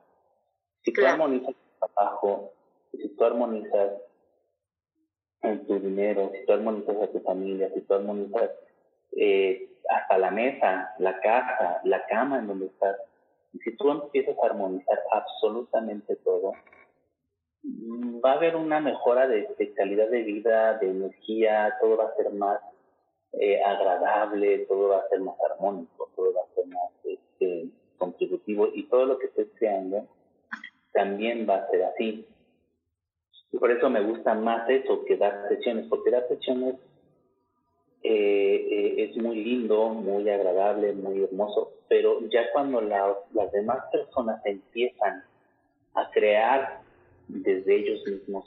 Si 0.84 0.92
tú 0.92 1.06
armonizas 1.06 1.56
tu 1.56 1.88
trabajo, 1.88 2.52
si 2.92 3.08
tú 3.16 3.24
armonizas 3.24 3.94
en 5.42 5.66
tu 5.66 5.80
dinero, 5.80 6.32
si 6.34 6.46
tú 6.46 6.52
armonizas 6.52 6.98
a 7.02 7.08
tu 7.08 7.20
familia, 7.22 7.72
si 7.74 7.82
tú 7.82 7.94
armonizas 7.94 8.52
eh, 9.18 9.68
hasta 9.90 10.18
la 10.18 10.32
mesa, 10.32 10.94
la 11.00 11.20
casa, 11.20 11.82
la 11.84 12.06
cama 12.06 12.40
en 12.40 12.48
donde 12.48 12.68
estás. 12.68 12.98
Y 13.54 13.60
si 13.60 13.76
tú 13.76 13.90
empiezas 13.90 14.38
a 14.38 14.46
armonizar 14.46 15.00
absolutamente 15.12 16.16
todo, 16.18 16.54
mm, 17.64 18.20
va 18.24 18.34
a 18.34 18.36
haber 18.36 18.56
una 18.56 18.80
mejora 18.80 19.28
de, 19.28 19.48
calidad 19.76 20.10
de 20.10 20.22
vida, 20.22 20.78
de 20.78 20.92
energía, 20.92 21.76
todo 21.82 21.98
va 21.98 22.06
a 22.06 22.16
ser 22.16 22.32
más 22.32 22.60
eh, 23.34 23.62
agradable, 23.64 24.60
todo 24.70 24.90
va 24.90 24.98
a 25.00 25.10
ser 25.10 25.20
más 25.22 25.36
armónico, 25.50 26.10
todo 26.16 26.34
va 26.34 26.42
a 26.42 26.56
ser 26.56 26.68
más 26.68 26.92
este, 27.04 27.70
contributivo 27.98 28.70
y 28.74 28.84
todo 28.84 29.06
lo 29.06 29.18
que 29.18 29.28
estés 29.28 29.48
creando 29.58 30.08
también 30.94 31.48
va 31.50 31.56
a 31.56 31.70
ser 31.70 31.84
así. 31.86 32.28
Por 33.60 33.72
eso 33.72 33.90
me 33.90 34.02
gusta 34.02 34.34
más 34.34 34.70
eso 34.70 35.06
que 35.06 35.18
dar 35.18 35.48
sesiones, 35.50 35.88
porque 35.90 36.12
dar 36.12 36.28
sesiones 36.28 36.76
eh, 38.10 38.68
eh, 38.72 39.10
es 39.10 39.18
muy 39.18 39.44
lindo, 39.44 39.90
muy 39.90 40.30
agradable, 40.30 40.94
muy 40.94 41.24
hermoso, 41.24 41.74
pero 41.90 42.22
ya 42.30 42.50
cuando 42.54 42.80
las 42.80 43.52
demás 43.52 43.80
personas 43.92 44.40
empiezan 44.46 45.26
a 45.94 46.10
crear 46.12 46.80
desde 47.28 47.76
ellos 47.76 48.00
mismos 48.06 48.46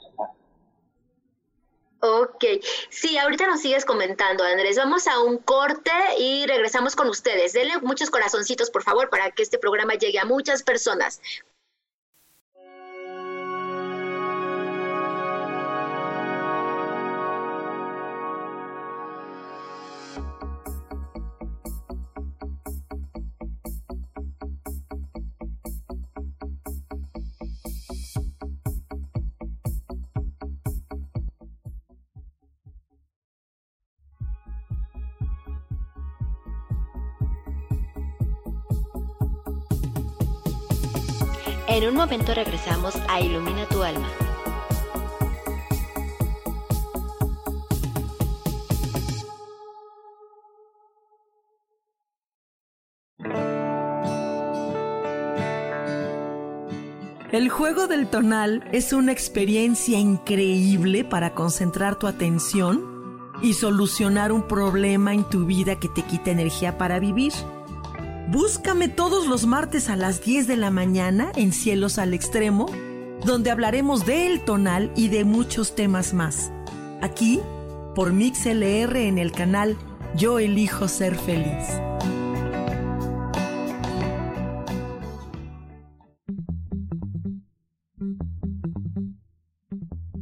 Ok, 2.03 2.43
sí, 2.89 3.19
ahorita 3.19 3.45
nos 3.45 3.61
sigues 3.61 3.85
comentando, 3.85 4.43
Andrés. 4.43 4.77
Vamos 4.77 5.05
a 5.05 5.21
un 5.21 5.37
corte 5.37 5.91
y 6.17 6.47
regresamos 6.47 6.95
con 6.95 7.07
ustedes. 7.07 7.53
Denle 7.53 7.77
muchos 7.83 8.09
corazoncitos, 8.09 8.71
por 8.71 8.81
favor, 8.81 9.11
para 9.11 9.29
que 9.29 9.43
este 9.43 9.59
programa 9.59 9.93
llegue 9.93 10.17
a 10.17 10.25
muchas 10.25 10.63
personas. 10.63 11.21
En 41.73 41.87
un 41.87 41.95
momento 41.95 42.33
regresamos 42.33 42.95
a 43.07 43.21
Ilumina 43.21 43.65
tu 43.69 43.81
alma. 43.81 44.09
El 57.31 57.47
juego 57.47 57.87
del 57.87 58.07
tonal 58.07 58.67
es 58.73 58.91
una 58.91 59.13
experiencia 59.13 59.97
increíble 59.97 61.05
para 61.05 61.33
concentrar 61.33 61.97
tu 61.97 62.07
atención 62.07 63.31
y 63.41 63.53
solucionar 63.53 64.33
un 64.33 64.45
problema 64.45 65.13
en 65.13 65.23
tu 65.23 65.45
vida 65.45 65.79
que 65.79 65.87
te 65.87 66.01
quita 66.01 66.31
energía 66.31 66.77
para 66.77 66.99
vivir. 66.99 67.31
Búscame 68.31 68.87
todos 68.87 69.27
los 69.27 69.45
martes 69.45 69.89
a 69.89 69.97
las 69.97 70.23
10 70.23 70.47
de 70.47 70.55
la 70.55 70.71
mañana 70.71 71.33
en 71.35 71.51
Cielos 71.51 71.97
al 71.97 72.13
Extremo, 72.13 72.67
donde 73.25 73.51
hablaremos 73.51 74.05
del 74.05 74.45
tonal 74.45 74.89
y 74.95 75.09
de 75.09 75.25
muchos 75.25 75.75
temas 75.75 76.13
más. 76.13 76.49
Aquí, 77.01 77.41
por 77.93 78.13
MixLR 78.13 78.95
en 78.95 79.17
el 79.17 79.33
canal 79.33 79.77
Yo 80.15 80.39
elijo 80.39 80.87
ser 80.87 81.17
feliz. 81.17 81.67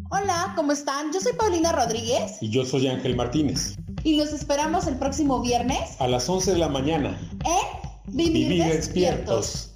Hola, 0.10 0.54
¿cómo 0.56 0.72
están? 0.72 1.14
Yo 1.14 1.22
soy 1.22 1.34
Paulina 1.34 1.72
Rodríguez. 1.74 2.42
Y 2.42 2.50
yo 2.50 2.66
soy 2.66 2.88
Ángel 2.88 3.16
Martínez. 3.16 3.78
Y 4.04 4.18
los 4.18 4.34
esperamos 4.34 4.88
el 4.88 4.98
próximo 4.98 5.42
viernes. 5.42 5.96
A 6.00 6.08
las 6.08 6.28
11 6.28 6.54
de 6.54 6.58
la 6.58 6.70
mañana. 6.70 7.16
En 7.46 7.79
Vivir, 8.12 8.50
Vivir 8.50 8.66
despiertos. 8.66 9.76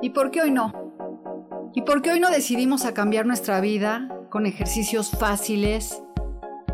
¿Y 0.00 0.10
por 0.10 0.30
qué 0.30 0.42
hoy 0.42 0.50
no? 0.50 0.72
¿Y 1.74 1.82
por 1.82 2.02
qué 2.02 2.10
hoy 2.10 2.20
no 2.20 2.30
decidimos 2.30 2.84
a 2.84 2.92
cambiar 2.92 3.24
nuestra 3.24 3.60
vida 3.60 4.08
con 4.30 4.46
ejercicios 4.46 5.10
fáciles, 5.10 6.02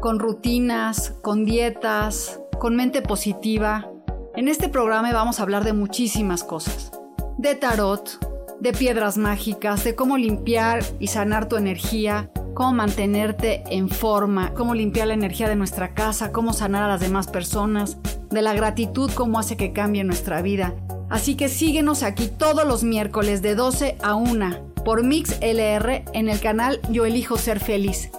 con 0.00 0.18
rutinas, 0.18 1.14
con 1.22 1.44
dietas, 1.44 2.40
con 2.58 2.74
mente 2.74 3.02
positiva? 3.02 3.90
En 4.34 4.48
este 4.48 4.68
programa 4.68 5.12
vamos 5.12 5.38
a 5.38 5.42
hablar 5.42 5.64
de 5.64 5.72
muchísimas 5.72 6.42
cosas. 6.42 6.90
De 7.36 7.54
tarot, 7.54 8.27
de 8.60 8.72
piedras 8.72 9.18
mágicas, 9.18 9.84
de 9.84 9.94
cómo 9.94 10.18
limpiar 10.18 10.84
y 10.98 11.08
sanar 11.08 11.48
tu 11.48 11.56
energía, 11.56 12.30
cómo 12.54 12.72
mantenerte 12.72 13.62
en 13.70 13.88
forma, 13.88 14.52
cómo 14.54 14.74
limpiar 14.74 15.08
la 15.08 15.14
energía 15.14 15.48
de 15.48 15.56
nuestra 15.56 15.94
casa, 15.94 16.32
cómo 16.32 16.52
sanar 16.52 16.82
a 16.82 16.88
las 16.88 17.00
demás 17.00 17.28
personas, 17.28 17.98
de 18.30 18.42
la 18.42 18.54
gratitud, 18.54 19.10
cómo 19.14 19.38
hace 19.38 19.56
que 19.56 19.72
cambie 19.72 20.04
nuestra 20.04 20.42
vida. 20.42 20.74
Así 21.08 21.36
que 21.36 21.48
síguenos 21.48 22.02
aquí 22.02 22.28
todos 22.28 22.66
los 22.66 22.84
miércoles 22.84 23.42
de 23.42 23.54
12 23.54 23.96
a 24.02 24.14
1 24.14 24.72
por 24.84 25.04
Mix 25.04 25.38
LR 25.40 26.04
en 26.12 26.28
el 26.28 26.40
canal 26.40 26.80
Yo 26.90 27.06
Elijo 27.06 27.38
Ser 27.38 27.60
Feliz. 27.60 28.10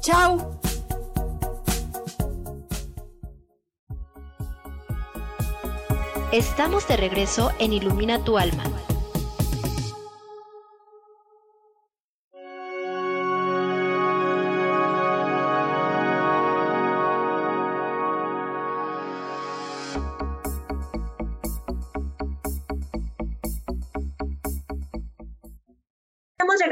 ¡Chao! 0.00 0.60
Estamos 6.32 6.86
de 6.86 6.96
regreso 6.96 7.50
en 7.58 7.72
Ilumina 7.72 8.22
tu 8.22 8.38
alma. 8.38 8.62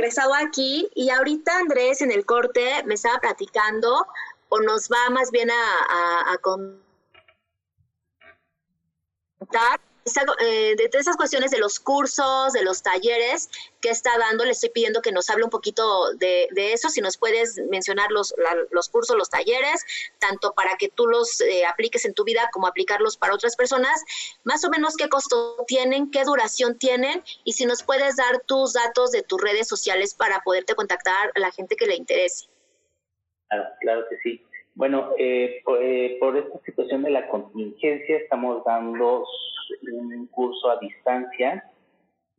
Regresado 0.08 0.32
aquí 0.34 0.88
y 0.94 1.10
ahorita 1.10 1.58
Andrés 1.58 2.00
en 2.00 2.10
el 2.10 2.24
corte 2.24 2.82
me 2.86 2.94
estaba 2.94 3.18
platicando 3.18 4.06
o 4.48 4.60
nos 4.60 4.88
va 4.88 5.10
más 5.10 5.30
bien 5.30 5.50
a, 5.50 5.54
a- 5.54 6.32
a 6.32 6.38
contar 6.38 6.78
eh, 10.16 10.74
de 10.76 10.88
todas 10.88 11.06
esas 11.06 11.16
cuestiones 11.16 11.50
de 11.50 11.58
los 11.58 11.78
cursos, 11.80 12.52
de 12.52 12.62
los 12.62 12.82
talleres 12.82 13.48
que 13.80 13.90
está 13.90 14.16
dando. 14.18 14.44
Le 14.44 14.52
estoy 14.52 14.70
pidiendo 14.70 15.02
que 15.02 15.12
nos 15.12 15.28
hable 15.30 15.44
un 15.44 15.50
poquito 15.50 16.12
de, 16.14 16.48
de 16.52 16.72
eso, 16.72 16.88
si 16.88 17.00
nos 17.00 17.16
puedes 17.16 17.58
mencionar 17.70 18.10
los, 18.10 18.34
la- 18.38 18.66
los 18.70 18.88
cursos, 18.88 19.16
los 19.16 19.30
talleres, 19.30 19.84
tanto 20.18 20.52
para 20.52 20.76
que 20.76 20.88
tú 20.88 21.06
los 21.06 21.40
eh, 21.40 21.66
apliques 21.66 22.04
en 22.04 22.14
tu 22.14 22.24
vida 22.24 22.48
como 22.52 22.66
aplicarlos 22.66 23.16
para 23.16 23.34
otras 23.34 23.56
personas, 23.56 24.02
más 24.44 24.64
o 24.64 24.70
menos 24.70 24.96
qué 24.96 25.08
costo 25.08 25.64
tienen, 25.66 26.10
qué 26.10 26.24
duración 26.24 26.78
tienen 26.78 27.22
y 27.44 27.52
si 27.52 27.66
nos 27.66 27.82
puedes 27.82 28.16
dar 28.16 28.40
tus 28.46 28.72
datos 28.72 29.10
de 29.12 29.22
tus 29.22 29.40
redes 29.40 29.68
sociales 29.68 30.14
para 30.14 30.40
poderte 30.40 30.74
contactar 30.74 31.32
a 31.34 31.38
la 31.40 31.50
gente 31.50 31.76
que 31.76 31.86
le 31.86 31.96
interese. 31.96 32.46
Claro, 33.80 34.04
que 34.10 34.16
sí. 34.22 34.44
Bueno, 34.74 35.12
eh, 35.18 35.62
eh, 35.80 36.16
por 36.20 36.36
esta 36.36 36.60
situación 36.64 37.02
de 37.02 37.10
la 37.10 37.28
contingencia 37.28 38.18
estamos 38.18 38.62
dando 38.64 39.24
un 39.92 40.26
curso 40.28 40.70
a 40.70 40.78
distancia 40.78 41.70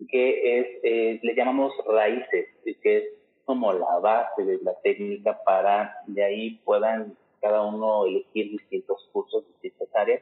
que 0.08 0.60
es, 0.60 0.68
eh, 0.84 1.20
le 1.22 1.36
llamamos 1.36 1.74
raíces, 1.86 2.48
que 2.82 2.98
es 2.98 3.04
como 3.46 3.74
la 3.74 4.00
base 4.00 4.44
de 4.46 4.60
la 4.60 4.76
técnica 4.82 5.44
para 5.44 5.96
de 6.08 6.24
ahí 6.24 6.62
puedan 6.64 7.18
cada 7.42 7.64
uno 7.64 8.06
elegir 8.06 8.52
distintos 8.52 9.10
cursos, 9.12 9.44
distintas 9.48 9.94
áreas. 9.96 10.22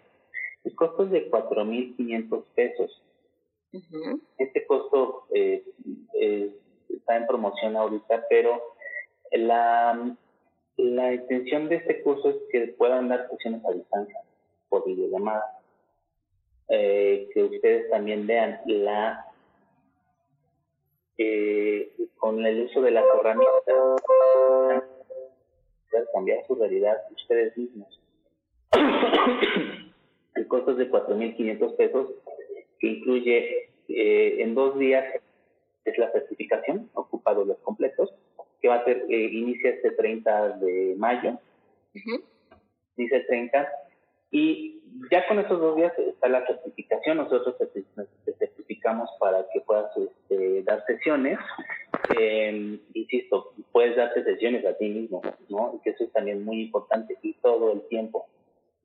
El 0.63 0.75
costo 0.75 1.03
es 1.03 1.11
de 1.11 1.29
4.500 1.29 2.45
pesos. 2.55 3.03
Este 4.37 4.65
costo 4.65 5.27
eh, 5.33 5.63
eh, 6.19 6.55
está 6.89 7.17
en 7.17 7.27
promoción 7.27 7.75
ahorita, 7.75 8.25
pero 8.29 8.61
la, 9.31 10.15
la 10.77 11.13
intención 11.13 11.69
de 11.69 11.75
este 11.75 12.01
curso 12.01 12.29
es 12.29 12.37
que 12.51 12.67
puedan 12.77 13.09
dar 13.09 13.29
sesiones 13.29 13.63
a 13.65 13.71
distancia 13.71 14.21
por 14.69 14.85
videollamada. 14.85 15.56
Eh, 16.69 17.29
que 17.33 17.43
ustedes 17.43 17.89
también 17.89 18.27
vean 18.27 18.59
la 18.65 19.25
eh, 21.17 21.91
con 22.17 22.45
el 22.45 22.65
uso 22.65 22.81
de 22.81 22.91
las 22.91 23.05
herramientas 23.19 23.63
pueden 25.89 26.07
cambiar 26.13 26.45
su 26.45 26.55
realidad 26.55 26.97
ustedes 27.15 27.57
mismos. 27.57 27.99
el 30.35 30.47
costo 30.47 30.71
es 30.71 30.77
de 30.77 30.91
4.500 30.91 31.75
pesos 31.75 32.11
que 32.79 32.87
incluye 32.87 33.69
eh, 33.87 34.41
en 34.41 34.53
dos 34.53 34.77
días 34.77 35.05
es 35.85 35.97
la 35.97 36.11
certificación, 36.11 36.89
ocupa 36.93 37.33
los 37.33 37.57
completos, 37.59 38.13
que 38.61 38.67
va 38.67 38.75
a 38.75 38.85
ser, 38.85 39.05
eh, 39.09 39.29
inicia 39.31 39.71
este 39.71 39.91
30 39.91 40.49
de 40.57 40.95
mayo, 40.97 41.39
dice 42.97 43.21
30, 43.21 43.71
y 44.31 44.81
ya 45.11 45.27
con 45.27 45.39
esos 45.39 45.59
dos 45.59 45.75
días 45.75 45.93
está 45.97 46.27
la 46.27 46.45
certificación, 46.45 47.17
nosotros 47.17 47.55
te, 47.57 47.83
certificamos 48.37 49.09
para 49.19 49.45
que 49.53 49.61
puedas 49.61 49.91
este, 49.95 50.63
dar 50.63 50.83
sesiones, 50.85 51.37
eh, 52.17 52.79
insisto, 52.93 53.53
puedes 53.71 53.95
darte 53.95 54.23
sesiones 54.23 54.65
a 54.65 54.77
ti 54.77 54.89
mismo, 54.89 55.21
¿no? 55.49 55.73
Y 55.75 55.79
que 55.81 55.91
eso 55.91 56.03
es 56.03 56.11
también 56.11 56.43
muy 56.43 56.61
importante, 56.61 57.17
y 57.21 57.33
todo 57.35 57.73
el 57.73 57.81
tiempo, 57.87 58.27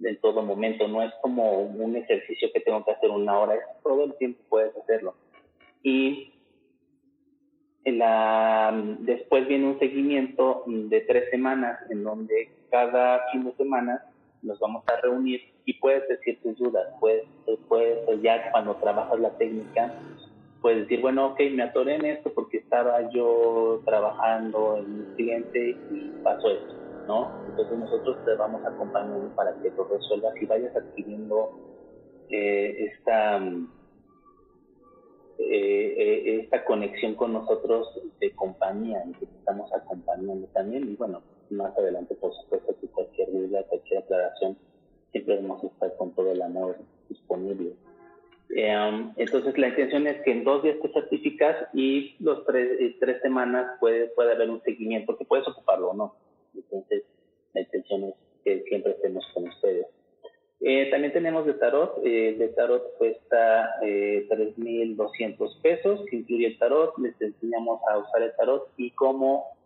en 0.01 0.21
todo 0.21 0.43
momento, 0.43 0.87
no 0.89 1.03
es 1.03 1.13
como 1.23 1.63
un 1.63 1.97
ejercicio 1.97 2.51
que 2.53 2.61
tengo 2.61 2.85
que 2.85 2.93
hacer 2.93 3.11
una 3.11 3.39
hora, 3.39 3.55
es 3.55 3.63
todo 3.83 4.05
el 4.05 4.15
tiempo 4.15 4.41
puedes 4.49 4.77
hacerlo. 4.77 5.15
Y 5.83 6.33
la, 7.85 8.73
después 9.01 9.47
viene 9.49 9.67
un 9.67 9.79
seguimiento 9.79 10.63
de 10.67 11.01
tres 11.01 11.31
semanas 11.31 11.79
en 11.91 12.05
donde 12.05 12.49
cada 12.71 13.29
fin 13.31 13.45
de 13.45 13.53
semana 13.55 14.05
nos 14.43 14.59
vamos 14.59 14.83
a 14.89 15.01
reunir 15.01 15.41
y 15.65 15.75
puedes 15.75 16.07
decir 16.09 16.41
tus 16.43 16.59
dudas, 16.59 16.87
puedes, 17.01 17.25
puedes 17.69 17.99
ya 18.23 18.51
cuando 18.51 18.75
trabajas 18.77 19.19
la 19.21 19.31
técnica, 19.39 19.95
puedes 20.61 20.83
decir, 20.83 21.01
bueno, 21.01 21.29
ok, 21.29 21.41
me 21.53 21.63
atoré 21.63 21.97
en 21.97 22.07
esto 22.07 22.33
porque 22.35 22.59
estaba 22.59 23.11
yo 23.11 23.81
trabajando 23.85 24.77
en 24.77 24.99
mi 24.99 25.05
cliente 25.15 25.77
y 25.91 26.13
pasó 26.23 26.51
esto, 26.51 26.75
¿no? 27.07 27.45
Entonces 27.49 27.79
nosotros 27.79 28.25
te 28.25 28.35
vamos 28.35 28.65
acompañando 28.65 29.35
para 29.35 29.55
que 29.63 29.71
lo 29.71 29.85
resuelvas 29.85 30.35
y 30.41 30.47
vayas 30.47 30.77
adquiriendo 30.77 31.51
eh, 32.31 32.91
esta 32.91 33.39
eh, 35.39 35.95
eh, 35.99 36.41
esta 36.43 36.65
conexión 36.65 37.15
con 37.15 37.33
nosotros 37.33 37.89
de 38.21 38.31
compañía 38.33 39.03
y 39.09 39.13
que 39.13 39.27
te 39.27 39.37
estamos 39.39 39.73
acompañando 39.73 40.47
también 40.49 40.89
y 40.89 40.95
bueno 40.95 41.21
más 41.53 41.77
adelante 41.77 42.15
por 42.15 42.35
supuesto 42.35 42.75
que 42.81 42.87
cualquier 42.89 43.31
duda 43.31 43.63
cualquier 43.65 44.03
aclaración 44.03 44.57
siempre 45.13 45.37
vamos 45.37 45.65
a 45.65 45.67
estar 45.67 45.97
con 45.97 46.15
todo 46.15 46.33
el 46.33 46.43
amor 46.43 46.77
disponible 47.09 47.73
um, 48.51 49.13
entonces 49.17 49.57
la 49.59 49.69
intención 49.69 50.07
es 50.07 50.23
que 50.23 50.33
en 50.33 50.45
dos 50.45 50.63
días 50.63 50.77
te 50.83 50.93
certificas 50.93 51.69
y 51.75 52.17
los 52.21 52.45
tres 52.47 52.81
eh, 52.81 52.97
tres 52.99 53.23
semanas 53.23 53.79
puede 53.81 54.09
puede 54.09 54.33
haber 54.33 54.51
un 54.51 54.63
seguimiento 54.63 55.17
que 55.17 55.25
puedes 55.25 55.47
ocuparlo 55.49 55.91
o 55.91 55.95
no 55.95 56.15
entonces 56.55 57.05
la 57.55 57.61
intención 57.61 58.05
es 58.05 58.15
que 58.45 58.63
siempre 58.65 58.93
estemos 58.93 59.25
con 59.35 59.49
ustedes. 59.49 59.87
Eh, 60.61 60.91
también 60.91 61.13
tenemos 61.13 61.45
de 61.45 61.55
tarot, 61.55 61.99
eh, 62.05 62.37
de 62.39 62.49
tarot 62.49 62.97
cuesta 62.97 63.75
eh, 63.83 64.27
3.200 64.31 65.61
pesos, 65.61 66.05
que 66.09 66.17
incluye 66.17 66.47
el 66.47 66.59
tarot, 66.59 66.97
les 66.99 67.21
enseñamos 67.21 67.81
a 67.91 67.99
usar 67.99 68.23
el 68.23 68.35
tarot 68.37 68.69
y 68.77 68.93
cómo 68.93 69.57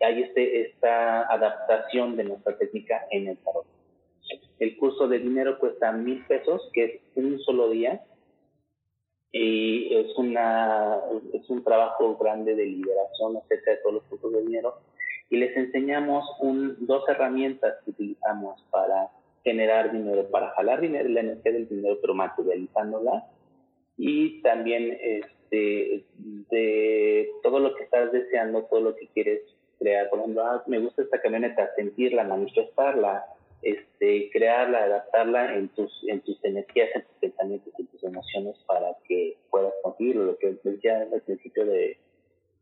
hay 0.00 0.22
este, 0.22 0.62
esta 0.62 1.22
adaptación 1.32 2.16
de 2.16 2.24
nuestra 2.24 2.56
técnica 2.58 3.06
en 3.10 3.28
el 3.28 3.38
tarot. 3.38 3.66
El 4.58 4.76
curso 4.76 5.08
de 5.08 5.18
dinero 5.18 5.58
cuesta 5.58 5.92
mil 5.92 6.24
pesos, 6.26 6.70
que 6.72 6.84
es 6.84 7.00
un 7.16 7.38
solo 7.40 7.70
día, 7.70 8.04
y 9.32 9.94
es, 9.94 10.16
una, 10.16 11.00
es 11.32 11.48
un 11.50 11.64
trabajo 11.64 12.16
grande 12.16 12.54
de 12.54 12.66
liberación 12.66 13.36
acerca 13.36 13.72
de 13.72 13.76
todos 13.78 13.94
los 13.94 14.04
cursos 14.04 14.32
de 14.32 14.42
dinero, 14.42 14.74
y 15.28 15.36
les 15.38 15.56
enseñamos 15.56 16.24
un, 16.40 16.86
dos 16.86 17.08
herramientas 17.08 17.74
que 17.84 17.90
utilizamos 17.90 18.62
para 18.70 19.10
generar 19.42 19.92
dinero, 19.92 20.30
para 20.30 20.50
jalar 20.50 20.80
dinero, 20.80 21.08
la 21.08 21.20
energía 21.20 21.52
del 21.52 21.68
dinero, 21.68 21.98
pero 22.00 22.14
materializándola, 22.14 23.26
y 23.96 24.40
también 24.42 24.96
este, 25.00 26.04
de 26.50 27.30
todo 27.42 27.58
lo 27.58 27.74
que 27.74 27.84
estás 27.84 28.12
deseando, 28.12 28.64
todo 28.64 28.80
lo 28.80 28.96
que 28.96 29.08
quieres 29.08 29.42
crear. 29.78 30.08
Por 30.10 30.20
ejemplo, 30.20 30.44
ah, 30.44 30.62
me 30.66 30.78
gusta 30.78 31.02
esta 31.02 31.20
camioneta, 31.20 31.70
sentirla, 31.76 32.24
manifestarla, 32.24 33.24
este, 33.62 34.30
crearla, 34.30 34.84
adaptarla 34.84 35.54
en 35.54 35.68
tus, 35.68 35.90
en 36.08 36.20
tus 36.20 36.42
energías, 36.44 36.90
en 36.94 37.02
tus 37.02 37.16
pensamientos, 37.16 37.72
en 37.78 37.86
tus 37.86 38.04
emociones 38.04 38.56
para 38.66 38.96
que 39.08 39.36
puedas 39.50 39.72
conseguirlo. 39.82 40.24
Lo 40.24 40.38
que 40.38 40.56
decía 40.62 41.06
al 41.12 41.20
principio 41.22 41.64
de, 41.66 41.98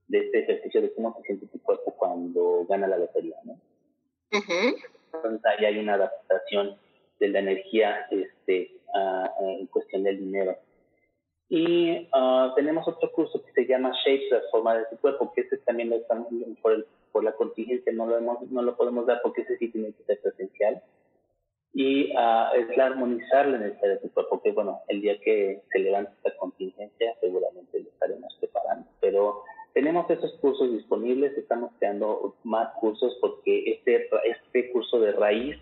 de 0.09 0.19
este 0.19 0.41
ejercicio 0.41 0.83
de 0.83 0.93
cómo 0.95 1.15
se 1.17 1.23
siente 1.23 1.47
tu 1.47 1.61
cuerpo 1.63 1.95
cuando 1.97 2.67
gana 2.69 2.87
la 2.87 2.99
lotería, 2.99 3.37
¿no? 3.45 3.59
Entonces 4.31 5.45
ahí 5.45 5.65
hay 5.65 5.79
una 5.79 5.95
adaptación 5.95 6.77
de 7.19 7.29
la 7.29 7.39
energía 7.41 8.07
este, 8.11 8.73
en 9.41 9.67
cuestión 9.67 10.03
del 10.03 10.19
dinero. 10.19 10.57
Y 11.55 12.09
uh, 12.15 12.55
tenemos 12.55 12.89
otro 12.89 13.13
curso 13.13 13.45
que 13.45 13.53
se 13.53 13.67
llama 13.67 13.93
Shapes, 13.93 14.31
las 14.31 14.51
formas 14.51 14.79
de 14.79 14.85
tu 14.87 14.97
cuerpo, 15.03 15.31
que 15.35 15.43
ese 15.43 15.59
también 15.59 15.91
lo 15.91 15.97
estamos, 15.97 16.29
por, 16.63 16.73
el, 16.73 16.87
por 17.13 17.23
la 17.23 17.33
contingencia 17.33 17.93
no 17.93 18.07
lo, 18.07 18.17
hemos, 18.17 18.51
no 18.51 18.63
lo 18.63 18.75
podemos 18.75 19.05
dar 19.05 19.21
porque 19.23 19.43
ese 19.43 19.59
sí 19.59 19.69
tiene 19.69 19.93
que 19.93 20.03
ser 20.05 20.19
presencial. 20.23 20.83
Y 21.75 22.11
uh, 22.17 22.55
es 22.57 22.75
la 22.75 22.87
armonizar 22.87 23.49
la 23.49 23.59
energía 23.59 23.91
de 23.91 23.97
tu 23.99 24.11
cuerpo, 24.13 24.41
que 24.41 24.53
bueno, 24.53 24.81
el 24.89 25.03
día 25.03 25.21
que 25.21 25.61
se 25.71 25.79
levante 25.79 26.13
esta 26.17 26.35
contingencia 26.39 27.15
seguramente 27.21 27.81
lo 27.81 27.91
estaremos 27.91 28.35
preparando. 28.41 28.89
Pero 29.03 29.43
tenemos 29.75 30.09
esos 30.09 30.33
cursos 30.39 30.73
disponibles, 30.73 31.37
estamos 31.37 31.71
creando 31.79 32.35
más 32.45 32.73
cursos 32.81 33.19
porque 33.21 33.65
este, 33.73 34.09
este 34.25 34.73
curso 34.73 35.01
de 35.01 35.13
raíz 35.13 35.59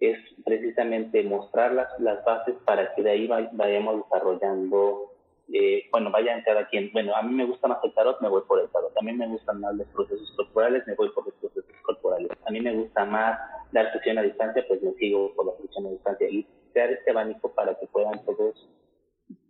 es 0.00 0.18
precisamente 0.42 1.22
mostrar 1.22 1.74
las, 1.74 2.00
las 2.00 2.24
bases 2.24 2.54
para 2.64 2.94
que 2.94 3.02
de 3.02 3.10
ahí 3.10 3.26
vayamos 3.52 4.04
desarrollando, 4.04 5.10
eh, 5.52 5.88
bueno, 5.90 6.10
vayan 6.10 6.42
cada 6.42 6.66
quien. 6.68 6.90
Bueno, 6.92 7.14
a 7.14 7.22
mí 7.22 7.34
me 7.34 7.44
gusta 7.44 7.68
más 7.68 7.78
el 7.84 7.92
tarot, 7.94 8.20
me 8.20 8.28
voy 8.28 8.42
por 8.46 8.60
el 8.60 8.68
tarot. 8.70 8.96
A 8.96 9.02
mí 9.02 9.12
me 9.12 9.28
gustan 9.28 9.60
más 9.60 9.74
los 9.74 9.86
procesos 9.88 10.32
corporales, 10.36 10.86
me 10.86 10.94
voy 10.94 11.10
por 11.10 11.26
los 11.26 11.34
procesos 11.34 11.76
corporales. 11.82 12.30
A 12.46 12.50
mí 12.50 12.60
me 12.60 12.74
gusta 12.74 13.04
más 13.04 13.38
la 13.72 13.92
sesión 13.92 14.18
a 14.18 14.22
distancia, 14.22 14.64
pues 14.66 14.82
me 14.82 14.92
sigo 14.94 15.34
por 15.34 15.46
la 15.46 15.52
sesión 15.60 15.86
a 15.86 15.90
distancia 15.90 16.28
y 16.28 16.46
crear 16.72 16.92
este 16.92 17.10
abanico 17.10 17.54
para 17.54 17.78
que 17.78 17.86
puedan 17.86 18.24
todos 18.24 18.68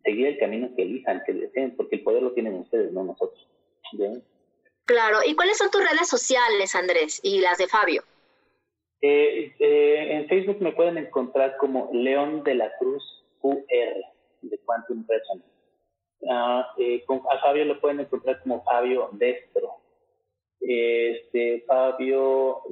seguir 0.02 0.26
el 0.26 0.38
camino 0.38 0.68
que 0.76 0.82
elijan, 0.82 1.22
que 1.24 1.32
deseen, 1.32 1.76
porque 1.76 1.96
el 1.96 2.02
poder 2.02 2.22
lo 2.22 2.32
tienen 2.32 2.54
ustedes, 2.54 2.92
no 2.92 3.04
nosotros. 3.04 3.48
Claro. 4.84 5.18
¿Y 5.24 5.34
cuáles 5.34 5.58
son 5.58 5.70
tus 5.70 5.82
redes 5.82 6.08
sociales, 6.08 6.74
Andrés, 6.74 7.20
y 7.22 7.40
las 7.40 7.58
de 7.58 7.66
Fabio? 7.66 8.02
Eh, 9.00 9.54
eh, 9.58 10.16
en 10.16 10.28
Facebook 10.28 10.58
me 10.60 10.72
pueden 10.72 10.98
encontrar 10.98 11.56
como 11.58 11.90
León 11.92 12.42
de 12.42 12.54
la 12.54 12.74
Cruz 12.78 13.24
UR, 13.42 13.64
de 14.42 14.58
Quantum 14.64 15.04
Resonance. 15.06 15.53
Ah, 16.30 16.72
eh, 16.78 17.04
a 17.30 17.38
Fabio 17.38 17.64
lo 17.64 17.80
pueden 17.80 18.00
encontrar 18.00 18.40
como 18.42 18.62
Fabio 18.64 19.10
Destro. 19.12 19.76
Este, 20.60 21.62
Fabio, 21.66 22.62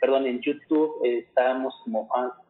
perdón, 0.00 0.26
en 0.26 0.40
YouTube 0.40 1.00
estamos 1.04 1.74
como, 1.84 2.08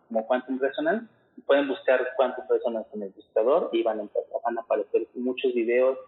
como 0.08 0.26
Quantum 0.26 0.58
Resonance. 0.58 1.06
Pueden 1.46 1.68
buscar 1.68 2.00
Quantum 2.16 2.44
Resonance 2.48 2.88
en 2.94 3.02
el 3.02 3.10
buscador 3.10 3.68
y 3.72 3.82
van 3.82 4.00
a, 4.00 4.08
van 4.42 4.58
a 4.58 4.62
aparecer 4.62 5.06
muchos 5.14 5.52
videos 5.52 5.98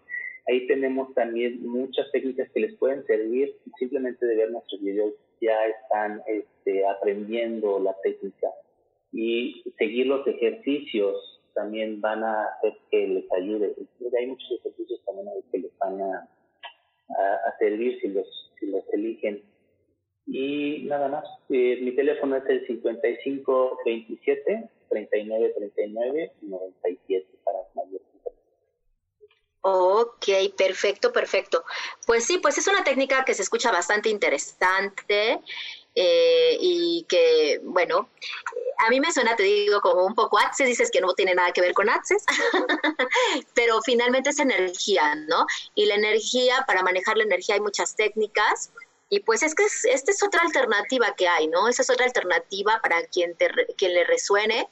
Ahí 0.49 0.65
tenemos 0.65 1.13
también 1.13 1.63
muchas 1.67 2.11
técnicas 2.11 2.49
que 2.51 2.61
les 2.61 2.75
pueden 2.77 3.05
servir. 3.05 3.55
Simplemente 3.77 4.25
de 4.25 4.35
ver 4.35 4.51
nuestros 4.51 4.81
videos 4.81 5.13
ya 5.39 5.65
están 5.67 6.23
este, 6.25 6.87
aprendiendo 6.87 7.79
la 7.79 7.95
técnica. 8.01 8.47
Y 9.11 9.63
seguir 9.77 10.07
los 10.07 10.25
ejercicios 10.25 11.38
también 11.53 12.01
van 12.01 12.23
a 12.23 12.45
hacer 12.45 12.77
que 12.91 13.07
les 13.07 13.31
ayude. 13.31 13.75
Hay 14.17 14.27
muchos 14.27 14.51
ejercicios 14.59 15.01
también 15.05 15.27
que 15.51 15.59
les 15.59 15.77
van 15.77 16.01
a, 16.01 16.29
a, 17.47 17.57
servir 17.57 17.99
si 18.01 18.09
los, 18.09 18.27
si 18.59 18.67
los 18.67 18.83
eligen. 18.93 19.43
Y 20.25 20.83
nada 20.85 21.07
más, 21.07 21.25
eh, 21.49 21.79
mi 21.81 21.95
teléfono 21.95 22.35
es 22.37 22.45
el 22.47 22.67
55 22.67 23.79
27 23.85 24.69
39 24.89 25.53
39 25.57 26.31
97 26.41 27.27
para 27.43 27.59
mayor 27.75 28.01
Ok, 29.61 30.25
perfecto, 30.57 31.11
perfecto. 31.11 31.65
Pues 32.05 32.25
sí, 32.25 32.37
pues 32.37 32.57
es 32.57 32.67
una 32.67 32.83
técnica 32.83 33.25
que 33.25 33.33
se 33.33 33.41
escucha 33.41 33.71
bastante 33.71 34.09
interesante 34.09 35.41
eh, 35.95 36.57
y 36.61 37.05
que, 37.09 37.59
bueno, 37.63 38.09
a 38.79 38.89
mí 38.89 38.99
me 38.99 39.11
suena, 39.11 39.35
te 39.35 39.43
digo, 39.43 39.81
como 39.81 40.05
un 40.05 40.15
poco 40.15 40.39
Access, 40.39 40.67
dices 40.67 40.89
que 40.91 41.01
no 41.01 41.13
tiene 41.13 41.35
nada 41.35 41.51
que 41.51 41.61
ver 41.61 41.73
con 41.73 41.89
Access, 41.89 42.25
pero 43.53 43.81
finalmente 43.81 44.29
es 44.29 44.39
energía, 44.39 45.15
¿no? 45.15 45.45
Y 45.75 45.85
la 45.85 45.95
energía, 45.95 46.63
para 46.65 46.81
manejar 46.81 47.17
la 47.17 47.23
energía 47.23 47.55
hay 47.55 47.61
muchas 47.61 47.95
técnicas. 47.95 48.71
Y 49.09 49.21
pues 49.21 49.41
es 49.43 49.55
que 49.55 49.65
esta 49.65 50.11
es 50.11 50.23
otra 50.23 50.41
alternativa 50.41 51.15
que 51.15 51.27
hay, 51.27 51.47
¿no? 51.47 51.67
Esa 51.67 51.81
es 51.81 51.89
otra 51.89 52.05
alternativa 52.05 52.79
para 52.81 53.03
quien, 53.07 53.35
te, 53.35 53.49
quien 53.75 53.93
le 53.93 54.03
resuene, 54.03 54.67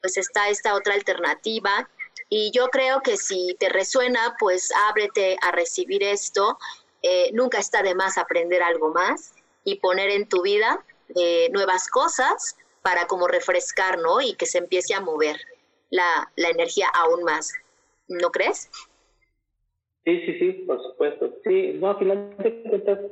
pues 0.00 0.16
está 0.16 0.48
esta 0.48 0.74
otra 0.74 0.94
alternativa 0.94 1.88
y 2.28 2.50
yo 2.50 2.68
creo 2.68 3.00
que 3.00 3.16
si 3.16 3.56
te 3.60 3.68
resuena, 3.68 4.36
pues 4.38 4.70
ábrete 4.88 5.36
a 5.42 5.52
recibir 5.52 6.02
esto. 6.02 6.58
Eh, 7.02 7.30
nunca 7.32 7.58
está 7.58 7.82
de 7.82 7.94
más 7.94 8.16
aprender 8.18 8.62
algo 8.62 8.90
más 8.92 9.34
y 9.62 9.76
poner 9.76 10.10
en 10.10 10.28
tu 10.28 10.42
vida 10.42 10.82
eh, 11.14 11.48
nuevas 11.52 11.88
cosas 11.88 12.56
para 12.84 13.06
como 13.06 13.26
refrescar, 13.26 13.98
¿no? 13.98 14.20
Y 14.20 14.34
que 14.34 14.44
se 14.44 14.58
empiece 14.58 14.94
a 14.94 15.00
mover 15.00 15.36
la, 15.88 16.30
la 16.36 16.50
energía 16.50 16.86
aún 16.94 17.24
más. 17.24 17.54
¿No 18.08 18.30
crees? 18.30 18.70
Sí, 20.04 20.20
sí, 20.26 20.38
sí, 20.38 20.52
por 20.66 20.82
supuesto. 20.82 21.32
Sí, 21.44 21.72
no, 21.80 21.98
finalmente 21.98 23.10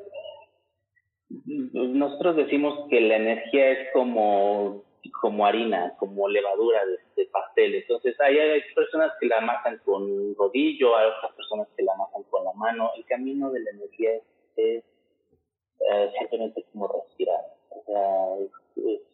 nosotros 1.65 2.37
decimos 2.37 2.87
que 2.91 3.01
la 3.01 3.17
energía 3.17 3.71
es 3.71 3.93
como 3.95 4.85
como 5.21 5.47
harina, 5.47 5.95
como 5.99 6.29
levadura 6.29 6.81
de, 7.17 7.27
pastel. 7.27 7.75
Entonces, 7.75 8.19
hay, 8.21 8.39
hay 8.39 8.61
personas 8.75 9.13
que 9.21 9.27
la 9.27 9.39
amasan 9.39 9.79
con 9.85 10.35
rodillo, 10.37 10.97
hay 10.97 11.09
otras 11.09 11.33
personas 11.35 11.69
que 11.77 11.83
la 11.83 11.93
amasan 11.95 12.23
con 12.25 12.45
la 12.45 12.53
mano. 12.53 12.91
El 12.97 13.05
camino 13.07 13.51
de 13.51 13.61
la 13.61 13.71
energía 13.71 14.15
es, 14.15 14.23
eh, 14.57 16.13
simplemente 16.19 16.65
como 16.73 16.89
respirar. 16.89 17.41
O 17.71 17.83
sea, 17.85 18.45
es, 18.45 18.62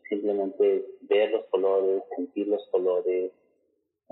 simplemente 0.09 0.85
ver 1.03 1.31
los 1.31 1.45
colores, 1.47 2.03
sentir 2.17 2.49
los 2.49 2.67
colores, 2.69 3.33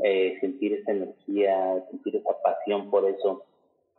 eh, 0.02 0.36
sentir 0.40 0.74
esa 0.74 0.92
energía, 0.92 1.84
sentir 1.90 2.16
esa 2.16 2.40
pasión 2.42 2.90
por 2.90 3.08
eso. 3.08 3.44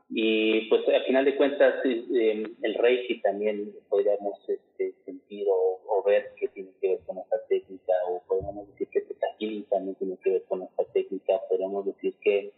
Y 0.10 0.70
pues 0.70 0.88
al 0.88 1.04
final 1.04 1.26
de 1.26 1.36
cuentas 1.36 1.84
eh, 1.84 2.44
el 2.62 2.74
Reiki 2.76 3.22
también 3.22 3.74
podríamos 3.90 4.38
este, 4.48 4.94
sentir 5.06 5.48
o, 5.50 6.04
ver 6.06 6.32
que 6.38 6.48
tiene 6.48 6.70
que 6.80 6.88
ver 6.88 7.00
con 7.06 7.18
esta 7.18 7.36
técnica 7.50 7.92
o 8.08 8.22
podríamos 8.26 8.66
decir 8.70 8.88
que 8.88 9.02
Teta 9.02 9.28
también 9.70 9.96
tiene 9.96 10.18
que 10.24 10.30
ver 10.30 10.44
con 10.44 10.62
esta 10.62 10.86
técnica, 10.94 11.34
podríamos 11.50 11.86
decir 11.86 12.14
que 12.22 12.54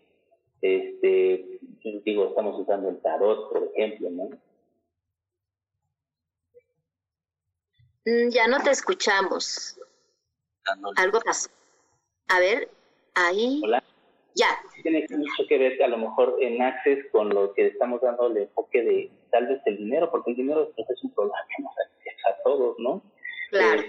este 0.61 1.59
digo 2.05 2.27
estamos 2.27 2.59
usando 2.59 2.89
el 2.89 2.99
tarot 2.99 3.51
por 3.51 3.71
ejemplo, 3.73 4.11
¿no? 4.11 4.29
Ya 8.05 8.47
no 8.47 8.61
te 8.63 8.71
escuchamos. 8.71 9.79
Algo 10.95 11.19
pasó. 11.21 11.49
A 12.27 12.39
ver, 12.39 12.69
ahí. 13.15 13.61
Hola. 13.63 13.83
Ya. 14.35 14.47
Tiene 14.83 15.05
mucho 15.09 15.43
que 15.47 15.57
ver 15.57 15.81
a 15.83 15.87
lo 15.87 15.97
mejor 15.97 16.37
en 16.39 16.61
Access 16.61 17.05
con 17.11 17.29
lo 17.29 17.53
que 17.53 17.67
estamos 17.67 18.01
dando 18.01 18.27
el 18.27 18.37
enfoque 18.37 18.81
de 18.83 19.11
tal 19.31 19.47
vez 19.47 19.61
el 19.65 19.77
dinero, 19.77 20.09
porque 20.11 20.31
el 20.31 20.37
dinero 20.37 20.71
pues, 20.75 20.89
es 20.89 21.03
un 21.03 21.11
problema 21.11 21.37
que 21.57 21.63
nos 21.63 21.73
afecta 21.73 22.29
a 22.29 22.43
todos, 22.43 22.79
¿no? 22.79 23.01
Claro. 23.49 23.81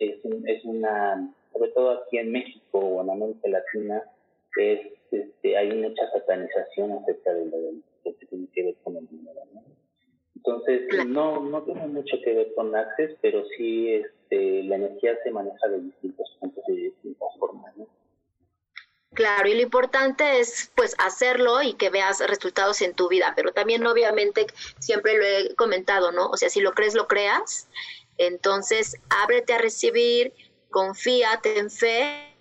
Es, 0.00 0.18
es, 0.24 0.64
una, 0.64 1.32
sobre 1.52 1.70
todo 1.70 2.02
aquí 2.02 2.18
en 2.18 2.32
México 2.32 2.78
o 2.78 3.02
en 3.02 3.10
América 3.10 3.48
Latina, 3.48 4.02
es, 4.56 4.80
este, 5.10 5.56
hay 5.56 5.72
mucha 5.74 6.10
satanización 6.10 6.92
acerca 6.92 7.32
de 7.32 7.46
lo 7.46 7.58
que 8.04 8.26
tiene 8.26 8.48
que 8.52 8.64
ver 8.64 8.74
con 8.82 8.96
el 8.96 9.06
dinero, 9.08 9.40
¿no? 9.54 9.62
Entonces, 10.38 10.82
no, 11.08 11.40
no 11.40 11.62
tiene 11.64 11.86
mucho 11.88 12.16
que 12.24 12.32
ver 12.32 12.54
con 12.54 12.74
Access, 12.74 13.16
pero 13.20 13.44
sí 13.56 13.92
este, 13.92 14.62
la 14.62 14.76
energía 14.76 15.18
se 15.24 15.32
maneja 15.32 15.66
de 15.68 15.80
distintos 15.80 16.36
puntos 16.38 16.62
y 16.68 16.76
de 16.76 16.82
distintas 16.82 17.28
formas. 17.40 17.76
¿no? 17.76 17.86
Claro, 19.14 19.48
y 19.48 19.54
lo 19.54 19.62
importante 19.62 20.38
es 20.38 20.70
pues 20.76 20.94
hacerlo 20.98 21.60
y 21.60 21.74
que 21.74 21.90
veas 21.90 22.24
resultados 22.24 22.80
en 22.82 22.94
tu 22.94 23.08
vida, 23.08 23.32
pero 23.34 23.52
también 23.52 23.84
obviamente 23.84 24.46
siempre 24.78 25.18
lo 25.18 25.24
he 25.24 25.54
comentado, 25.56 26.12
¿no? 26.12 26.28
O 26.28 26.36
sea, 26.36 26.50
si 26.50 26.60
lo 26.60 26.70
crees, 26.70 26.94
lo 26.94 27.08
creas. 27.08 27.68
Entonces, 28.16 28.96
ábrete 29.10 29.54
a 29.54 29.58
recibir, 29.58 30.32
confía, 30.70 31.40
ten 31.42 31.68
fe 31.68 32.32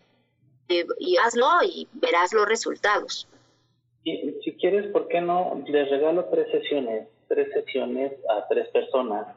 y, 0.67 1.17
hazlo 1.17 1.47
y 1.63 1.87
verás 1.93 2.31
los 2.31 2.47
resultados. 2.47 3.27
Y, 4.03 4.35
si 4.43 4.53
quieres, 4.57 4.85
¿por 4.91 5.07
qué 5.07 5.19
no? 5.19 5.63
Les 5.67 5.89
regalo 5.89 6.25
tres 6.25 6.47
sesiones, 6.51 7.07
tres 7.28 7.51
sesiones 7.53 8.13
a 8.30 8.47
tres 8.47 8.67
personas. 8.69 9.28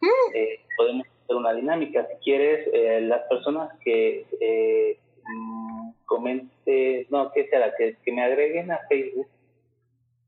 Mm. 0.00 0.34
Eh, 0.34 0.60
podemos 0.76 1.06
hacer 1.06 1.36
una 1.36 1.52
dinámica. 1.52 2.06
Si 2.06 2.14
quieres, 2.24 2.68
eh, 2.72 3.00
las 3.02 3.22
personas 3.28 3.70
que 3.84 4.26
eh, 4.40 4.98
mm, 5.24 5.90
comente, 6.06 7.06
no, 7.10 7.30
¿qué 7.32 7.48
será? 7.48 7.74
Que, 7.76 7.96
que 8.02 8.12
me 8.12 8.22
agreguen 8.22 8.70
a 8.70 8.80
Facebook 8.88 9.28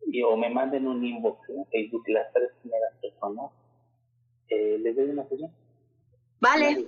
y, 0.06 0.22
o 0.22 0.36
me 0.36 0.50
manden 0.50 0.86
un 0.86 1.04
inbox 1.04 1.48
en 1.48 1.64
Facebook 1.66 2.08
las 2.08 2.32
tres 2.32 2.50
primeras 2.60 2.94
personas. 3.00 3.50
¿Les 4.48 4.94
doy 4.94 5.06
una 5.06 5.26
sesión? 5.28 5.50
Vale. 6.40 6.86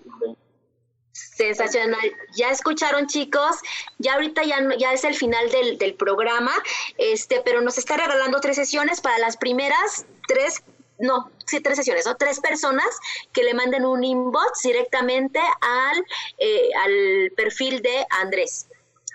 Sensacional. 1.14 2.12
Ya 2.34 2.50
escucharon, 2.50 3.06
chicos. 3.06 3.56
Ya 3.98 4.14
ahorita 4.14 4.42
ya, 4.42 4.58
ya 4.76 4.92
es 4.92 5.04
el 5.04 5.14
final 5.14 5.48
del, 5.50 5.78
del 5.78 5.94
programa, 5.94 6.52
este, 6.98 7.40
pero 7.44 7.60
nos 7.60 7.78
está 7.78 7.96
regalando 7.96 8.40
tres 8.40 8.56
sesiones 8.56 9.00
para 9.00 9.18
las 9.18 9.36
primeras 9.36 10.06
tres 10.26 10.62
no, 10.98 11.30
sí, 11.44 11.60
tres 11.60 11.76
sesiones, 11.76 12.06
¿no? 12.06 12.16
Tres 12.16 12.38
personas 12.40 12.86
que 13.32 13.42
le 13.42 13.52
manden 13.52 13.84
un 13.84 14.04
inbox 14.04 14.62
directamente 14.62 15.40
al, 15.60 16.04
eh, 16.38 16.70
al 16.84 17.32
perfil 17.36 17.82
de 17.82 18.06
Andrés. 18.10 18.68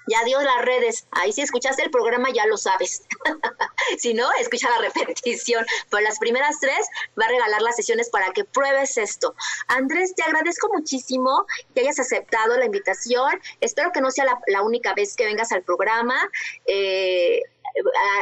Ya 0.09 0.23
dio 0.23 0.41
las 0.41 0.61
redes. 0.63 1.07
Ahí 1.11 1.31
si 1.31 1.41
escuchaste 1.41 1.83
el 1.83 1.91
programa 1.91 2.29
ya 2.33 2.45
lo 2.47 2.57
sabes. 2.57 3.03
si 3.97 4.13
no, 4.13 4.29
escucha 4.39 4.69
la 4.69 4.77
repetición. 4.93 5.65
Pero 5.89 6.03
las 6.03 6.17
primeras 6.19 6.59
tres 6.59 6.87
va 7.19 7.25
a 7.25 7.29
regalar 7.29 7.61
las 7.61 7.75
sesiones 7.75 8.09
para 8.09 8.31
que 8.31 8.43
pruebes 8.43 8.97
esto. 8.97 9.35
Andrés, 9.67 10.15
te 10.15 10.23
agradezco 10.23 10.69
muchísimo 10.73 11.45
que 11.73 11.81
hayas 11.81 11.99
aceptado 11.99 12.57
la 12.57 12.65
invitación. 12.65 13.39
Espero 13.61 13.91
que 13.91 14.01
no 14.01 14.11
sea 14.11 14.25
la, 14.47 14.61
única 14.61 14.93
vez 14.93 15.15
que 15.15 15.25
vengas 15.25 15.51
al 15.51 15.63
programa. 15.63 16.29
Eh, 16.65 17.41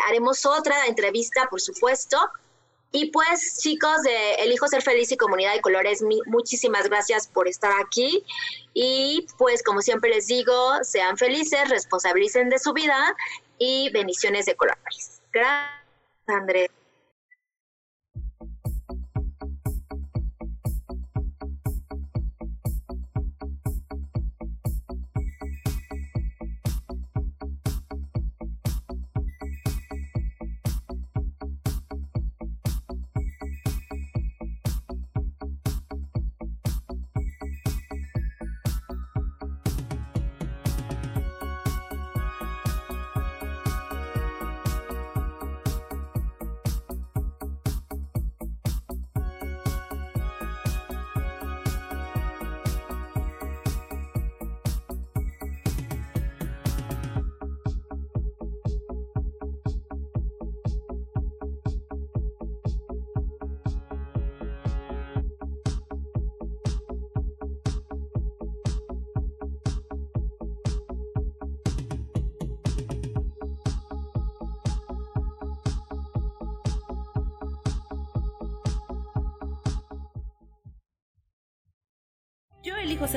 haremos 0.08 0.46
otra 0.46 0.86
entrevista, 0.88 1.48
por 1.50 1.62
supuesto. 1.62 2.18
Y 2.92 3.12
pues 3.12 3.60
chicos 3.62 4.02
de 4.04 4.36
El 4.36 4.52
Hijo 4.52 4.68
Ser 4.68 4.82
Feliz 4.82 5.12
y 5.12 5.18
Comunidad 5.18 5.54
de 5.54 5.62
Colores, 5.62 6.04
muchísimas 6.26 6.88
gracias 6.90 7.28
por 7.28 7.48
estar 7.48 7.72
aquí. 7.80 8.24
Y 8.74 9.28
pues 9.38 9.62
como 9.62 9.82
siempre 9.82 10.10
les 10.10 10.28
digo, 10.28 10.84
sean 10.84 11.18
felices, 11.18 11.70
responsabilicen 11.70 12.50
de 12.50 12.60
su 12.60 12.74
vida 12.74 13.16
y 13.58 13.90
bendiciones 13.92 14.46
de 14.46 14.56
colores. 14.56 15.22
Gracias, 15.34 15.74
Andrés. 16.28 16.67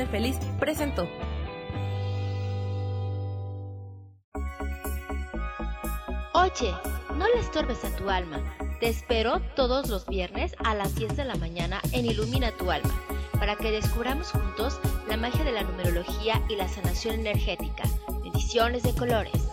Ser 0.00 0.08
feliz, 0.08 0.38
presento. 0.58 1.06
Oye, 6.32 6.72
no 7.16 7.28
le 7.28 7.40
estorbes 7.40 7.84
a 7.84 7.94
tu 7.96 8.08
alma. 8.08 8.42
Te 8.80 8.88
espero 8.88 9.42
todos 9.54 9.90
los 9.90 10.06
viernes 10.06 10.54
a 10.64 10.74
las 10.74 10.94
10 10.94 11.18
de 11.18 11.24
la 11.26 11.34
mañana 11.34 11.82
en 11.92 12.06
Ilumina 12.06 12.50
tu 12.52 12.70
alma, 12.70 12.94
para 13.38 13.56
que 13.56 13.70
descubramos 13.70 14.30
juntos 14.30 14.80
la 15.06 15.18
magia 15.18 15.44
de 15.44 15.52
la 15.52 15.64
numerología 15.64 16.42
y 16.48 16.56
la 16.56 16.66
sanación 16.66 17.16
energética. 17.16 17.82
Ediciones 18.24 18.82
de 18.82 18.94
colores. 18.94 19.50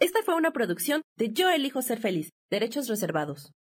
Esta 0.00 0.22
fue 0.24 0.34
una 0.34 0.50
producción 0.50 1.02
de 1.16 1.32
Yo 1.32 1.48
elijo 1.48 1.80
ser 1.80 2.00
feliz, 2.00 2.30
derechos 2.50 2.88
reservados. 2.88 3.52